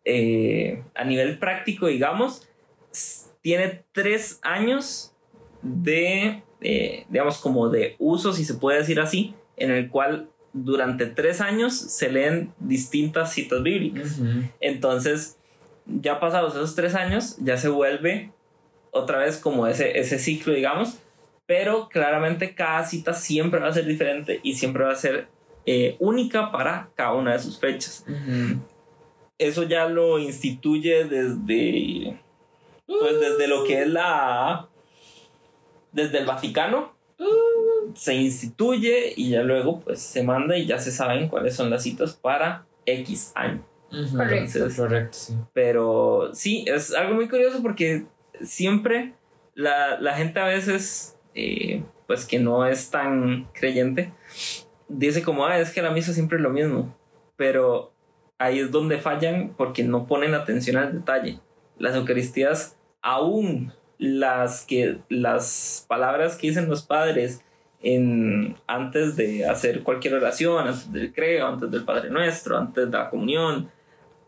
Eh, 0.05 0.83
a 0.95 1.03
nivel 1.03 1.37
práctico, 1.37 1.87
digamos, 1.87 2.47
tiene 3.41 3.83
tres 3.91 4.39
años 4.41 5.13
de, 5.61 6.43
eh, 6.61 7.05
digamos, 7.09 7.37
como 7.37 7.69
de 7.69 7.95
uso, 7.99 8.33
si 8.33 8.45
se 8.45 8.55
puede 8.55 8.79
decir 8.79 8.99
así, 8.99 9.35
en 9.57 9.71
el 9.71 9.89
cual 9.89 10.29
durante 10.53 11.05
tres 11.05 11.39
años 11.39 11.75
se 11.75 12.11
leen 12.11 12.53
distintas 12.59 13.33
citas 13.33 13.63
bíblicas. 13.63 14.19
Entonces, 14.59 15.37
ya 15.85 16.19
pasados 16.19 16.55
esos 16.55 16.75
tres 16.75 16.95
años, 16.95 17.37
ya 17.39 17.57
se 17.57 17.69
vuelve 17.69 18.31
otra 18.91 19.19
vez 19.19 19.37
como 19.37 19.67
ese, 19.67 19.99
ese 19.99 20.19
ciclo, 20.19 20.53
digamos, 20.53 20.97
pero 21.45 21.89
claramente 21.89 22.53
cada 22.55 22.85
cita 22.85 23.13
siempre 23.13 23.59
va 23.59 23.67
a 23.67 23.73
ser 23.73 23.85
diferente 23.85 24.39
y 24.43 24.55
siempre 24.55 24.83
va 24.83 24.91
a 24.91 24.95
ser 24.95 25.27
eh, 25.65 25.95
única 25.99 26.51
para 26.51 26.89
cada 26.95 27.13
una 27.13 27.33
de 27.33 27.39
sus 27.39 27.59
fechas. 27.59 28.05
Ujú. 28.07 28.59
Eso 29.37 29.63
ya 29.63 29.87
lo 29.87 30.19
instituye 30.19 31.05
desde, 31.05 32.19
pues 32.85 33.19
desde 33.19 33.47
lo 33.47 33.63
que 33.63 33.81
es 33.81 33.87
la, 33.87 34.69
desde 35.91 36.19
el 36.19 36.25
Vaticano. 36.25 36.93
Se 37.95 38.15
instituye 38.15 39.13
y 39.15 39.31
ya 39.31 39.43
luego 39.43 39.79
pues 39.79 39.99
se 40.01 40.23
manda 40.23 40.57
y 40.57 40.65
ya 40.65 40.79
se 40.79 40.91
saben 40.91 41.27
cuáles 41.27 41.55
son 41.55 41.69
las 41.69 41.83
citas 41.83 42.13
para 42.13 42.65
X 42.85 43.31
año. 43.35 43.65
Correcto. 43.89 44.57
Entonces, 44.57 44.75
Correcto, 44.77 45.17
sí. 45.17 45.33
pero 45.53 46.29
sí, 46.33 46.63
es 46.67 46.93
algo 46.93 47.15
muy 47.15 47.27
curioso 47.27 47.61
porque 47.61 48.05
siempre 48.41 49.13
la, 49.53 49.99
la 49.99 50.15
gente 50.15 50.39
a 50.39 50.45
veces, 50.45 51.17
eh, 51.35 51.83
pues 52.07 52.25
que 52.25 52.39
no 52.39 52.65
es 52.65 52.89
tan 52.89 53.49
creyente, 53.53 54.13
dice 54.91 55.23
como, 55.23 55.45
ah, 55.45 55.59
es 55.59 55.71
que 55.71 55.81
la 55.81 55.91
misa 55.91 56.13
siempre 56.13 56.37
es 56.37 56.43
lo 56.43 56.49
mismo. 56.49 56.95
Pero 57.37 57.91
ahí 58.37 58.59
es 58.59 58.71
donde 58.71 58.97
fallan 58.97 59.53
porque 59.57 59.83
no 59.83 60.07
ponen 60.07 60.33
atención 60.33 60.77
al 60.77 60.93
detalle. 60.93 61.39
Las 61.77 61.95
Eucaristías, 61.95 62.77
aún 63.01 63.73
las, 63.97 64.65
que, 64.65 64.99
las 65.09 65.85
palabras 65.87 66.35
que 66.35 66.47
dicen 66.47 66.69
los 66.69 66.83
padres 66.83 67.43
en, 67.81 68.55
antes 68.67 69.15
de 69.15 69.47
hacer 69.47 69.83
cualquier 69.83 70.15
oración, 70.15 70.67
antes 70.67 70.91
del 70.91 71.13
creo, 71.13 71.47
antes 71.47 71.71
del 71.71 71.83
Padre 71.83 72.09
Nuestro, 72.09 72.57
antes 72.57 72.91
de 72.91 72.97
la 72.97 73.09
comunión, 73.09 73.71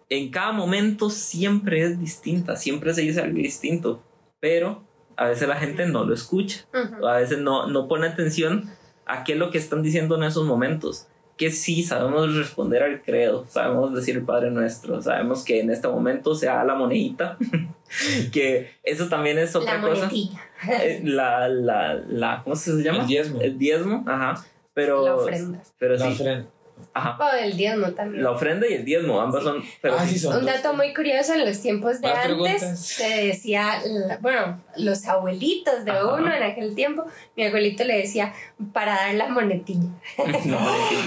en 0.09 0.31
cada 0.31 0.51
momento 0.51 1.09
siempre 1.09 1.81
es 1.83 1.99
distinta, 1.99 2.55
siempre 2.55 2.93
se 2.93 3.01
dice 3.01 3.21
algo 3.21 3.37
distinto, 3.37 4.03
pero 4.39 4.83
a 5.15 5.27
veces 5.27 5.47
la 5.47 5.55
gente 5.55 5.85
no 5.85 6.03
lo 6.03 6.13
escucha, 6.13 6.65
Ujú. 6.73 7.07
a 7.07 7.17
veces 7.17 7.39
no, 7.39 7.67
no 7.67 7.87
pone 7.87 8.07
atención 8.07 8.69
a 9.05 9.23
qué 9.23 9.33
es 9.33 9.39
lo 9.39 9.49
que 9.51 9.57
están 9.57 9.81
diciendo 9.83 10.15
en 10.15 10.23
esos 10.23 10.45
momentos. 10.45 11.07
Que 11.37 11.49
sí, 11.49 11.81
sabemos 11.81 12.35
responder 12.35 12.83
al 12.83 13.01
credo, 13.01 13.45
sabemos 13.47 13.93
decir 13.95 14.15
el 14.17 14.23
Padre 14.23 14.51
Nuestro, 14.51 15.01
sabemos 15.01 15.43
que 15.43 15.61
en 15.61 15.71
este 15.71 15.87
momento 15.87 16.35
se 16.35 16.45
da 16.45 16.63
la 16.63 16.75
monedita, 16.75 17.37
que 18.31 18.69
eso 18.83 19.07
también 19.09 19.39
es 19.39 19.55
otra 19.55 19.81
La 19.81 19.81
cosa. 19.81 20.09
Eh, 20.13 21.01
La, 21.03 21.47
la, 21.49 21.95
la, 22.07 22.41
¿cómo 22.43 22.55
se 22.55 22.71
llama? 22.83 23.01
El 23.01 23.07
diezmo. 23.07 23.41
El 23.41 23.57
diezmo, 23.57 24.03
ajá. 24.07 24.45
Pero, 24.75 25.03
La 25.05 25.15
ofrenda. 25.15 25.63
pero 25.79 25.95
La 25.95 26.05
sí, 26.05 26.11
ofrenda. 26.13 26.47
Ajá. 26.93 27.17
O 27.23 27.35
el 27.37 27.55
diezmo 27.57 27.91
también. 27.91 28.23
La 28.23 28.31
ofrenda 28.31 28.67
y 28.67 28.73
el 28.73 28.85
diezmo, 28.85 29.19
ambas 29.21 29.43
son. 29.43 29.63
Pero 29.81 29.95
Ah, 29.97 30.05
sí, 30.05 30.13
sí 30.13 30.19
son. 30.19 30.37
Un 30.37 30.45
dato 30.45 30.73
muy 30.73 30.93
curioso 30.93 31.33
en 31.33 31.45
los 31.45 31.59
tiempos 31.61 32.01
de 32.01 32.07
antes 32.07 32.23
preguntas. 32.25 32.79
se 32.85 33.25
decía, 33.27 33.81
bueno, 34.21 34.61
los 34.77 35.05
abuelitos 35.07 35.85
de 35.85 35.91
Ajá. 35.91 36.13
uno 36.15 36.33
en 36.33 36.43
aquel 36.43 36.75
tiempo, 36.75 37.05
mi 37.35 37.45
abuelito 37.45 37.83
le 37.83 37.97
decía 37.97 38.33
para 38.73 38.93
dar 38.95 39.13
la 39.15 39.27
monetilla. 39.29 39.89
No, 40.45 40.59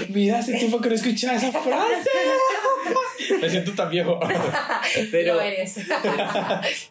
Mira, 0.09 0.39
hace 0.39 0.53
tiempo 0.57 0.79
que 0.81 0.89
no 0.89 0.95
escuchaba 0.95 1.35
esa 1.35 1.51
frase. 1.51 2.09
Me 3.41 3.49
siento 3.49 3.73
tan 3.73 3.89
viejo. 3.89 4.19
pero 5.11 5.35
Lo 5.35 5.41
eres. 5.41 5.77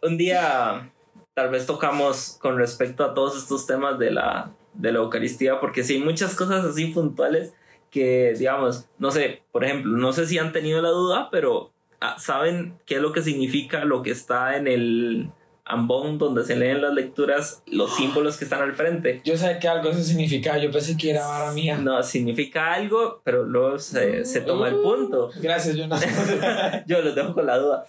un 0.03 0.16
día 0.18 0.91
tal 1.34 1.51
vez 1.51 1.66
tocamos 1.66 2.39
con 2.41 2.57
respecto 2.59 3.05
a 3.05 3.14
todos 3.14 3.37
estos 3.37 3.66
temas 3.66 3.99
de 3.99 4.11
la, 4.11 4.51
de 4.74 4.93
la 4.93 4.99
Eucaristía, 5.01 5.61
porque 5.61 5.84
sí 5.84 5.95
hay 5.95 6.01
muchas 6.01 6.34
cosas 6.34 6.64
así 6.64 6.87
puntuales 6.87 7.53
que, 7.91 8.34
digamos, 8.39 8.89
no 8.99 9.11
sé, 9.11 9.43
por 9.53 9.64
ejemplo, 9.64 9.97
no 9.97 10.12
sé 10.12 10.26
si 10.26 10.39
han 10.39 10.53
tenido 10.53 10.82
la 10.82 10.91
duda, 10.91 11.28
pero 11.30 11.72
ah, 12.01 12.16
¿saben 12.18 12.78
qué 12.87 12.97
es 12.97 13.01
lo 13.01 13.12
que 13.12 13.22
significa 13.22 13.84
lo 13.84 14.03
que 14.03 14.11
está 14.11 14.57
en 14.57 14.66
el 14.66 15.30
ambón 15.67 16.17
donde 16.19 16.45
se 16.45 16.57
leen 16.57 16.81
las 16.81 16.95
lecturas, 16.95 17.62
los 17.67 17.97
símbolos 17.97 18.37
que 18.37 18.45
están 18.45 18.62
al 18.62 18.73
frente? 18.73 19.21
Yo 19.25 19.37
sabía 19.37 19.59
que 19.59 19.69
algo 19.69 19.91
eso 19.91 20.03
significaba. 20.03 20.59
Yo 20.59 20.71
pensé 20.71 20.97
que 20.97 21.11
era 21.11 21.27
vara 21.27 21.53
mía. 21.53 21.77
No, 21.79 22.03
significa 22.03 22.73
algo, 22.73 23.21
pero 23.25 23.43
luego 23.45 23.79
se, 23.79 24.25
se 24.25 24.41
toma 24.41 24.69
el 24.69 24.77
punto. 24.77 25.31
Gracias, 25.41 25.77
Jonathan. 25.77 26.85
Yo 26.87 27.01
los 27.03 27.14
dejo 27.14 27.35
con 27.35 27.47
la 27.47 27.59
duda. 27.59 27.85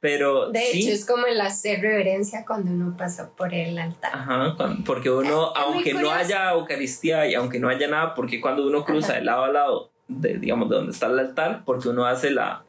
Pero 0.00 0.50
De 0.50 0.60
sí. 0.60 0.82
hecho, 0.82 0.92
es 0.92 1.06
como 1.06 1.26
el 1.26 1.40
hacer 1.40 1.80
reverencia 1.80 2.44
cuando 2.46 2.70
uno 2.70 2.96
pasa 2.96 3.30
por 3.34 3.54
el 3.54 3.78
altar. 3.78 4.12
Ajá, 4.14 4.56
porque 4.84 5.10
uno, 5.10 5.52
Es 5.52 5.62
aunque 5.62 5.94
no 5.94 6.10
haya 6.10 6.52
Eucaristía 6.52 7.26
y 7.26 7.34
aunque 7.34 7.58
no 7.58 7.68
haya 7.68 7.88
nada, 7.88 8.14
porque 8.14 8.40
cuando 8.40 8.66
uno 8.66 8.84
cruza 8.84 9.12
Ajá. 9.12 9.18
de 9.18 9.24
lado 9.24 9.44
a 9.44 9.48
lado, 9.48 9.90
de, 10.08 10.38
digamos, 10.38 10.68
de 10.68 10.76
donde 10.76 10.92
está 10.92 11.06
el 11.06 11.18
altar, 11.18 11.62
porque 11.64 11.88
uno 11.88 12.04
hace 12.06 12.30
la, 12.30 12.64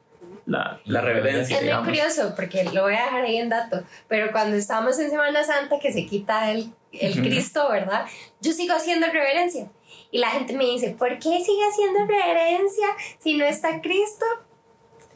la, 0.45 0.79
reverencia, 0.85 1.59
Es 1.59 1.75
muy 1.75 1.83
curioso 1.85 2.33
porque 2.35 2.63
lo 2.65 2.83
voy 2.83 2.95
a 2.95 3.05
dejar 3.05 3.23
ahí 3.23 3.37
en 3.37 3.49
dato, 3.49 3.83
pero 4.07 4.31
cuando 4.31 4.55
estamos 4.55 4.99
en 4.99 5.09
Semana 5.09 5.43
Santa 5.43 5.79
que 5.79 5.91
se 5.93 6.05
quita 6.05 6.51
el, 6.51 6.73
el. 6.91 7.21
Cristo, 7.21 7.69
¿verdad? 7.69 8.05
Yo 8.41 8.51
sigo 8.51 8.75
haciendo 8.75 9.07
reverencia. 9.07 9.69
Y 10.11 10.19
la 10.19 10.29
gente 10.29 10.53
me 10.53 10.65
dice, 10.65 10.91
¿por 10.91 11.17
qué 11.17 11.43
sigue 11.43 11.63
haciendo 11.69 12.05
reverencia 12.05 12.87
si 13.19 13.35
no 13.35 13.45
está 13.45 13.81
Cristo? 13.81 14.25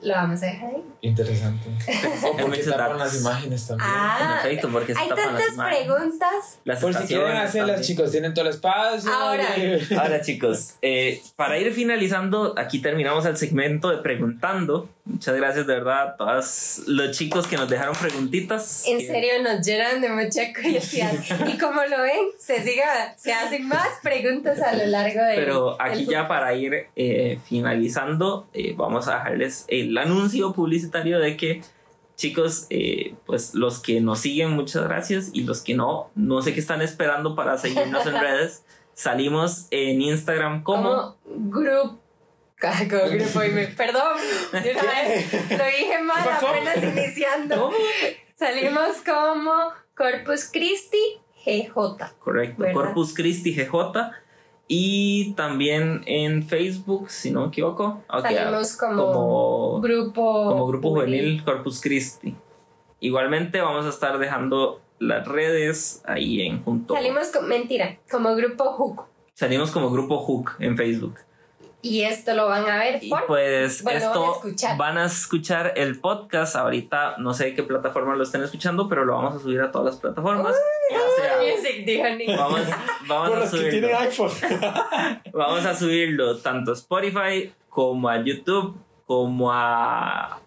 Lo 0.02 0.14
vamos 0.14 0.42
a 0.44 0.46
dejar 0.48 0.70
ahí. 0.70 0.84
Interesante. 1.02 1.70
O 2.24 2.36
porque 2.38 2.64
tapan 2.64 2.98
las 2.98 3.20
imágenes 3.20 3.68
también. 3.68 3.90
Ah, 3.92 4.40
En 4.44 4.48
efecto, 4.48 4.70
porque 4.72 4.94
se 4.94 5.00
Hay 5.00 5.10
tapan 5.10 5.26
las 5.26 5.36
tantas 5.36 5.54
imágenes. 5.54 5.84
preguntas. 5.86 6.60
Las 6.64 6.80
Por 6.80 6.94
si 6.94 7.08
quieren 7.08 7.38
hacerlas, 7.38 7.82
chicos, 7.82 8.12
tienen 8.12 8.34
todo 8.34 8.46
el 8.46 8.52
espacio. 8.52 9.12
Ahora. 9.12 9.46
Ahora 10.00 10.22
chicos, 10.22 10.76
eh, 10.82 11.22
para 11.36 11.58
ir 11.60 11.74
finalizando, 11.74 12.54
aquí 12.58 12.80
terminamos 12.80 13.26
el 13.26 13.38
segmento 13.38 13.90
de 13.90 13.98
preguntando. 13.98 14.90
Muchas 15.06 15.36
gracias 15.38 15.66
de 15.68 15.74
verdad 15.74 16.02
a 16.02 16.18
todos 16.18 16.82
los 16.88 17.12
chicos 17.18 17.48
que 17.48 17.56
nos 17.56 17.70
dejaron 17.70 17.96
preguntitas. 17.96 18.84
En 18.88 19.00
serio, 19.00 19.42
nos 19.42 19.66
llenan 19.66 20.02
de 20.02 20.10
mucha 20.10 20.54
curiosidad. 20.54 21.14
y 21.48 21.58
como 21.58 21.82
lo 21.86 22.02
ven, 22.02 22.26
se, 22.38 22.62
siga, 22.62 23.14
se 23.16 23.32
hacen 23.32 23.68
más 23.68 23.88
preguntas 24.04 24.62
a 24.62 24.74
lo 24.76 24.86
largo 24.88 25.24
de. 25.24 25.36
Pero 25.36 25.82
aquí 25.82 26.06
ya 26.06 26.28
para 26.28 26.54
ir 26.54 26.88
eh, 26.98 27.40
finalizando, 27.48 28.48
eh, 28.54 28.74
vamos 28.76 29.08
a 29.08 29.20
dejarles 29.20 29.64
el 29.70 29.87
anuncio 29.96 30.54
publicitario 30.54 31.20
de 31.20 31.38
que, 31.38 31.62
chicos, 32.16 32.66
eh, 32.72 33.14
pues 33.28 33.54
los 33.54 33.78
que 33.80 34.02
nos 34.02 34.22
siguen, 34.22 34.52
muchas 34.54 34.84
gracias. 34.86 35.30
Y 35.34 35.44
los 35.44 35.62
que 35.62 35.76
no, 35.76 36.10
no 36.16 36.42
sé 36.42 36.56
qué 36.56 36.60
están 36.60 36.82
esperando 36.82 37.36
para 37.36 37.60
seguirnos 37.60 38.08
en 38.08 38.14
redes. 38.20 38.64
Salimos 38.96 39.68
en 39.70 40.02
Instagram 40.02 40.64
como... 40.64 41.18
Como 41.24 41.50
grupo. 41.52 42.00
Como 42.60 43.10
grupo 43.12 43.44
y 43.44 43.50
me- 43.52 43.68
Perdón, 43.68 44.18
una 44.52 44.62
vez 44.62 45.32
lo 45.52 45.66
dije 45.66 46.00
mal 46.04 46.28
apenas 46.28 46.78
iniciando. 46.84 47.56
¿Cómo? 47.66 47.78
Salimos 48.36 48.98
como 49.06 49.52
Corpus 49.96 50.50
Christi 50.52 50.98
GJ. 51.46 52.16
Correcto, 52.18 52.64
¿Verdad? 52.64 52.74
Corpus 52.74 53.14
Christi 53.14 53.54
GJ. 53.54 53.72
Y 54.68 55.34
también 55.34 56.04
en 56.06 56.44
Facebook, 56.44 57.10
si 57.10 57.32
no 57.32 57.42
me 57.42 57.48
equivoco. 57.48 58.04
Salimos 58.22 58.76
como, 58.76 59.06
como, 59.06 59.82
grupo. 59.82 60.46
como 60.50 60.68
grupo 60.68 60.90
juvenil 60.90 61.44
Corpus 61.44 61.80
Christi. 61.80 62.36
Igualmente 63.00 63.62
vamos 63.62 63.86
a 63.86 63.90
estar 63.90 64.18
dejando 64.18 64.82
las 65.00 65.28
redes 65.28 66.02
ahí 66.06 66.42
en 66.42 66.64
junto. 66.64 66.96
Salimos 66.96 67.30
con. 67.30 67.48
Mentira, 67.48 67.98
como 68.12 68.36
grupo 68.36 68.66
Hook. 68.74 69.06
Salimos 69.34 69.72
como 69.72 69.90
grupo 69.90 70.18
Hook 70.18 70.56
en 70.60 70.76
Facebook. 70.76 71.16
Y 71.82 72.02
esto 72.04 72.34
lo 72.34 72.48
van 72.48 72.68
a 72.70 72.78
ver 72.80 73.04
Y 73.04 73.10
por. 73.10 73.26
pues 73.28 73.84
Bueno, 73.84 74.00
van 74.00 74.04
a 74.04 74.14
esto 74.14 74.34
escuchar. 74.36 74.78
van 74.78 74.98
a 74.98 75.06
escuchar 75.06 75.74
el 75.76 76.00
podcast. 76.00 76.56
Ahorita 76.56 77.16
no 77.20 77.34
sé 77.34 77.54
qué 77.54 77.64
plataforma 77.64 78.16
lo 78.16 78.24
estén 78.24 78.44
escuchando, 78.44 78.90
pero 78.90 79.06
lo 79.06 79.14
vamos 79.14 79.36
a 79.36 79.40
subir 79.40 79.62
a 79.62 79.72
todas 79.72 79.94
las 79.94 79.98
plataformas. 80.02 80.56
Sea- 80.90 81.38
Music, 81.40 82.38
vamos, 82.38 82.62
vamos 83.08 83.30
Por 83.30 83.38
a 83.38 83.42
los 83.42 83.52
que 83.52 83.58
subirlo. 83.58 83.88
tienen 83.88 83.96
iPhone. 83.96 84.32
Vamos 85.34 85.66
a 85.66 85.76
subirlo 85.76 86.38
tanto 86.40 86.72
a 86.72 86.74
Spotify 86.74 87.54
como 87.70 88.10
a 88.10 88.18
YouTube 88.24 88.76
como 89.06 89.52
a 89.54 90.40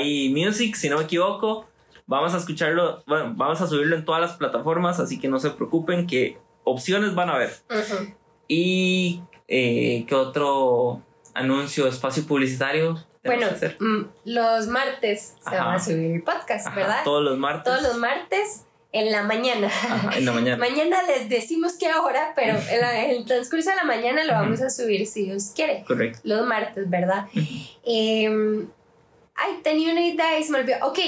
iMusic, 0.00 0.74
si 0.76 0.88
no 0.88 0.98
me 0.98 1.04
equivoco. 1.04 1.66
Vamos 2.06 2.34
a 2.34 2.38
escucharlo, 2.38 3.02
bueno, 3.06 3.32
vamos 3.36 3.60
a 3.60 3.66
subirlo 3.66 3.94
en 3.96 4.04
todas 4.04 4.20
las 4.20 4.32
plataformas, 4.34 4.98
así 5.00 5.18
que 5.20 5.28
no 5.28 5.38
se 5.38 5.50
preocupen 5.50 6.06
que 6.06 6.38
opciones 6.64 7.14
van 7.14 7.30
a 7.30 7.36
ver. 7.36 7.52
Ujú. 7.70 8.14
Y 8.48 9.20
eh, 9.48 10.04
qué 10.06 10.14
otro 10.14 11.02
anuncio, 11.34 11.86
espacio 11.88 12.24
publicitario. 12.26 13.02
Bueno, 13.24 13.46
hacer? 13.46 13.76
mm, 13.80 14.06
los 14.26 14.66
martes 14.68 15.34
se 15.42 15.48
Ajá. 15.54 15.64
van 15.64 15.74
a 15.76 15.80
subir 15.80 16.12
el 16.12 16.22
podcast, 16.22 16.66
Ajá, 16.68 16.76
¿verdad? 16.76 17.04
Todos 17.04 17.22
los 17.24 17.36
martes. 17.38 17.64
Todos 17.64 17.82
los 17.82 17.96
martes 17.98 18.62
en 18.92 19.10
la 19.12 19.22
mañana. 19.22 19.66
Ajá, 19.66 20.16
en 20.16 20.24
la 20.24 20.32
mañana. 20.32 20.56
Mañana 20.68 21.02
les 21.02 21.28
decimos 21.28 21.74
qué 21.78 21.92
hora, 21.92 22.32
pero 22.36 22.56
en, 22.70 22.80
la- 22.80 23.04
en 23.04 23.10
el 23.10 23.24
transcurso 23.26 23.68
de 23.70 23.76
la 23.76 23.84
mañana 23.84 24.24
lo 24.24 24.32
vamos 24.32 24.60
a 24.62 24.70
subir 24.70 25.06
si 25.06 25.24
Dios 25.24 25.52
quiere. 25.54 25.84
Correcto. 25.86 26.20
Los 26.24 26.46
martes, 26.46 26.88
¿verdad? 26.88 27.26
Em, 27.84 28.68
ay, 29.34 29.60
tenía 29.62 29.92
una 29.92 30.00
idea 30.06 30.38
y 30.38 30.44
se 30.44 30.52
me 30.52 30.60
olvidó. 30.60 30.86
Ok, 30.86 30.98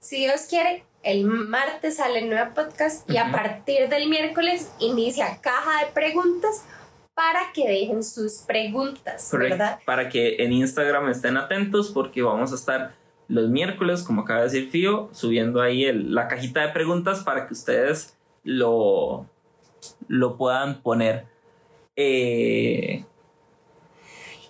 si 0.00 0.18
Dios 0.18 0.42
quiere, 0.48 0.84
el 1.02 1.24
martes 1.24 1.96
sale 1.96 2.20
el 2.20 2.28
nuevo 2.30 2.54
podcast 2.54 3.08
y 3.10 3.16
a 3.16 3.30
partir 3.32 3.88
del 3.88 4.08
miércoles 4.08 4.70
inicia 4.78 5.38
caja 5.40 5.84
de 5.84 5.92
preguntas 5.92 6.62
para 7.14 7.52
que 7.52 7.68
dejen 7.68 8.02
sus 8.02 8.38
preguntas, 8.38 9.28
Correcto. 9.30 9.54
¿verdad? 9.56 9.78
Para 9.84 10.08
que 10.08 10.36
en 10.42 10.52
Instagram 10.52 11.08
estén 11.10 11.36
atentos 11.36 11.90
porque 11.92 12.22
vamos 12.22 12.52
a 12.52 12.56
estar 12.56 12.94
los 13.28 13.48
miércoles, 13.48 14.02
como 14.02 14.22
acaba 14.22 14.40
de 14.40 14.46
decir 14.46 14.68
Fío, 14.70 15.08
subiendo 15.12 15.62
ahí 15.62 15.84
el- 15.84 16.14
la 16.14 16.28
cajita 16.28 16.60
de 16.66 16.72
preguntas 16.72 17.22
para 17.22 17.46
que 17.46 17.54
ustedes 17.54 18.16
lo, 18.42 19.26
lo 20.08 20.36
puedan 20.36 20.82
poner. 20.82 21.24
Eh, 21.96 23.04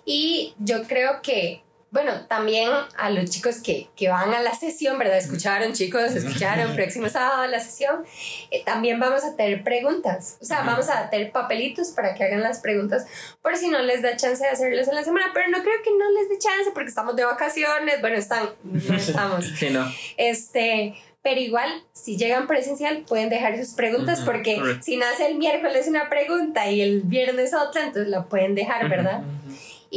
Y 0.07 0.53
yo 0.59 0.83
creo 0.87 1.21
que, 1.23 1.61
bueno, 1.95 2.11
también 2.27 2.69
a 2.97 3.09
los 3.09 3.29
chicos 3.29 3.59
que, 3.59 3.87
que 3.95 4.09
van 4.09 4.33
a 4.33 4.41
la 4.41 4.53
sesión, 4.53 4.97
¿verdad? 4.97 5.17
Escucharon, 5.17 5.71
chicos, 5.71 6.13
escucharon, 6.13 6.75
próximo 6.75 7.07
sábado 7.07 7.47
la 7.47 7.61
sesión, 7.61 8.03
eh, 8.51 8.63
también 8.65 8.99
vamos 8.99 9.23
a 9.23 9.37
tener 9.37 9.63
preguntas. 9.63 10.37
O 10.41 10.45
sea, 10.45 10.63
vamos 10.63 10.89
a 10.89 11.09
tener 11.09 11.31
papelitos 11.31 11.91
para 11.91 12.13
que 12.13 12.25
hagan 12.25 12.41
las 12.41 12.59
preguntas, 12.59 13.07
por 13.41 13.55
si 13.55 13.69
no 13.69 13.79
les 13.81 14.01
da 14.01 14.17
chance 14.17 14.43
de 14.43 14.49
hacerlas 14.49 14.89
en 14.89 14.95
la 14.95 15.05
semana, 15.05 15.31
pero 15.33 15.47
no 15.47 15.63
creo 15.63 15.81
que 15.85 15.91
no 15.91 16.11
les 16.19 16.27
dé 16.27 16.37
chance 16.37 16.71
porque 16.73 16.89
estamos 16.89 17.15
de 17.15 17.23
vacaciones. 17.23 18.01
Bueno, 18.01 18.17
están, 18.17 18.49
no 18.63 18.93
estamos. 18.97 19.45
sí, 19.45 19.69
no. 19.69 19.89
Este, 20.17 20.95
pero 21.23 21.39
igual, 21.39 21.81
si 21.93 22.17
llegan 22.17 22.45
presencial, 22.45 23.05
pueden 23.07 23.29
dejar 23.29 23.57
sus 23.57 23.73
preguntas 23.73 24.19
porque 24.19 24.57
correcto. 24.57 24.83
si 24.83 24.97
nace 24.97 25.27
el 25.27 25.37
miércoles 25.37 25.87
una 25.87 26.09
pregunta 26.09 26.69
y 26.69 26.81
el 26.81 27.03
viernes 27.03 27.53
otra, 27.53 27.85
entonces 27.85 28.09
la 28.09 28.25
pueden 28.25 28.53
dejar, 28.53 28.89
¿verdad? 28.89 29.21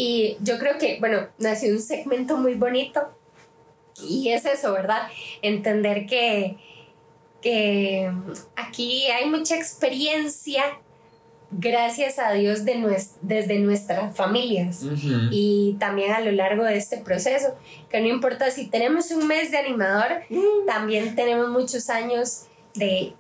Y 0.01 0.37
yo 0.41 0.59
creo 0.59 0.79
que, 0.79 0.99
bueno, 1.01 1.27
nació 1.39 1.73
un 1.73 1.81
segmento 1.81 2.37
muy 2.37 2.55
bonito 2.55 3.01
y 4.01 4.29
es 4.29 4.45
eso, 4.45 4.73
¿verdad? 4.73 5.09
Entender 5.43 6.07
que, 6.07 6.57
que 7.43 8.09
aquí 8.55 9.07
hay 9.07 9.29
mucha 9.29 9.57
experiencia, 9.57 10.63
gracias 11.51 12.21
a 12.21 12.33
Dios, 12.33 12.65
de 12.65 12.77
nues- 12.77 13.17
desde 13.23 13.59
nuestras 13.59 14.15
familias 14.17 14.85
Ujú. 14.85 15.31
y 15.33 15.77
también 15.81 16.13
a 16.13 16.21
lo 16.21 16.31
largo 16.31 16.63
de 16.63 16.77
este 16.77 16.99
proceso, 16.99 17.57
que 17.91 18.01
no 18.01 18.07
importa 18.07 18.53
si 18.53 18.67
tenemos 18.67 19.11
un 19.11 19.27
mes 19.27 19.51
de 19.51 19.59
animador, 19.59 20.23
también 20.67 21.17
tenemos 21.17 21.49
muchos 21.49 21.91
años 21.91 22.45
de, 22.75 23.15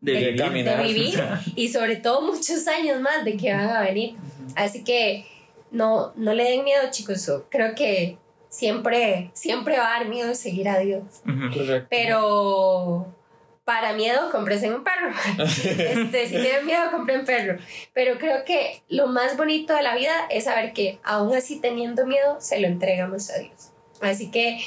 De, 0.00 0.12
de- 0.12 0.36
caminar. 0.36 0.78
de 0.78 0.84
vivir 0.84 1.20
y 1.56 1.68
sobre 1.68 1.96
todo 1.96 2.22
muchos 2.22 2.66
años 2.68 3.02
más 3.02 3.22
de 3.24 3.36
que 3.36 3.52
van 3.52 3.68
a 3.68 3.82
venir. 3.82 4.14
Así 4.54 4.82
que 4.82 5.26
no, 5.70 6.12
no 6.16 6.34
le 6.34 6.44
den 6.44 6.64
miedo, 6.64 6.82
chicos. 6.90 7.30
Creo 7.48 7.74
que 7.74 8.18
siempre, 8.48 9.30
siempre 9.34 9.78
va 9.78 9.94
a 9.94 9.98
dar 10.00 10.08
miedo 10.08 10.34
seguir 10.34 10.68
a 10.68 10.78
Dios. 10.78 11.02
Pero 11.90 13.06
para 13.64 13.94
miedo, 13.94 14.30
cómprense 14.30 14.72
un 14.72 14.84
perro. 14.84 15.10
Este, 15.44 16.26
si 16.26 16.34
tienen 16.40 16.64
miedo, 16.66 16.90
compren 16.90 17.24
perro. 17.24 17.58
Pero 17.92 18.18
creo 18.18 18.44
que 18.44 18.82
lo 18.88 19.08
más 19.08 19.36
bonito 19.36 19.74
de 19.74 19.82
la 19.82 19.96
vida 19.96 20.26
es 20.30 20.44
saber 20.44 20.72
que 20.72 20.98
aún 21.02 21.34
así 21.34 21.60
teniendo 21.60 22.06
miedo, 22.06 22.40
se 22.40 22.60
lo 22.60 22.68
entregamos 22.68 23.30
a 23.30 23.38
Dios. 23.38 23.72
Así 24.00 24.30
que 24.30 24.60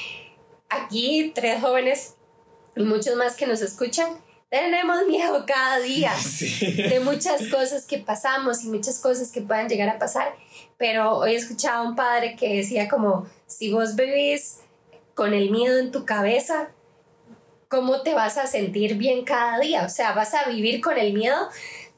aquí 0.70 1.32
tres 1.34 1.62
jóvenes 1.62 2.16
y 2.76 2.84
muchos 2.84 3.16
más 3.16 3.36
que 3.36 3.48
nos 3.48 3.62
escuchan, 3.62 4.10
tenemos 4.50 5.06
miedo 5.08 5.46
cada 5.46 5.80
día 5.80 6.14
Sí. 6.18 6.74
de 6.74 7.00
muchas 7.00 7.48
cosas 7.48 7.86
que 7.86 8.00
pasamos 8.00 8.64
y 8.64 8.68
muchas 8.68 9.00
cosas 9.00 9.32
que 9.32 9.42
puedan 9.42 9.70
llegar 9.70 9.90
a 9.90 10.00
pasar. 10.00 10.36
Pero 10.80 11.18
hoy 11.18 11.36
escuchaba 11.36 11.80
a 11.80 11.82
un 11.84 11.96
padre 11.96 12.38
que 12.38 12.56
decía 12.56 12.88
como, 12.88 13.28
si 13.48 13.72
vos 13.72 13.96
vivís 13.98 14.62
con 15.14 15.34
el 15.34 15.52
miedo 15.52 15.78
en 15.78 15.92
tu 15.92 16.06
cabeza, 16.06 16.70
¿cómo 17.68 18.02
te 18.02 18.14
vas 18.14 18.38
a 18.38 18.48
sentir 18.48 18.96
bien 18.96 19.26
cada 19.26 19.60
día? 19.60 19.84
O 19.84 19.90
sea, 19.90 20.14
vas 20.14 20.34
a 20.34 20.50
vivir 20.50 20.80
con 20.80 20.98
el 20.98 21.12
miedo. 21.12 21.36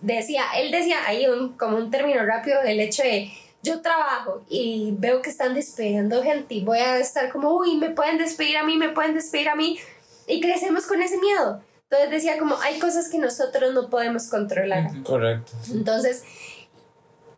Decía, 0.02 0.46
él 0.58 0.72
decía 0.72 0.98
ahí 1.06 1.28
un, 1.28 1.56
como 1.58 1.78
un 1.78 1.92
término 1.92 2.26
rápido 2.26 2.60
del 2.64 2.80
hecho 2.80 3.04
de, 3.04 3.32
yo 3.62 3.82
trabajo 3.82 4.42
y 4.50 4.96
veo 4.98 5.22
que 5.22 5.30
están 5.30 5.54
despidiendo 5.54 6.24
gente 6.24 6.56
y 6.56 6.64
voy 6.64 6.80
a 6.80 6.98
estar 6.98 7.32
como, 7.32 7.56
uy, 7.56 7.78
me 7.78 7.92
pueden 7.92 8.18
despedir 8.18 8.58
a 8.58 8.64
mí, 8.64 8.78
me 8.78 8.90
pueden 8.90 9.14
despedir 9.14 9.50
a 9.50 9.56
mí. 9.56 9.78
Y 10.26 10.42
crecemos 10.42 10.88
con 10.88 11.04
ese 11.04 11.20
miedo. 11.20 11.62
Entonces 11.84 12.10
decía 12.10 12.40
como, 12.40 12.60
hay 12.62 12.80
cosas 12.80 13.10
que 13.10 13.20
nosotros 13.20 13.74
no 13.74 13.90
podemos 13.90 14.30
controlar. 14.30 14.90
Correcto. 15.04 15.52
Entonces, 15.72 16.24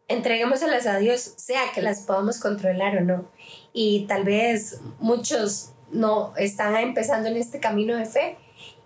entreguémoselas 0.07 0.85
a 0.87 0.97
Dios, 0.97 1.33
sea 1.37 1.71
que 1.73 1.81
las 1.81 2.01
podamos 2.01 2.39
controlar 2.39 2.97
o 2.97 3.01
no. 3.01 3.25
Y 3.73 4.05
tal 4.07 4.23
vez 4.23 4.79
muchos 4.99 5.71
no 5.91 6.33
están 6.37 6.75
empezando 6.75 7.29
en 7.29 7.37
este 7.37 7.59
camino 7.59 7.95
de 7.95 8.05
fe 8.05 8.37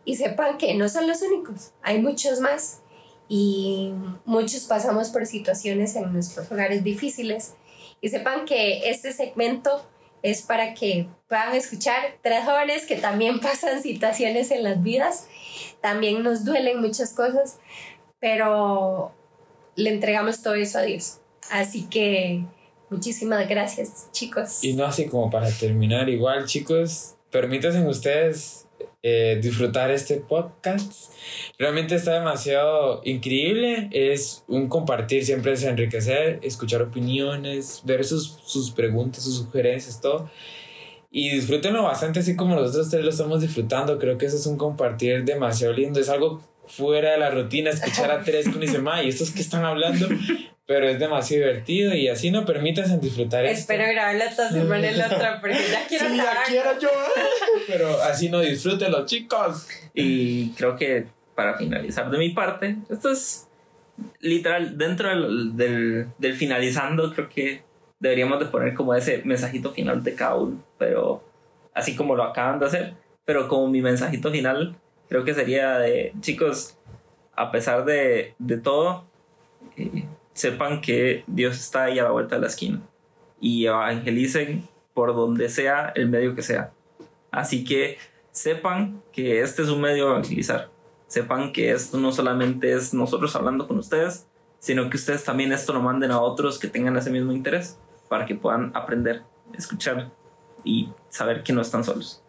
y 0.06 0.16
sepan 0.16 0.58
que 0.58 0.74
no 0.74 0.88
son 0.90 1.08
los 1.08 1.22
únicos, 1.22 1.74
hay 1.82 2.02
muchos 2.02 2.40
más 2.40 2.82
y 3.30 3.94
muchos 4.26 4.62
pasamos 4.62 5.10
por 5.10 5.26
situaciones 5.26 5.96
en 5.96 6.14
nuestros 6.14 6.50
hogares 6.52 6.84
difíciles 6.84 7.56
y 8.00 8.10
sepan 8.10 8.46
que 8.46 8.90
este 8.90 9.12
segmento 9.12 9.86
es 10.22 10.42
para 10.42 10.74
que 10.74 11.08
puedan 11.28 11.54
escuchar 11.56 12.18
tres 12.22 12.46
jóvenes 12.46 12.86
que 12.86 12.96
también 12.96 13.40
pasan 13.42 13.82
situaciones 13.82 14.52
en 14.52 14.64
las 14.64 14.82
vidas, 14.82 15.28
también 15.82 16.24
nos 16.24 16.46
duelen 16.46 16.80
muchas 16.80 17.14
cosas, 17.14 17.60
pero 18.20 19.12
le 19.78 19.92
entregamos 19.92 20.42
todo 20.42 20.56
eso 20.56 20.80
a 20.80 20.82
Dios. 20.82 21.20
Así 21.50 21.84
que 21.84 22.44
muchísimas 22.90 23.48
gracias, 23.48 24.10
chicos. 24.12 24.64
Y 24.64 24.74
no 24.74 24.86
así 24.86 25.06
como 25.06 25.30
para 25.30 25.50
terminar, 25.52 26.10
igual 26.10 26.46
chicos, 26.46 27.16
permítanse 27.32 27.80
ustedes 27.88 28.68
eh, 29.04 29.40
disfrutar 29.42 29.92
este 29.92 30.18
podcast. 30.18 31.14
Realmente 31.58 31.96
está 31.96 32.14
demasiado 32.14 33.02
increíble. 33.06 33.90
Es 33.92 34.44
un 34.48 34.68
compartir, 34.68 35.24
siempre 35.24 35.54
es 35.54 35.64
enriquecer, 35.64 36.40
escuchar 36.42 36.82
opiniones, 36.82 37.82
ver 37.86 38.04
sus, 38.04 38.40
sus 38.46 38.72
preguntas, 38.72 39.24
sus 39.24 39.38
sugerencias, 39.38 40.02
todo. 40.02 40.30
Y 41.10 41.30
disfrútenlo 41.30 41.84
bastante, 41.84 42.20
así 42.20 42.36
como 42.36 42.56
nosotros 42.56 42.90
tres 42.90 43.04
lo 43.04 43.12
estamos 43.12 43.42
disfrutando. 43.42 43.98
Creo 43.98 44.18
que 44.18 44.26
eso 44.26 44.36
es 44.36 44.46
un 44.46 44.58
compartir 44.58 45.24
demasiado 45.24 45.74
lindo. 45.74 46.00
Es 46.00 46.10
algo 46.10 46.42
fuera 46.68 47.12
de 47.12 47.18
la 47.18 47.30
rutina, 47.32 47.70
escuchar 47.70 48.12
a 48.12 48.24
tres 48.24 48.48
con 48.50 48.60
dice, 48.60 48.80
"Ma, 48.80 49.02
¿y 49.04 49.10
estos 49.10 49.32
que 49.32 49.42
están 49.42 49.64
hablando? 49.66 50.08
Pero 50.66 50.90
es 50.90 51.00
demasiado 51.00 51.46
divertido 51.46 51.96
y 51.96 52.10
así 52.10 52.30
no 52.30 52.44
permítanse 52.44 52.98
disfrutar 52.98 53.46
esto. 53.46 53.60
Espero 53.60 53.86
grabarla 53.90 54.26
esta 54.26 54.50
semana 54.50 54.90
en 54.90 54.98
la 54.98 55.06
otra 55.06 55.40
porque 55.40 55.56
ya 55.72 55.88
quiero 55.88 56.10
Sí, 56.10 56.18
ya 56.18 56.24
grabar. 56.24 56.44
quiero 56.48 56.80
yo. 56.80 56.90
Pero 57.68 58.02
así 58.04 58.28
no 58.30 58.42
disfrútenlo, 58.42 59.06
chicos. 59.06 59.66
Y 59.94 60.50
creo 60.52 60.76
que 60.76 61.06
para 61.36 61.58
finalizar 61.58 62.10
de 62.12 62.18
mi 62.18 62.32
parte, 62.32 62.76
esto 62.90 63.12
es 63.12 63.48
literal, 64.20 64.78
dentro 64.78 65.08
del, 65.10 65.56
del, 65.56 66.08
del 66.18 66.34
finalizando, 66.34 67.14
creo 67.14 67.30
que 67.30 67.64
deberíamos 68.00 68.40
de 68.40 68.46
poner 68.48 68.74
como 68.74 68.94
ese 68.94 69.22
mensajito 69.24 69.72
final 69.72 70.04
de 70.04 70.16
cada 70.16 70.36
uno, 70.36 70.62
pero 70.78 71.24
así 71.74 71.96
como 71.96 72.16
lo 72.16 72.24
acaban 72.24 72.60
de 72.60 72.66
hacer, 72.66 72.94
pero 73.26 73.48
como 73.48 73.68
mi 73.68 73.82
mensajito 73.82 74.32
final, 74.32 74.76
creo 75.10 75.24
que 75.24 75.34
sería 75.34 75.78
de, 75.80 76.14
chicos, 76.20 76.78
a 77.36 77.52
pesar 77.52 77.86
de, 77.86 78.36
de 78.40 78.58
todo, 78.58 79.06
eh, 79.76 80.06
sepan 80.34 80.82
que 80.82 81.24
Dios 81.28 81.58
está 81.58 81.86
ahí 81.86 82.00
a 82.00 82.04
la 82.04 82.12
vuelta 82.12 82.36
de 82.36 82.42
la 82.42 82.48
esquina 82.48 82.82
y 83.40 83.66
evangelicen 83.66 84.68
por 84.94 85.16
donde 85.16 85.50
sea 85.50 85.92
el 85.96 86.10
medio 86.10 86.36
que 86.36 86.42
sea. 86.42 86.72
Así 87.32 87.64
que 87.64 87.98
sepan 88.32 89.02
que 89.12 89.42
este 89.42 89.64
es 89.64 89.70
un 89.70 89.82
medio 89.82 90.06
de 90.06 90.12
evangelizar. 90.12 90.70
Sepan 91.08 91.54
que 91.54 91.72
esto 91.72 91.98
no 91.98 92.12
solamente 92.12 92.74
es 92.74 92.94
nosotros 92.94 93.36
hablando 93.36 93.68
con 93.68 93.78
ustedes, 93.78 94.28
sino 94.60 94.90
que 94.90 94.98
ustedes 94.98 95.24
también 95.24 95.52
esto 95.52 95.74
lo 95.74 95.82
manden 95.82 96.12
a 96.12 96.22
otros 96.22 96.60
que 96.60 96.68
tengan 96.68 96.98
ese 96.98 97.12
mismo 97.12 97.32
interés 97.32 97.80
para 98.10 98.26
que 98.26 98.36
puedan 98.36 98.72
aprender, 98.76 99.24
escuchar 99.58 100.12
y 100.64 100.90
saber 101.10 101.44
que 101.44 101.54
no 101.54 101.62
están 101.62 101.84
solos. 101.84 102.24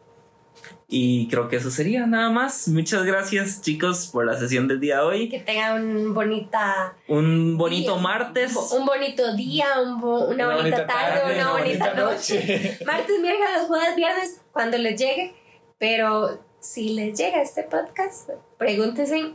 Y 0.91 1.29
creo 1.29 1.49
que 1.49 1.57
eso 1.57 1.71
sería 1.71 2.07
nada 2.07 2.31
más. 2.31 2.67
Muchas 2.69 3.05
gracias 3.05 3.61
chicos 3.61 4.09
por 4.11 4.25
la 4.25 4.39
sesión 4.39 4.69
del 4.69 4.81
día 4.81 4.97
de 4.97 5.03
hoy. 5.03 5.29
Que 5.29 5.39
tengan 5.41 5.85
un 5.87 6.15
bonita 6.15 6.97
Un 7.09 7.59
bonito 7.59 7.93
día, 7.93 8.03
martes. 8.03 8.57
un 8.73 8.87
bonito 8.87 9.37
día, 9.37 9.67
un 9.85 10.01
bo- 10.01 10.25
una, 10.29 10.57
bonita, 10.57 10.87
tarde, 10.87 11.35
una, 11.35 11.53
bonita, 11.53 11.93
noche. 11.93 12.79
Martes, 12.87 13.21
miércoles, 13.21 13.65
jueves, 13.67 13.97
viernes, 13.97 14.41
cuando 14.51 14.79
les 14.79 14.99
llegue. 14.99 15.35
Pero 15.79 16.43
si 16.61 16.95
les 16.95 17.19
llega 17.19 17.43
este 17.43 17.65
podcast, 17.65 18.31
pregúntense, 18.57 19.35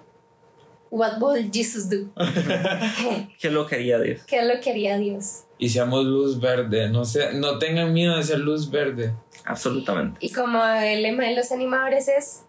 what 0.89 1.21
will 1.21 1.51
Jesus 1.53 1.88
do? 1.88 2.07
¿Qué 3.39 3.51
lo 3.51 3.67
quería 3.67 3.99
Dios? 3.99 4.21
¿Qué 4.25 4.41
lo 4.43 4.59
que 4.59 4.71
haría 4.71 4.97
Dios? 4.97 5.43
Y 5.59 5.69
seamos 5.69 6.03
luz 6.03 6.39
verde. 6.41 6.89
No, 6.89 7.05
se, 7.05 7.34
no 7.34 7.59
tengan 7.59 7.93
miedo 7.93 8.17
de 8.17 8.23
ser 8.23 8.39
luz 8.39 8.71
verde. 8.71 9.13
Absolutamente. 9.45 10.18
Y 10.22 10.32
como 10.32 10.64
el 10.65 11.02
lema 11.03 11.26
de 11.26 11.36
los 11.36 11.52
animadores 11.52 12.07
es, 12.07 12.41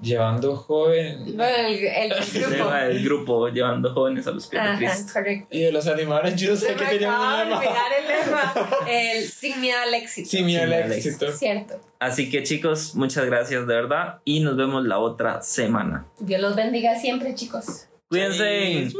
Llevando 0.00 0.54
joven. 0.54 1.36
bueno, 1.36 1.56
el, 1.68 1.74
el 1.84 2.08
grupo. 2.32 2.50
Lleva 2.54 2.86
el 2.86 3.04
grupo 3.04 3.48
llevando 3.48 3.92
jóvenes 3.92 4.28
a 4.28 4.30
los 4.30 4.46
pies 4.46 4.62
de 4.62 4.76
Cristo. 4.86 5.12
correcto. 5.12 5.48
Y 5.50 5.62
de 5.62 5.72
los 5.72 5.88
animales, 5.88 6.36
yo 6.36 6.54
sé 6.54 6.74
que 6.76 6.84
de 6.84 6.94
un 6.94 7.00
lema. 7.00 7.42
olvidar 7.56 7.92
el 7.98 8.06
lema. 8.06 8.54
El 8.88 9.24
sin 9.28 9.60
miedo 9.60 9.76
al 9.82 9.92
éxito. 9.94 10.28
Sí, 10.30 10.38
el 10.38 10.44
mira 10.44 10.62
el 10.62 10.92
éxito. 10.92 11.32
Cierto. 11.32 11.80
Así 11.98 12.30
que 12.30 12.44
chicos, 12.44 12.94
muchas 12.94 13.26
gracias 13.26 13.66
de 13.66 13.74
verdad 13.74 14.20
y 14.24 14.38
nos 14.38 14.56
vemos 14.56 14.84
la 14.84 15.00
otra 15.00 15.42
semana. 15.42 16.06
Dios 16.20 16.40
los 16.40 16.54
bendiga 16.54 16.94
siempre, 16.94 17.34
chicos. 17.34 17.88
Cuídense. 18.08 18.88
Sí. 18.90 18.96